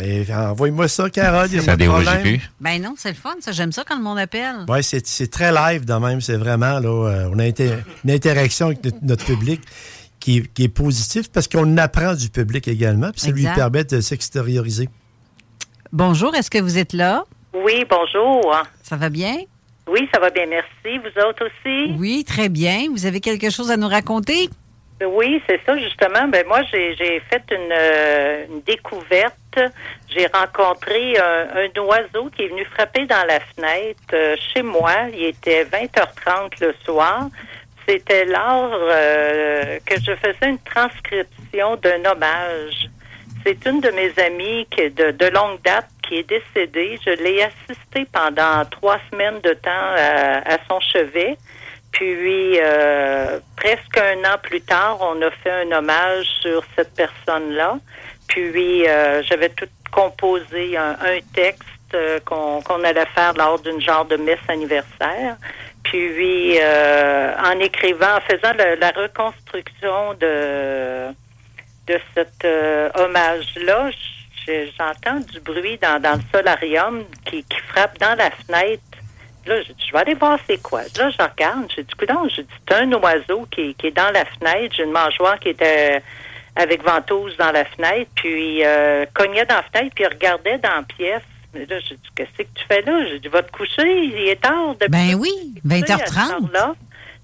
[0.02, 1.52] eh, envoie-moi ça, Carole.
[1.52, 2.22] y a Ça problème.
[2.22, 2.40] plus.
[2.62, 3.52] Ben non, c'est le fun, ça.
[3.52, 4.56] J'aime ça quand le monde appelle.
[4.70, 6.22] Oui, c'est c'est très live de même.
[6.22, 9.62] C'est vraiment, là, euh, on a une interaction avec notre, notre public
[10.20, 13.12] qui, est- qui est positive parce qu'on apprend du public également.
[13.12, 14.88] Puis ça lui permet de s'extérioriser.
[15.92, 17.26] Bonjour, est-ce que vous êtes là?
[17.54, 18.56] Oui, bonjour.
[18.82, 19.36] Ça va bien?
[19.88, 20.98] Oui, ça va bien, merci.
[21.00, 21.94] Vous autres aussi?
[21.98, 22.86] Oui, très bien.
[22.92, 24.50] Vous avez quelque chose à nous raconter?
[25.04, 26.28] Oui, c'est ça, justement.
[26.28, 29.60] Ben moi, j'ai j'ai fait une, euh, une découverte.
[30.10, 34.94] J'ai rencontré un, un oiseau qui est venu frapper dans la fenêtre euh, chez moi.
[35.14, 37.30] Il était 20h30 le soir.
[37.88, 42.90] C'était lors euh, que je faisais une transcription d'un hommage.
[43.44, 47.00] C'est une de mes amies qui est de, de longue date qui est décédée.
[47.06, 51.38] Je l'ai assistée pendant trois semaines de temps à, à son chevet.
[51.94, 57.78] Puis, euh, presque un an plus tard, on a fait un hommage sur cette personne-là.
[58.28, 60.96] Puis, euh, j'avais tout composé un,
[61.34, 61.64] texte
[61.94, 65.38] euh, qu'on allait faire lors d'une genre de messe anniversaire.
[65.84, 71.14] Puis, euh, en écrivant, en faisant la reconstruction de
[71.88, 73.90] de cet euh, hommage-là,
[74.46, 78.82] j'entends du bruit dans, dans le solarium qui, qui frappe dans la fenêtre.
[79.46, 80.82] Là, j'ai dit, je vais aller voir c'est quoi.
[80.98, 84.12] Là, je regarde, j'ai dit, coudonc, j'ai dit, c'est un oiseau qui, qui est dans
[84.12, 84.76] la fenêtre.
[84.76, 86.02] J'ai une mangeoire qui était
[86.56, 90.84] avec ventouse dans la fenêtre, puis euh, cognait dans la fenêtre, puis regardait dans la
[90.84, 91.24] pièce.
[91.54, 93.06] Mais là, j'ai dit, qu'est-ce que tu fais là?
[93.10, 94.76] J'ai dit, va te coucher, il est tard.
[94.80, 95.32] depuis Ben oui,
[95.68, 96.32] tu es couché à cette 20h30.
[96.32, 96.76] heure-là.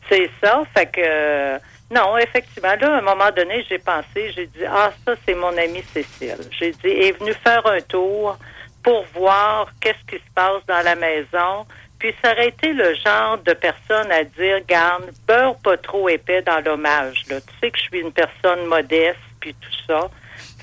[0.09, 1.59] C'est ça, fait que...
[1.89, 5.55] non, effectivement, là, à un moment donné, j'ai pensé, j'ai dit, ah, ça, c'est mon
[5.57, 6.37] amie Cécile.
[6.51, 8.37] J'ai dit, est venue faire un tour
[8.83, 11.65] pour voir qu'est-ce qui se passe dans la maison.
[11.97, 16.41] Puis ça aurait été le genre de personne à dire, garde, beurre pas trop épais
[16.41, 17.23] dans l'hommage.
[17.29, 17.39] Là.
[17.41, 20.09] Tu sais que je suis une personne modeste, puis tout ça.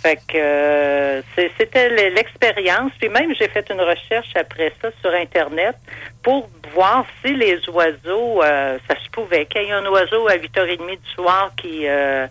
[0.05, 1.23] Fait que euh,
[1.59, 2.93] c'était l'expérience.
[3.01, 5.77] Puis même, j'ai fait une recherche après ça sur Internet
[6.23, 10.37] pour voir si les oiseaux, euh, ça se pouvait qu'il y ait un oiseau à
[10.37, 12.27] 8h30 du soir qui, euh,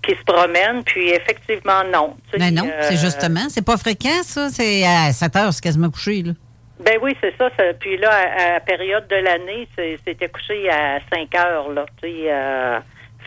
[0.00, 0.84] qui se promène.
[0.84, 2.16] Puis effectivement, non.
[2.30, 3.48] Tu sais, Ben non, c'est justement.
[3.48, 4.48] C'est pas fréquent, ça.
[4.50, 6.32] C'est à 7 heures, c'est quasiment couché, là.
[6.78, 9.66] Ben oui, c'est ça, ça- Puis là, à, à la période de l'année,
[10.06, 11.84] c'était couché à 5 heures, là.
[12.00, 12.30] Tu sais,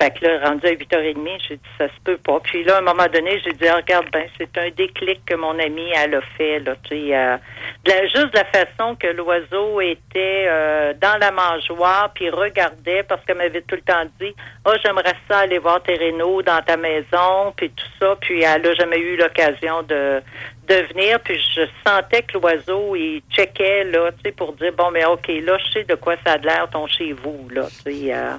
[0.01, 2.39] fait que là, rendu à 8h30, j'ai dit, ça se peut pas.
[2.39, 5.35] Puis là, à un moment donné, j'ai dit, Ah, regarde, ben, c'est un déclic que
[5.35, 6.75] mon ami, elle a fait, là.
[6.89, 7.37] Tu sais, euh,
[7.85, 13.03] de la- juste de la façon que l'oiseau était euh, dans la mangeoire, puis regardait,
[13.03, 14.33] parce qu'elle m'avait tout le temps dit,
[14.65, 18.15] oh, j'aimerais ça aller voir tes rénaux dans ta maison, puis tout ça.
[18.21, 20.21] Puis elle a jamais eu l'occasion de
[20.67, 24.89] de venir, puis je sentais que l'oiseau, il checkait, là, tu sais, pour dire, bon,
[24.91, 27.91] mais OK, là, je sais de quoi ça a l'air, ton chez vous, là, tu
[27.91, 28.13] sais.
[28.13, 28.37] euh.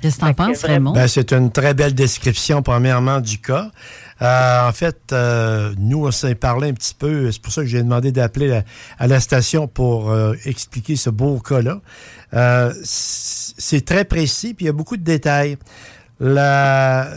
[0.00, 0.92] Qu'est-ce que t'en penses, Raymond?
[0.92, 3.70] Ben, c'est une très belle description, premièrement, du cas.
[4.20, 7.30] Euh, en fait, euh, nous, on s'est parlé un petit peu.
[7.30, 8.62] C'est pour ça que j'ai demandé d'appeler la-
[8.98, 11.80] à la station pour euh, expliquer ce beau cas-là.
[12.34, 15.56] Euh, c'est très précis, puis il y a beaucoup de détails.
[16.20, 17.08] La-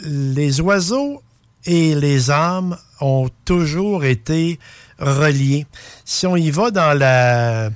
[0.00, 1.22] les oiseaux
[1.64, 4.58] et les âmes ont toujours été
[4.98, 5.66] reliés.
[6.04, 7.70] Si on y va dans la,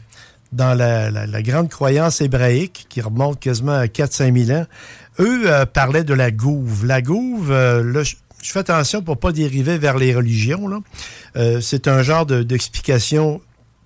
[0.53, 4.67] dans la, la- grande croyance hébraïque, qui remonte quasiment à 4-5 000 ans,
[5.21, 6.85] eux euh, parlaient de la gouve.
[6.87, 10.83] La gouve, euh, là, je, fais attention pour pas dériver vers les religions.
[11.37, 13.41] Euh, c'est un genre de- d'explication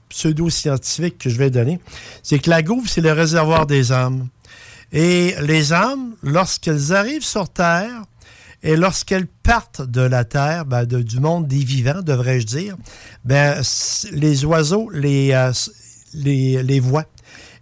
[0.09, 1.81] pseudo-scientifique que je vais donner.
[2.23, 4.29] C'est que la gouve, c'est le réservoir des âmes.
[4.93, 8.03] Et les âmes, lorsqu'elles arrivent sur Terre,
[8.63, 12.77] et lorsqu'elles partent de la Terre, ben, de- du monde des vivants, devrais-je dire,
[13.25, 13.61] ben,
[14.13, 15.33] les oiseaux les,
[16.15, 17.07] les, les voient.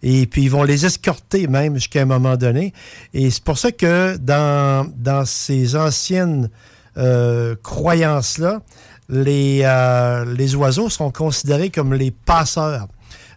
[0.04, 2.72] Et puis, ils vont les escorter même jusqu'à un moment donné.
[3.14, 6.50] Et c'est pour ça que dans, dans ces anciennes
[6.96, 8.62] euh, croyances-là,
[9.08, 12.88] les, euh, les oiseaux sont considérés comme les passeurs,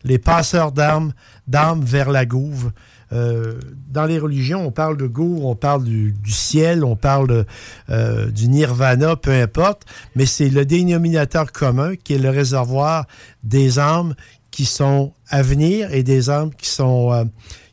[0.04, 1.14] les passeurs d'armes,
[1.48, 2.72] d'armes vers la gouve.
[3.14, 7.46] euh, dans les religions, on parle de gour, on parle du, ciel, on parle
[7.88, 9.84] du nirvana, peu importe,
[10.16, 13.06] mais c'est le dénominateur commun qui est le réservoir
[13.44, 14.16] des âmes
[14.56, 17.26] qui sont à venir et des âmes qui sont, euh,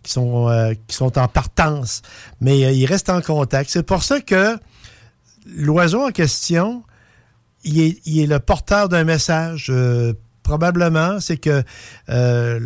[0.03, 2.03] qui sont, euh, qui sont en partance.
[2.41, 3.71] Mais euh, ils restent en contact.
[3.71, 4.59] C'est pour ça que
[5.47, 6.83] l'oiseau en question,
[7.63, 9.73] il est, il est le porteur d'un message.
[10.43, 11.63] probablement, c'est que
[12.09, 12.59] la,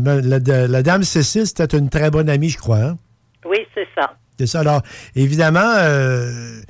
[0.00, 2.78] la- la dame Cécile, c'était une très bonne amie, je crois.
[2.82, 2.98] hein?
[3.44, 4.14] Oui, c'est ça.
[4.38, 4.60] C'est ça.
[4.60, 4.80] Alors,
[5.14, 6.62] évidemment, euh,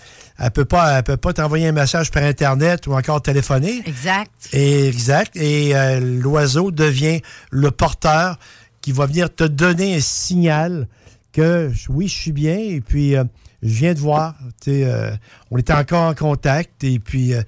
[0.45, 3.81] elle peut pas, elle peut pas t'envoyer un message par Internet ou encore téléphoner.
[3.87, 4.31] Exact.
[4.53, 5.37] Et, exact.
[5.37, 7.21] Et euh, l'oiseau devient
[7.51, 8.39] le porteur
[8.81, 10.89] qui va venir te donner un signal
[11.33, 13.25] que oui, je suis bien et puis euh,
[13.63, 14.35] je viens de voir.
[14.63, 15.13] Tu sais, euh,
[15.53, 17.43] on était encore en contact et puis euh,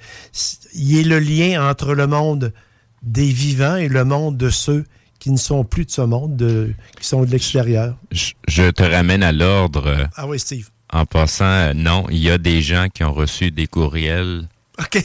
[0.75, 2.53] il y a le lien entre le monde
[3.03, 4.85] des vivants et le monde de ceux
[5.19, 7.97] qui ne sont plus de ce monde, de- qui sont de l'extérieur.
[8.13, 10.09] Je, je te ramène à l'ordre.
[10.17, 10.69] Ah oui, Steve.
[10.95, 14.47] En passant, euh, non, il y a des gens qui ont reçu des courriels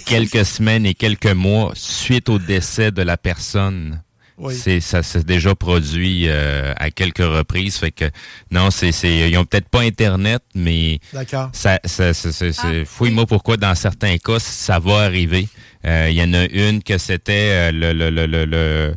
[0.05, 4.01] quelques semaines et quelques mois suite au décès de la personne.
[4.37, 4.55] Oui.
[4.55, 7.75] C'est ça s'est déjà produit euh, à quelques reprises.
[7.77, 8.05] Fait que
[8.51, 11.49] non, c'est c'est ils ont peut-être pas internet, mais D'accord.
[11.53, 15.49] ça, ça, ça- ça- c'est- fouille-moi pourquoi dans certains cas ça va arriver.
[15.85, 18.95] Euh, Il y en a une que c'était euh, le, le, le- le-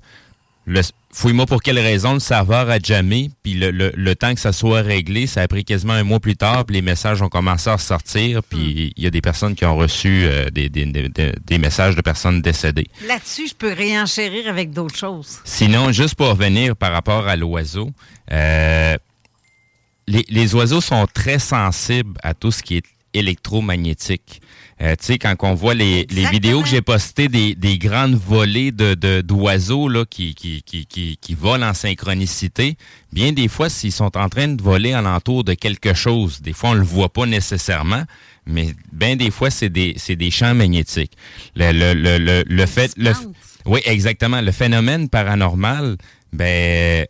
[1.13, 4.53] fouille-moi pour quelle raison le serveur a jamais, puis le, le, le temps que ça
[4.53, 7.69] soit réglé, ça a pris quasiment un mois plus tard, puis les messages ont commencé
[7.69, 11.09] à ressortir, puis il y a des personnes qui ont reçu euh, des, des, des,
[11.09, 12.87] des- des messages de personnes décédées.
[13.07, 15.41] Là-dessus, je peux réenchérir avec d'autres choses.
[15.45, 17.91] Sinon, juste pour revenir par rapport à l'oiseau,
[18.31, 18.97] euh,
[20.07, 22.85] les, les oiseaux sont très sensibles à tout ce qui est
[23.15, 24.41] électromagnétique.
[24.83, 28.17] Euh, tu sais, quand on voit les, les vidéos que j'ai postées des, des grandes
[28.17, 32.77] volées de, de- d'oiseaux là, qui, qui, qui, qui, qui volent en synchronicité,
[33.13, 36.71] bien des fois, s'ils sont en train de voler alentour de quelque chose, des fois,
[36.71, 38.03] on le voit pas nécessairement,
[38.45, 41.13] mais bien des fois, c'est des, c'est des champs magnétiques.
[41.55, 42.93] Le, le, le, le, le fait...
[42.97, 43.13] Le,
[43.65, 44.41] oui, exactement.
[44.41, 45.97] Le phénomène paranormal,
[46.33, 47.07] ben,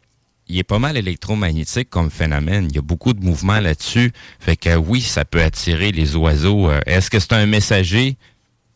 [0.52, 2.66] il est pas mal électromagnétique comme phénomène.
[2.68, 4.12] Il y a beaucoup de mouvements là-dessus.
[4.38, 6.68] Fait que oui, ça peut attirer les oiseaux.
[6.68, 8.16] Euh, Est-ce que c'est un messager?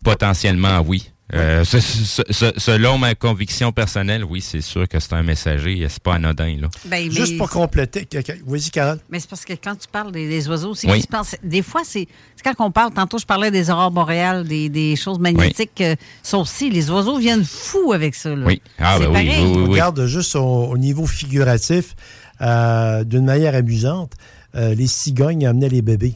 [0.02, 1.10] Potentiellement, oui.
[1.34, 5.84] Euh, ce- ce- ce- selon ma conviction personnelle, oui, c'est sûr que c'est un messager.
[5.88, 6.68] C'est pas anodin, là.
[6.84, 8.06] Ben, Juste pour compléter,
[8.46, 9.00] vas-y, Carole.
[9.10, 10.98] Mais c'est parce que quand tu parles des, des oiseaux aussi, Oui.
[10.98, 13.90] qui se passent- des fois, c'est c'est quand on parle, tantôt je parlais des aurores
[13.90, 18.28] boréales, des, des choses magnétiques, euh, ça aussi, les oiseaux viennent fous avec ça.
[18.34, 18.46] Là.
[18.46, 18.62] Oui.
[18.78, 19.44] Ah, C'est ben oui, pareil.
[19.44, 19.70] oui, oui, oui.
[19.72, 21.96] Regarde juste au, au niveau figuratif,
[22.40, 24.12] euh, d'une manière amusante,
[24.54, 26.14] euh, les cigognes amenaient les bébés.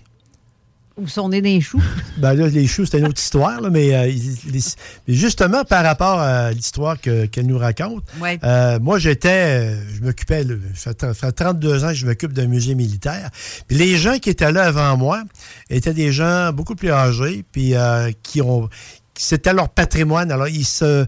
[0.96, 1.80] Où sont nés des choux.
[2.18, 4.60] Ben là, les choux, c'est une autre histoire, là, mais, euh, ils- les-
[5.08, 8.38] mais justement, par rapport à l'histoire que- qu'elle nous raconte, Ouais.
[8.44, 10.44] euh, moi, j'étais, euh, je m'occupais,
[10.74, 13.30] ça fait, ça fait 32 ans que je m'occupe d'un musée militaire.
[13.68, 15.22] Puis les gens qui étaient là avant moi
[15.70, 18.68] étaient des gens beaucoup plus âgés, puis euh, qui ont,
[19.16, 20.30] c'était leur patrimoine.
[20.30, 21.06] Alors, ils se,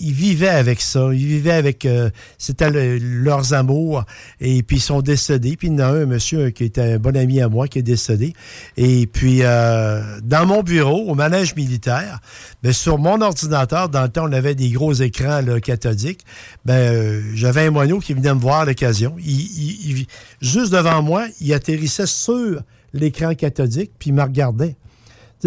[0.00, 1.08] ils vivaient avec ça.
[1.12, 4.04] Ils vivaient avec, euh, c'était le- leurs amours.
[4.40, 5.56] Et puis, ils sont décédés.
[5.56, 7.66] Puis, il y en a un, un monsieur qui était un bon ami à moi,
[7.68, 8.34] qui est décédé.
[8.76, 12.20] Et puis, euh, dans mon bureau, au manège militaire,
[12.62, 16.20] ben, sur mon ordinateur, dans le temps, on avait des gros écrans là, cathodiques.
[16.64, 19.16] Ben, euh, j'avais un moineau qui venait me voir à l'occasion.
[19.18, 20.06] Il, il- il-
[20.40, 22.60] juste devant moi, il atterrissait sur
[22.92, 24.76] l'écran cathodique, puis il me regardait.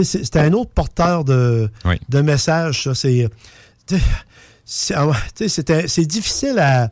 [0.01, 1.69] C'était un autre porteur de,
[2.09, 2.83] de messages.
[2.85, 2.95] ça.
[2.95, 3.29] C'est
[4.65, 6.91] c'est ah, c'est difficile à,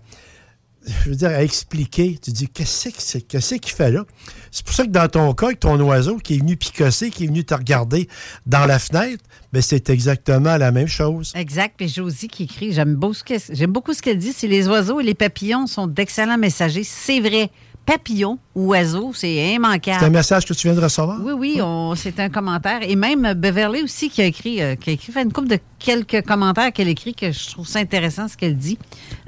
[1.05, 2.17] je veux dire, à expliquer.
[2.21, 4.03] Tu dis, qu'est-ce que c'est- qu'est-ce qu'il fait là?
[4.51, 7.23] C'est pour ça que dans ton cas, avec ton oiseau qui est venu picosser, qui
[7.23, 8.09] est venu te regarder
[8.45, 9.23] dans la fenêtre,
[9.53, 11.31] ben c'est exactement la même chose.
[11.35, 11.75] Exact.
[11.77, 14.67] Puis Josie qui écrit, j'aime beaucoup ce que- j'aime beaucoup ce qu'elle dit, c'est les
[14.67, 16.83] oiseaux et les papillons sont d'excellents messagers.
[16.83, 17.49] C'est vrai.
[17.91, 19.97] Papillon ou oiseau, c'est immanquable.
[19.99, 21.19] C'est un message que tu viens de recevoir?
[21.21, 22.79] Oui, oui, on- c'est un commentaire.
[22.83, 25.59] Et même Beverly aussi qui a écrit, euh, qui a écrit fait une couple de
[25.77, 28.77] quelques commentaires qu'elle écrit que je trouve ça intéressant ce qu'elle dit.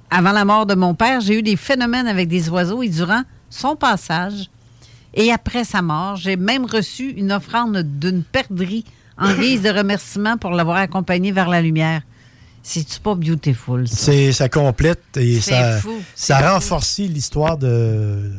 [0.09, 3.23] Avant la mort de mon père, j'ai eu des phénomènes avec des oiseaux et durant
[3.49, 4.49] son passage
[5.13, 8.85] et après sa mort, j'ai même reçu une offrande d'une perdrix
[9.17, 12.01] en guise de remerciement pour l'avoir accompagné vers la lumière.
[12.65, 13.95] C'est-tu pas beautiful, ça?
[13.97, 16.39] C'est ça complète et ça, fou, ça
[16.99, 18.31] l'histoire de,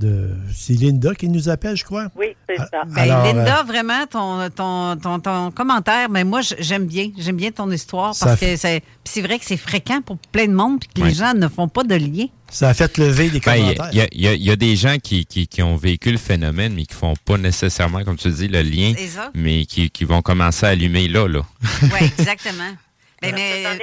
[0.00, 0.30] de.
[0.52, 2.08] C'est Linda qui nous appelle, je crois.
[2.16, 2.82] Oui, c'est ça.
[2.86, 7.10] Ben, Linda, euh, vraiment, ton, ton, ton, ton commentaire, mais moi, j- j'aime bien.
[7.18, 10.52] J'aime bien ton histoire parce fait- que c'est vrai que c'est fréquent pour plein de
[10.54, 12.26] monde puis que les gens ne font pas de lien.
[12.50, 13.94] Ça a fait lever des Ben, Il commentaires.
[13.94, 16.10] y, a- il y a- il y a des gens qui, qui, qui ont vécu
[16.10, 19.30] le phénomène, mais qui font pas nécessairement, comme tu dis, le lien, C'est ça.
[19.34, 21.28] mais qui, qui vont commencer à allumer là.
[21.28, 21.42] là.
[21.82, 22.64] Oui, exactement.
[23.22, 23.28] J'en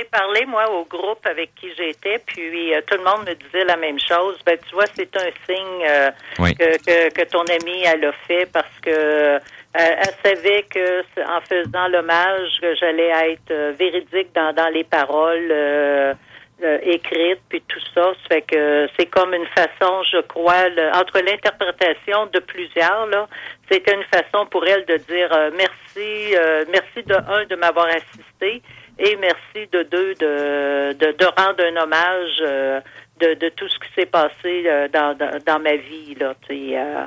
[0.01, 3.65] ai parlé, moi, au groupe avec qui j'étais, puis euh, tout le monde me disait
[3.65, 4.35] la même chose.
[4.45, 6.09] Ben, tu vois, c'est un signe euh,
[6.39, 6.55] Oui.
[6.55, 9.39] que, que, que ton amie, elle a fait parce que euh,
[9.75, 14.83] elle savait que c'est- en faisant l'hommage, que j'allais être euh, véridique dans, dans les
[14.83, 16.13] paroles euh,
[16.63, 18.13] euh, écrites, puis tout ça.
[18.13, 23.27] Ça fait que c'est comme une façon, je crois, le- entre l'interprétation de plusieurs, là,
[23.69, 27.85] c'était une façon pour elle de dire euh, merci, euh, merci de un de m'avoir
[27.85, 28.63] assisté
[28.99, 32.79] et merci de deux de, de, de rendre un hommage euh,
[33.19, 36.15] de, de tout ce qui s'est passé euh, dans, dans, dans ma vie.
[36.19, 37.05] Là, euh.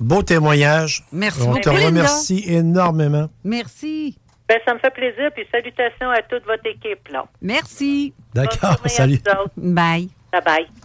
[0.00, 1.02] Beau témoignage.
[1.12, 1.86] Merci On beaucoup, te Linda.
[1.86, 3.28] remercie énormément.
[3.44, 4.18] Merci.
[4.48, 7.08] Ben, ça me fait plaisir, puis salutations à toute votre équipe.
[7.10, 7.24] là.
[7.40, 8.12] Merci.
[8.34, 9.20] D'accord, salut.
[9.56, 10.08] Bye.
[10.32, 10.83] Bye bye.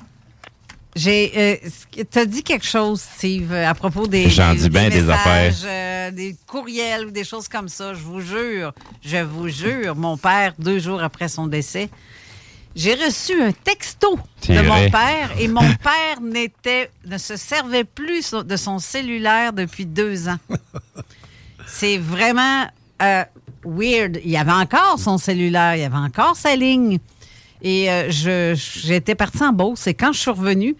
[0.95, 5.01] J'ai, euh, t'as dit quelque chose, Steve, à propos des, J'en des- dis bien des
[5.01, 5.55] messages, affaires.
[5.65, 7.93] euh, des courriels ou des choses comme ça.
[7.93, 11.89] Je vous jure, je vous jure, mon père, deux jours après son décès,
[12.75, 14.17] j'ai reçu un texto
[14.47, 14.89] de mon vrai.
[14.89, 20.37] père et mon père n'était, ne se servait plus de son cellulaire depuis deux ans.
[21.67, 22.65] C'est vraiment
[23.01, 23.23] euh,
[23.63, 24.19] weird.
[24.25, 26.97] Il y avait encore son cellulaire, il y avait encore sa ligne.
[27.61, 28.53] Et euh, je,
[28.85, 29.87] j'étais partie en Beauce.
[29.87, 30.75] Et quand je suis revenue,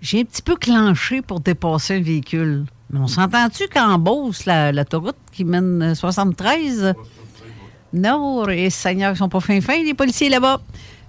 [0.00, 2.64] j'ai un petit peu clenché pour dépasser un véhicule.
[2.90, 6.94] Mais on s'entend-tu qu'en Beauce, la- l'autoroute qui mène euh, 73,
[7.92, 10.60] non, et Seigneur, ils sont pas fins fins, les policiers là-bas.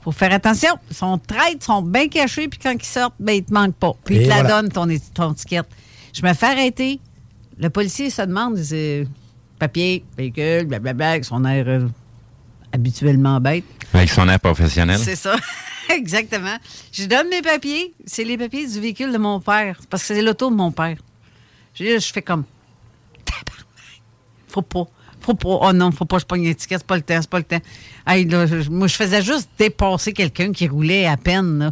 [0.04, 0.70] faut faire attention.
[0.90, 3.76] Ils sont traites, ils sont bien cachés, puis quand ils sortent, ben, ils te manquent
[3.76, 3.94] pas.
[4.04, 5.66] Puis Et ils te la donnent, ton, ton étiquette.
[6.14, 7.00] Je me fais arrêter.
[7.58, 9.10] Le policier se demande, il dit,
[9.60, 11.88] papier, véhicule, blablabla, avec son air euh,
[12.76, 13.64] habituellement bête.
[13.94, 15.00] Avec son air professionnel.
[15.04, 15.36] C'est ça.
[15.90, 16.56] Exactement.
[16.92, 17.94] Je donne mes papiers.
[18.06, 19.80] C'est les papiers du véhicule de mon père.
[19.90, 20.98] Parce que c'est l'auto de mon père.
[21.74, 22.44] Je, je fais comme.
[24.48, 24.86] Faut pas.
[25.22, 25.60] Faut pas.
[25.62, 26.80] Oh non, faut pas je pogne l'étiquette.
[26.80, 27.18] C'est pas le temps.
[27.20, 27.60] C'est pas le temps.
[28.08, 31.72] Hey, là, je- moi, je faisais juste dépasser quelqu'un qui roulait à peine.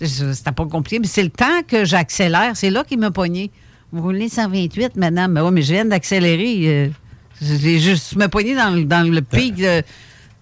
[0.00, 0.98] C'était pas compliqué.
[0.98, 2.52] Mais c'est le temps que j'accélère.
[2.56, 3.50] C'est là qu'il m'a pogné.
[3.92, 5.34] Vous roulez 128, madame.
[5.34, 6.56] Ben ouais, mais je viens d'accélérer.
[6.66, 6.88] euh,
[7.40, 9.82] J'ai juste me pogné dans, dans le pic de.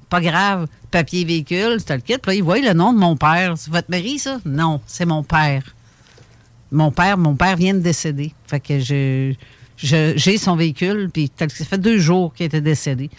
[0.09, 0.67] Pas grave.
[0.91, 2.19] Papier véhicule, c'était le kit.
[2.19, 3.55] Puis là, il voit le nom de mon père.
[3.57, 4.39] C'est votre mari, ça?
[4.45, 5.63] Non, c'est mon père.
[6.71, 8.33] Mon père, mon père vient de décéder.
[8.47, 9.33] Fait que je,
[9.77, 13.11] je- j'ai son véhicule, puis ça fait deux jours qu'il était décédé.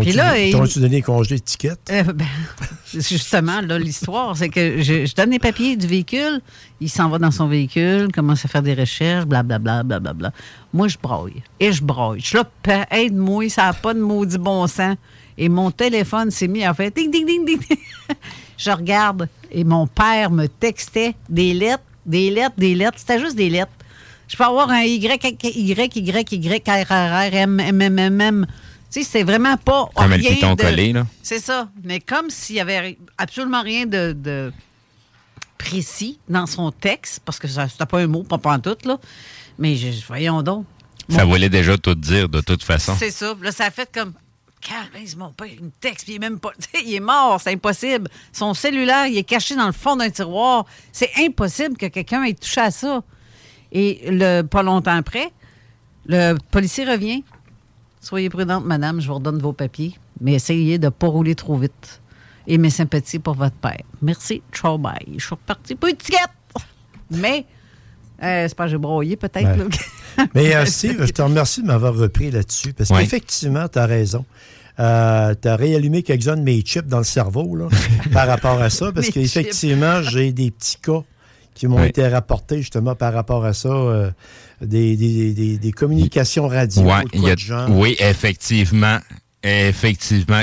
[0.00, 1.88] Puis là, il- t'ont-tu donné congé d'étiquette?
[1.92, 2.26] Euh, ben,
[2.92, 6.40] justement, là, l'histoire, c'est que je, je donne les papiers du véhicule,
[6.80, 10.32] il s'en va dans son véhicule, commence à faire des recherches, blablabla, blablabla.
[10.72, 11.42] Moi, je broille.
[11.60, 12.18] Et je broille.
[12.20, 14.96] Je suis là, Pa- aide-moi, ça n'a pas de maudit bon sens.
[15.36, 17.60] Et mon téléphone s'est mis à faire ding, ding, ding, ding.
[18.56, 22.98] je regarde et mon père me textait des lettres, des lettres, des lettres.
[22.98, 23.72] C'était juste des lettres.
[24.28, 28.20] Je peux avoir un Y, Y, Y, Y, R, R, R, M, M, M, M,
[28.20, 28.46] M.
[28.90, 29.88] Tu sais, c'est vraiment pas.
[29.94, 31.06] Comme le rien piton de- collé, là.
[31.22, 31.68] C'est ça.
[31.82, 34.52] Mais comme s'il y avait absolument rien de, de
[35.58, 38.98] précis dans son texte, parce que c'était pas un mot, pas pantoute, là.
[39.58, 40.66] Mais je, voyons donc.
[41.08, 42.94] Ça voulait déjà tout dire, de toute façon.
[42.98, 43.34] C'est ça.
[43.42, 44.14] Là, ça a fait comme.
[44.64, 46.52] Caresse, mon père, il me texte, puis il est même pas.
[46.86, 48.08] il est mort, c'est impossible.
[48.32, 50.64] Son cellulaire, il est caché dans le fond d'un tiroir.
[50.90, 53.02] C'est impossible que quelqu'un ait touché à ça.
[53.72, 55.30] Et le, pas longtemps après,
[56.06, 57.22] le policier revient.
[58.00, 61.56] Soyez prudente, madame, je vous redonne vos papiers, mais essayez de ne pas rouler trop
[61.56, 62.00] vite.
[62.46, 63.82] Et mes sympathies pour votre père.
[64.02, 64.94] Merci, ciao, bye.
[65.16, 66.30] Je suis reparti pour une étiquette.
[67.10, 67.46] Mais,
[68.22, 69.58] euh, c'est pas j'ai broyé peut-être.
[69.58, 69.68] Ouais.
[70.34, 73.00] Mais euh, Steve, je te remercie de m'avoir repris là-dessus parce Ouais.
[73.02, 74.24] qu'effectivement, tu as raison.
[74.80, 77.68] Euh, tu as réallumé quelques-uns de mes chips dans le cerveau là,
[78.12, 81.02] par rapport à ça parce qu'effectivement, j'ai des petits cas
[81.54, 84.10] qui m'ont été rapportés justement par rapport à ça, euh,
[84.60, 86.82] des, des- des- des communications radio.
[86.82, 87.70] Ouais, de quoi a- de genre.
[87.70, 88.98] oui, effectivement.
[89.46, 90.42] Effectivement,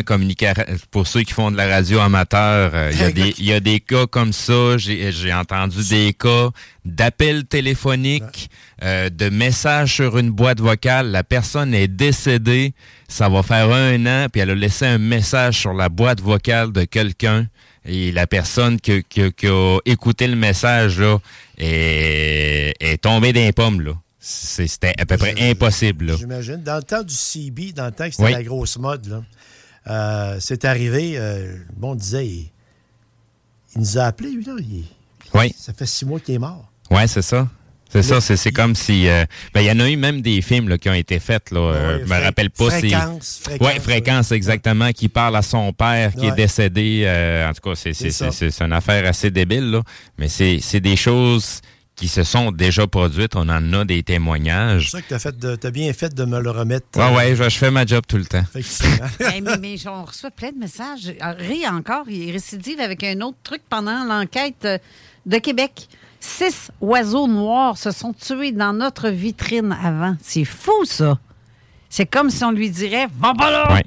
[0.91, 3.53] pour ceux qui font de la radio amateur, euh, il y a des- il y,
[3.53, 4.77] a des cas comme ça.
[4.77, 6.49] J'ai j'ai entendu des cas
[6.85, 8.49] d'appels téléphoniques,
[8.83, 11.07] euh, de messages sur une boîte vocale.
[11.09, 12.73] La personne est décédée,
[13.07, 16.71] ça va faire un an, puis elle a laissé un message sur la boîte vocale
[16.71, 17.47] de quelqu'un.
[17.83, 21.17] Et la personne qui, qui- qui a écouté le message là,
[21.57, 23.81] est, est tombée d'un pomme.
[23.81, 23.93] là.
[24.23, 26.15] C'était à peu près impossible.
[26.17, 26.57] J'imagine.
[26.61, 28.31] Dans le temps du CB, dans le temps que c'était Oui.
[28.33, 29.23] la grosse mode, là,
[29.87, 32.51] euh, c'est arrivé, euh, bon, on disait, il,
[33.75, 34.53] il nous a appelés, lui, là.
[34.59, 34.85] il-
[35.33, 35.53] Oui.
[35.57, 36.71] ça fait six mois qu'il est mort.
[36.91, 37.47] Ouais, c'est ça.
[37.89, 39.09] C'est ça, c'est comme si...
[39.09, 41.51] euh, ben, il y en a eu même des films là, qui ont été faits.
[41.51, 42.89] Là, euh, je me rappelle pas si...
[42.89, 46.35] Fréquence, Fréquence, Ouais, fréquence, exactement, qui parle à son père qui est Ouais.
[46.37, 47.03] décédé.
[47.05, 49.81] euh, en tout cas, c'est une affaire assez débile, là.
[50.17, 51.59] Mais c'est c'est des choses
[52.01, 53.35] qui se sont déjà produites.
[53.35, 54.85] On en a des témoignages.
[54.85, 56.87] C'est ça que tu as, fait de- t'as bien fait de me le remettre.
[56.97, 58.43] Ouais, ouais, je, je fais ma job tout le temps.
[59.19, 61.13] Hey, mais, mais on reçoit plein de messages.
[61.19, 64.79] Ah, Ray encore, il récidive avec un autre truc pendant l'enquête euh,
[65.27, 65.87] de Québec.
[66.19, 70.15] Six oiseaux noirs se sont tués dans notre vitrine avant.
[70.23, 71.19] C'est fou, ça.
[71.87, 73.73] C'est comme si on lui dirait Va pas là!
[73.73, 73.85] Ouais.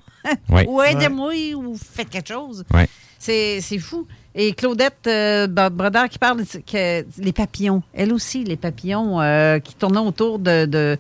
[0.50, 0.66] Ouais.
[0.68, 2.64] ou aidez-moi ou faites quelque chose.
[3.18, 4.06] C'est fou.
[4.34, 5.46] Et Claudette euh,
[6.10, 10.66] qui parle que les papillons, elle aussi, les papillons euh, qui tournaient autour de.
[10.66, 10.96] de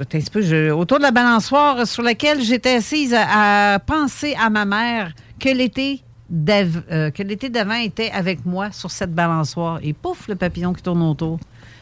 [0.00, 3.78] Attends un petit peu, je- autour de la balançoire sur laquelle j'étais assise à, à
[3.78, 8.90] penser à ma mère que l'été d'av- euh, que l'été d'avant était avec moi sur
[8.90, 9.80] cette balançoire.
[9.82, 11.40] Et pouf, le papillon qui tourne autour.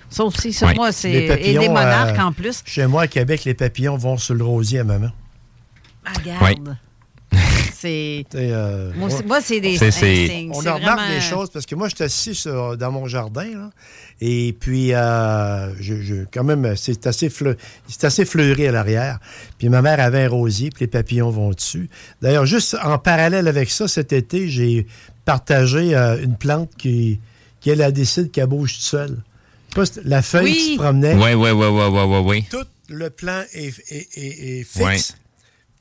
[0.08, 1.10] Ça aussi, ça, moi, c'est.
[1.10, 2.62] Les Et des monarques euh, en plus.
[2.64, 5.08] Chez moi, à Québec, les papillons vont sur le rosier à maman.
[6.04, 6.76] Ah, Regarde.
[7.78, 8.24] C'est.
[8.34, 10.50] euh, Moi, c'est- moi, c'est des signes.
[10.54, 13.44] On remarque vraiment- des choses parce que moi, je suis assis sur- dans mon jardin,
[13.44, 13.70] là,
[14.20, 17.56] et puis, euh, je, je- quand même, c'est assez, fleu-
[18.02, 19.18] assez fleuri à l'arrière.
[19.58, 21.88] Puis ma mère avait un rosier, puis les papillons vont dessus.
[22.22, 24.86] D'ailleurs, juste en parallèle avec ça, cet été, j'ai
[25.24, 27.20] partagé euh, une plante qui,
[27.60, 29.16] qui, elle, a décidé qu'elle bouge toute seule.
[29.84, 31.14] C- La feuille qui se promenait.
[31.14, 32.44] Ouais, ouais, ouais, ouais, ouais, ouais, ouais.
[32.50, 34.78] Tout le plan est, est- est- est fixe.
[34.84, 34.98] Ouais.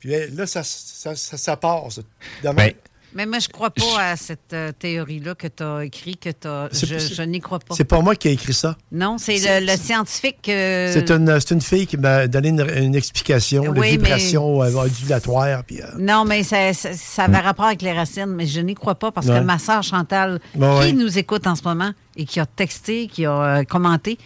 [0.00, 1.90] Puis là, ça, ça, ça, ça part.
[1.90, 2.02] ça.
[2.42, 2.72] Demain, Ben,
[3.14, 6.68] Mais moi, je crois pas à cette euh, théorie-là que tu as écrit, que t'as-
[6.70, 7.74] C'est- je, je n'y crois pas.
[7.74, 8.76] c'est pas moi qui ai écrit ça.
[8.92, 10.46] Non, c'est le, le scientifique.
[10.50, 13.90] euh, C'est une, c'est une fille qui m'a donné une, une explication de Oui, mais-
[13.92, 15.64] vibration ondulatoire.
[15.64, 18.74] Puis, euh, Non, mais ça, ça, ça avait rapport avec les racines, mais je n'y
[18.74, 19.38] crois pas parce Ouais.
[19.38, 20.92] que ma sœur Chantal, Bon, qui ouais.
[20.92, 24.18] nous écoute en ce moment et qui a texté, qui a euh, commenté,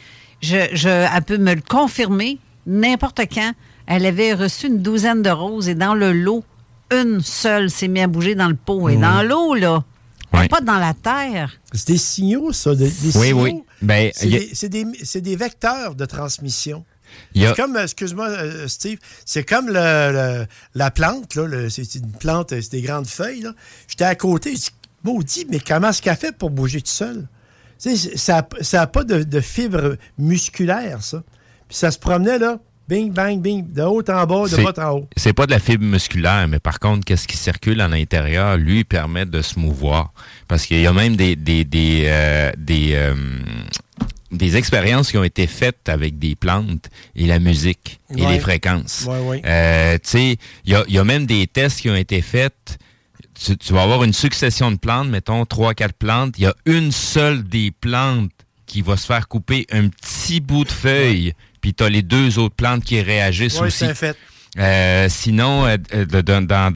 [0.43, 3.53] je, je, elle peut me le confirmer n'importe quand.
[3.93, 6.45] Elle avait reçu une douzaine de roses et dans le lot,
[6.93, 8.89] une seule s'est mise à bouger dans le pot.
[8.89, 9.83] Et dans l'eau, là,
[10.33, 10.47] Ouais.
[10.47, 11.59] pas dans la terre.
[11.73, 12.75] c'est des signaux, ça.
[12.77, 13.43] des- des Oui, signaux.
[13.43, 13.63] oui.
[13.83, 14.27] Ben, C'est
[15.17, 16.85] a- des, vecteurs de transmission.
[17.35, 20.47] A- C'est comme, euh, excuse-moi, euh, Steve, c'est comme le, le-
[20.77, 21.37] la plante,
[21.69, 23.41] c'est une plante, c'est des grandes feuilles.
[23.41, 23.55] là.
[23.89, 24.71] J'étais à côté, je dis,
[25.03, 27.27] maudit, mais comment est-ce qu'elle fait pour bouger tout seul?
[27.83, 31.25] Tu sais, ça n'a pas de, de fibre musculaire, ça.
[31.67, 32.61] Puis ça se promenait, là,
[32.91, 35.09] bing, bang, bing, de haut en bas, de bas en haut.
[35.17, 38.83] C'est pas de la fibre musculaire, mais par contre, qu'est-ce qui circule à l'intérieur, lui,
[38.85, 40.13] permet de se mouvoir.
[40.49, 43.15] Parce qu'il y a même des des des euh, des, euh,
[44.33, 48.33] des expériences qui ont été faites avec des plantes et la musique et Ouais.
[48.33, 49.07] les fréquences.
[49.09, 49.43] Ouais, ouais.
[49.45, 52.23] Euh, tu sais, il y a, il y a même des tests qui ont été
[52.23, 52.79] faits.
[53.43, 56.35] Tu, tu vas avoir une succession de plantes, mettons trois, quatre plantes.
[56.39, 58.31] Il y a une seule des plantes
[58.67, 62.39] qui va se faire couper un petit bout de feuille, puis tu as les deux
[62.39, 63.87] autres plantes qui réagissent Oui, aussi.
[63.95, 64.17] fait.
[64.59, 65.77] Euh, sinon, euh,
[66.25, 66.73] dans, dans,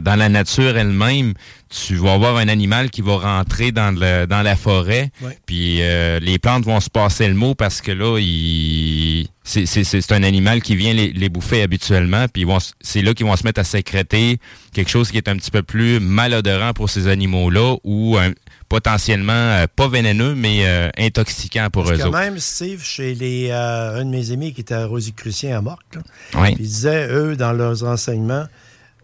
[0.00, 1.34] dans, la nature elle-même,
[1.68, 5.36] tu vas avoir un animal qui va rentrer dans, le, dans la forêt, Ouais.
[5.44, 9.26] puis euh, les plantes vont se passer le mot parce que là, il...
[9.42, 12.74] c'est- c'est c'est un animal qui vient les, les bouffer habituellement, puis ils vont s-
[12.80, 14.38] c'est là qu'ils vont se mettre à sécréter
[14.72, 18.32] quelque chose qui est un petit peu plus malodorant pour ces animaux-là ou un-
[18.68, 22.18] potentiellement euh, pas vénéneux, mais euh, intoxiquant pour Parce eux autres.
[22.18, 25.98] même, Steve, chez les, euh, un de mes amis qui était à Rosicrucien à Morque,
[26.34, 26.50] Oui.
[26.58, 28.46] ils disaient, eux, dans leurs enseignements,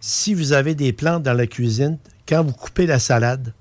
[0.01, 1.99] si vous avez des plantes dans la cuisine,
[2.29, 3.53] quand vous coupez la salade,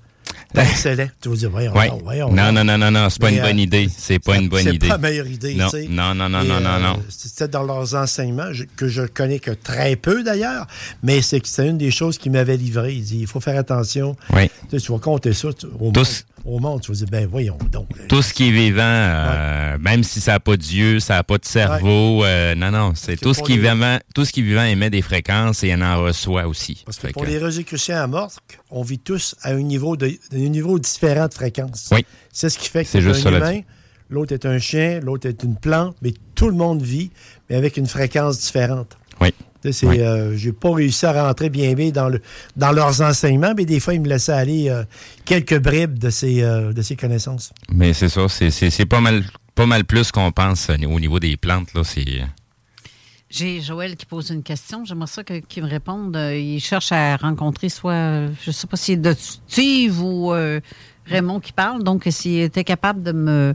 [0.53, 1.07] pensez-les.
[1.21, 1.89] Tu vas dire, voyons, Ouais.
[1.89, 2.31] donc, voyons.
[2.31, 3.89] non, non, non, non, non, c'est pas Mais, une bonne euh, idée.
[3.95, 4.87] C'est pas une bonne c'est idée.
[4.87, 6.99] pas la meilleure idée, Non, non, non, non, Et, non, non, euh, non.
[7.09, 10.67] C'était dans leurs enseignements, je- que je connais que très peu d'ailleurs,
[11.03, 12.93] mais c'est que c'est une des choses qu'ils m'avaient livré.
[12.93, 14.15] Il dit, il faut faire attention.
[14.33, 14.49] Oui.
[14.69, 17.27] Tu, sais, tu vas compter ça tu- au, Tous- au monde, tu vas dire, ben
[17.27, 17.87] voyons donc.
[18.07, 21.37] Tout ce qui est vivant, euh, même si ça n'a pas d'yeux, ça n'a pas
[21.37, 24.43] de cerveau, euh, non, non, c'est tout ce qui les- vivant, tout ce qui est
[24.43, 26.81] vivant émet des fréquences et en en reçoit aussi.
[26.85, 29.95] Parce que Fait pour que- les Rosicruciens à Morque, on vit tous à un niveau,
[29.97, 31.89] de, un niveau différent de fréquence.
[31.91, 32.05] Oui.
[32.33, 33.61] C'est ce qui fait que juste un humain,
[34.09, 37.11] l'autre est un chien, l'autre est une plante, mais tout le monde vit,
[37.49, 38.97] mais avec une fréquence différente.
[39.19, 39.33] Oui.
[39.83, 39.99] Oui.
[40.01, 42.21] euh, j'ai pas réussi à rentrer bien bien dans, le,
[42.55, 44.83] dans leurs enseignements, mais des fois, ils me laissaient aller euh,
[45.25, 47.53] quelques bribes de ces, euh, de ces connaissances.
[47.71, 49.23] Mais c'est ça, c'est- pas mal,
[49.55, 51.83] pas mal plus qu'on pense au niveau des plantes là.
[51.83, 52.05] C'est
[53.29, 54.83] J'ai Joël qui pose une question.
[54.83, 56.15] J'aimerais ça qu'il me réponde.
[56.33, 60.59] Il cherche à rencontrer soit, je ne sais pas si c'est de Steve ou euh,
[61.05, 61.81] Raymond qui parle.
[61.83, 63.53] Donc, s'il était capable de me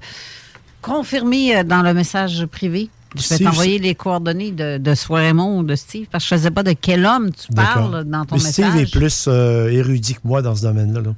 [0.81, 2.89] confirmer dans le message privé,
[3.23, 6.31] je vais Steve, t'envoyer les coordonnées de, de soit Raymond ou de Steve, parce que
[6.31, 8.83] je ne sais pas de quel homme tu parles dans ton Mais Steve message.
[8.83, 11.01] est plus euh, érudit que moi dans ce domaine-là.
[11.01, 11.15] là.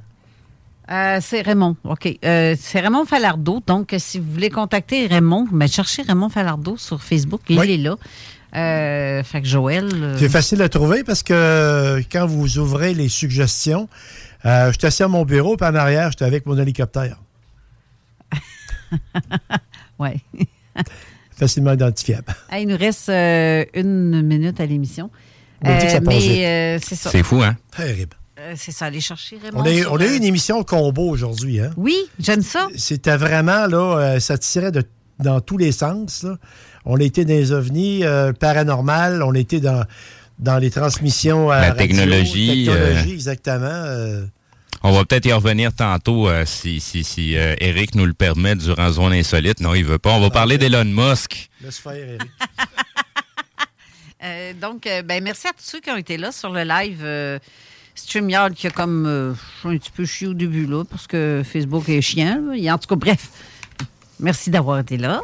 [0.91, 1.75] Euh, c'est Raymond.
[1.83, 2.17] OK.
[2.25, 3.61] Euh, c'est Raymond Falardeau.
[3.67, 7.41] Donc, si vous voulez contacter Raymond, mais cherchez Raymond Falardeau sur Facebook.
[7.49, 7.71] Il Oui.
[7.73, 7.95] est là.
[8.55, 10.15] Euh, fait que Joël.
[10.17, 13.87] C'est facile à trouver parce que quand vous ouvrez les suggestions,
[14.43, 17.17] je suis assis à mon bureau, puis en arrière, j'étais avec mon hélicoptère.
[19.99, 20.11] Oui.
[21.39, 22.35] Facilement identifiable.
[22.59, 25.09] il nous reste euh, une minute à l'émission.
[25.63, 26.31] On dit que ça passe vite.
[26.31, 27.09] mais euh, c'est ça.
[27.09, 27.55] C'est fou, hein?
[27.75, 28.15] Terrible.
[28.39, 29.59] Euh, c'est ça, aller chercher Raymond.
[29.61, 31.71] On a, sur, on a eu euh, une émission combo aujourd'hui, hein?
[31.75, 32.67] Oui, j'aime ça.
[32.77, 34.83] C'était vraiment, là, euh, ça tirait de,
[35.19, 36.23] dans tous les sens.
[36.23, 36.37] là.
[36.85, 39.83] On a été dans les ovnis euh, paranormales, on a été dans,
[40.39, 44.27] dans les transmissions à La radio, technologie, technologie, euh, exactement.
[44.81, 48.55] On va peut-être y revenir tantôt euh, si, si, si euh, Eric nous le permet
[48.55, 49.59] durant Zone Insolite.
[49.59, 50.11] Non, il veut pas.
[50.11, 51.49] On va parler d'Elon Musk.
[51.61, 52.21] laisse faire, Eric.
[54.21, 56.99] Euh, donc, euh, ben, merci à tous ceux qui ont été là sur le live
[57.03, 57.39] euh,
[57.95, 59.33] StreamYard qui a comme euh,
[59.63, 62.41] un petit peu chié au début, là, parce que Facebook est chiant.
[62.47, 62.57] là.
[62.57, 63.29] Et en tout cas, bref,
[64.19, 65.21] merci d'avoir été là.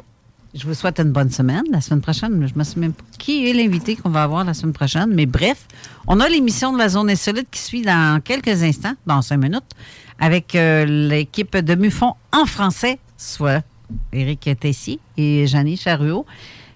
[0.56, 1.64] Je vous souhaite une bonne semaine.
[1.70, 4.54] La semaine prochaine, je me souviens même pas qui est l'invité qu'on va avoir la
[4.54, 5.14] semaine prochaine.
[5.14, 5.68] Mais bref,
[6.08, 9.70] on a l'émission de la Zone Insolite qui suit dans quelques instants, dans cinq minutes,
[10.18, 13.66] avec euh, l'équipe de Mufon en français, soit
[14.14, 16.26] Éric Tessier et Jeannie Charuot.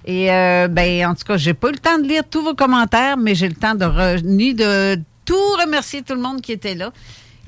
[0.03, 2.55] Et euh, ben, en tout cas, j'ai pas eu le temps de lire tous vos
[2.55, 6.75] commentaires, mais j'ai le temps de, ni de tout remercier tout le monde qui était
[6.75, 6.91] là.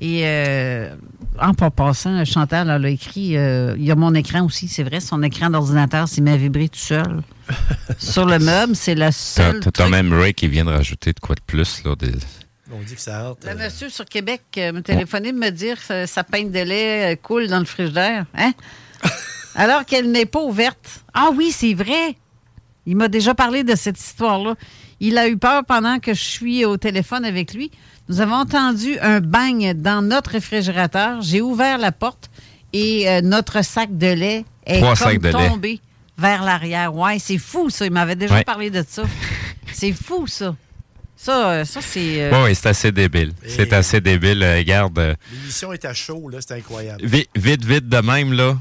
[0.04, 0.96] Et euh,
[1.40, 4.82] en pas passant, Chantal elle a écrit, euh, il y a mon écran aussi, c'est
[4.82, 7.22] vrai, son écran d'ordinateur s'est mis à vibrer tout seul.
[8.00, 9.60] Sur le meuble, c'est la T'as seule.
[9.60, 11.84] t'as- même Ray qui vient de rajouter de quoi de plus.
[11.86, 12.12] Là, des-
[12.74, 13.46] On dit que ça hâte.
[13.48, 17.14] Le monsieur sur Québec euh, m'a téléphoné de me dire que sa peinte de lait
[17.14, 18.26] euh, coule dans le frigidaire.
[18.36, 18.54] Hein?
[19.56, 21.04] Alors qu'elle n'est pas ouverte.
[21.14, 22.16] Ah oui, c'est vrai.
[22.88, 24.56] Il m'a déjà parlé de cette histoire-là.
[25.00, 27.70] Il a eu peur pendant que je suis au téléphone avec lui.
[28.12, 31.22] Nous avons entendu un bang dans notre réfrigérateur.
[31.22, 32.30] J'ai ouvert la porte
[32.74, 35.48] et euh, notre sac de lait est Trois comme sacs de lait.
[35.48, 35.80] tombé
[36.18, 36.94] vers l'arrière.
[36.94, 37.86] Ouais, c'est fou ça.
[37.86, 38.44] Il m'avait déjà Ouais.
[38.44, 39.04] parlé de ça.
[39.74, 40.54] c'est fou ça.
[41.16, 42.22] Ça, euh, ça c'est.
[42.24, 43.32] euh, Ouais, ouais, c'est assez débile.
[43.48, 44.44] C'est assez débile.
[44.44, 47.06] Euh, regarde, L'émission est à chaud, là, c'était incroyable.
[47.06, 48.58] vite, vite, vite de même, là,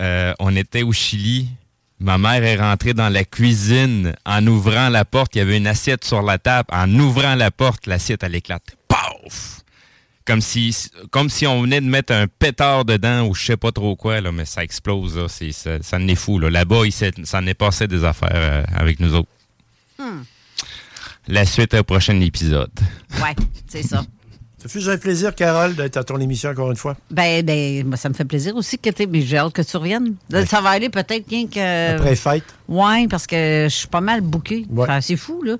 [0.00, 1.48] euh, on était au Chili.
[1.98, 5.34] Ma mère est rentrée dans la cuisine en ouvrant la porte.
[5.34, 6.68] Il y avait une assiette sur la table.
[6.72, 8.76] En ouvrant la porte, l'assiette, elle éclate.
[10.32, 10.74] Comme si,
[11.10, 14.22] comme si on venait de mettre un pétard dedans ou je sais pas trop quoi,
[14.22, 15.18] là, mais ça explose.
[15.18, 15.26] Là.
[15.28, 16.38] C'est, ça, ça en est fou.
[16.38, 16.48] Là.
[16.48, 19.28] Là-bas, il s'est- ça en est passé des affaires euh, avec nous autres.
[19.98, 20.22] hmm.
[21.28, 22.70] La suite au prochain épisode.
[23.22, 23.36] Ouais,
[23.68, 24.02] c'est ça.
[24.62, 26.96] Ça fait un plaisir, Carole, d'être à ton émission encore une fois?
[27.10, 29.76] Ben, ben, moi, ça me fait plaisir aussi que tu mais j'ai hâte que tu
[29.76, 30.14] reviennes.
[30.30, 31.96] Là, Ça va aller peut-être bien que.
[31.96, 32.44] Après fête.
[32.68, 34.64] Ouais, parce que je suis pas mal bouquée.
[34.70, 34.86] Ouais.
[35.00, 35.56] c'est fou, là.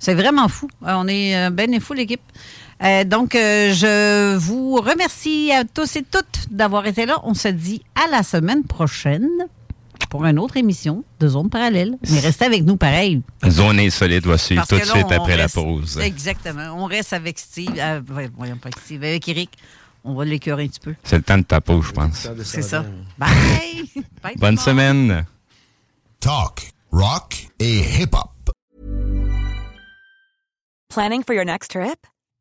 [0.00, 0.68] C'est vraiment fou.
[0.82, 2.20] Euh, On est euh, ben et fou, l'équipe.
[2.82, 7.20] Euh, donc, euh, je vous remercie à tous et toutes d'avoir été là.
[7.24, 9.28] On se dit à la semaine prochaine
[10.10, 11.96] pour une autre émission de Zone Parallèle.
[12.10, 13.22] Mais restez avec nous pareil.
[13.48, 15.98] Zone insolite va suivre Parce tout de suite on après la pause.
[15.98, 16.74] Exactement.
[16.76, 17.70] On reste avec Steve.
[17.78, 19.50] euh, ouais, voyons pas avec Steve, avec Eric.
[20.04, 20.94] On va l'écœurer un petit peu.
[21.02, 22.28] C'est le temps de ta pause, je pense.
[22.44, 22.84] C'est ça.
[23.18, 23.30] Bye!
[24.22, 25.24] Bye, Bonne semaine.
[26.20, 28.30] Talk, rock et hip-hop.
[30.90, 32.06] Planning for your next trip?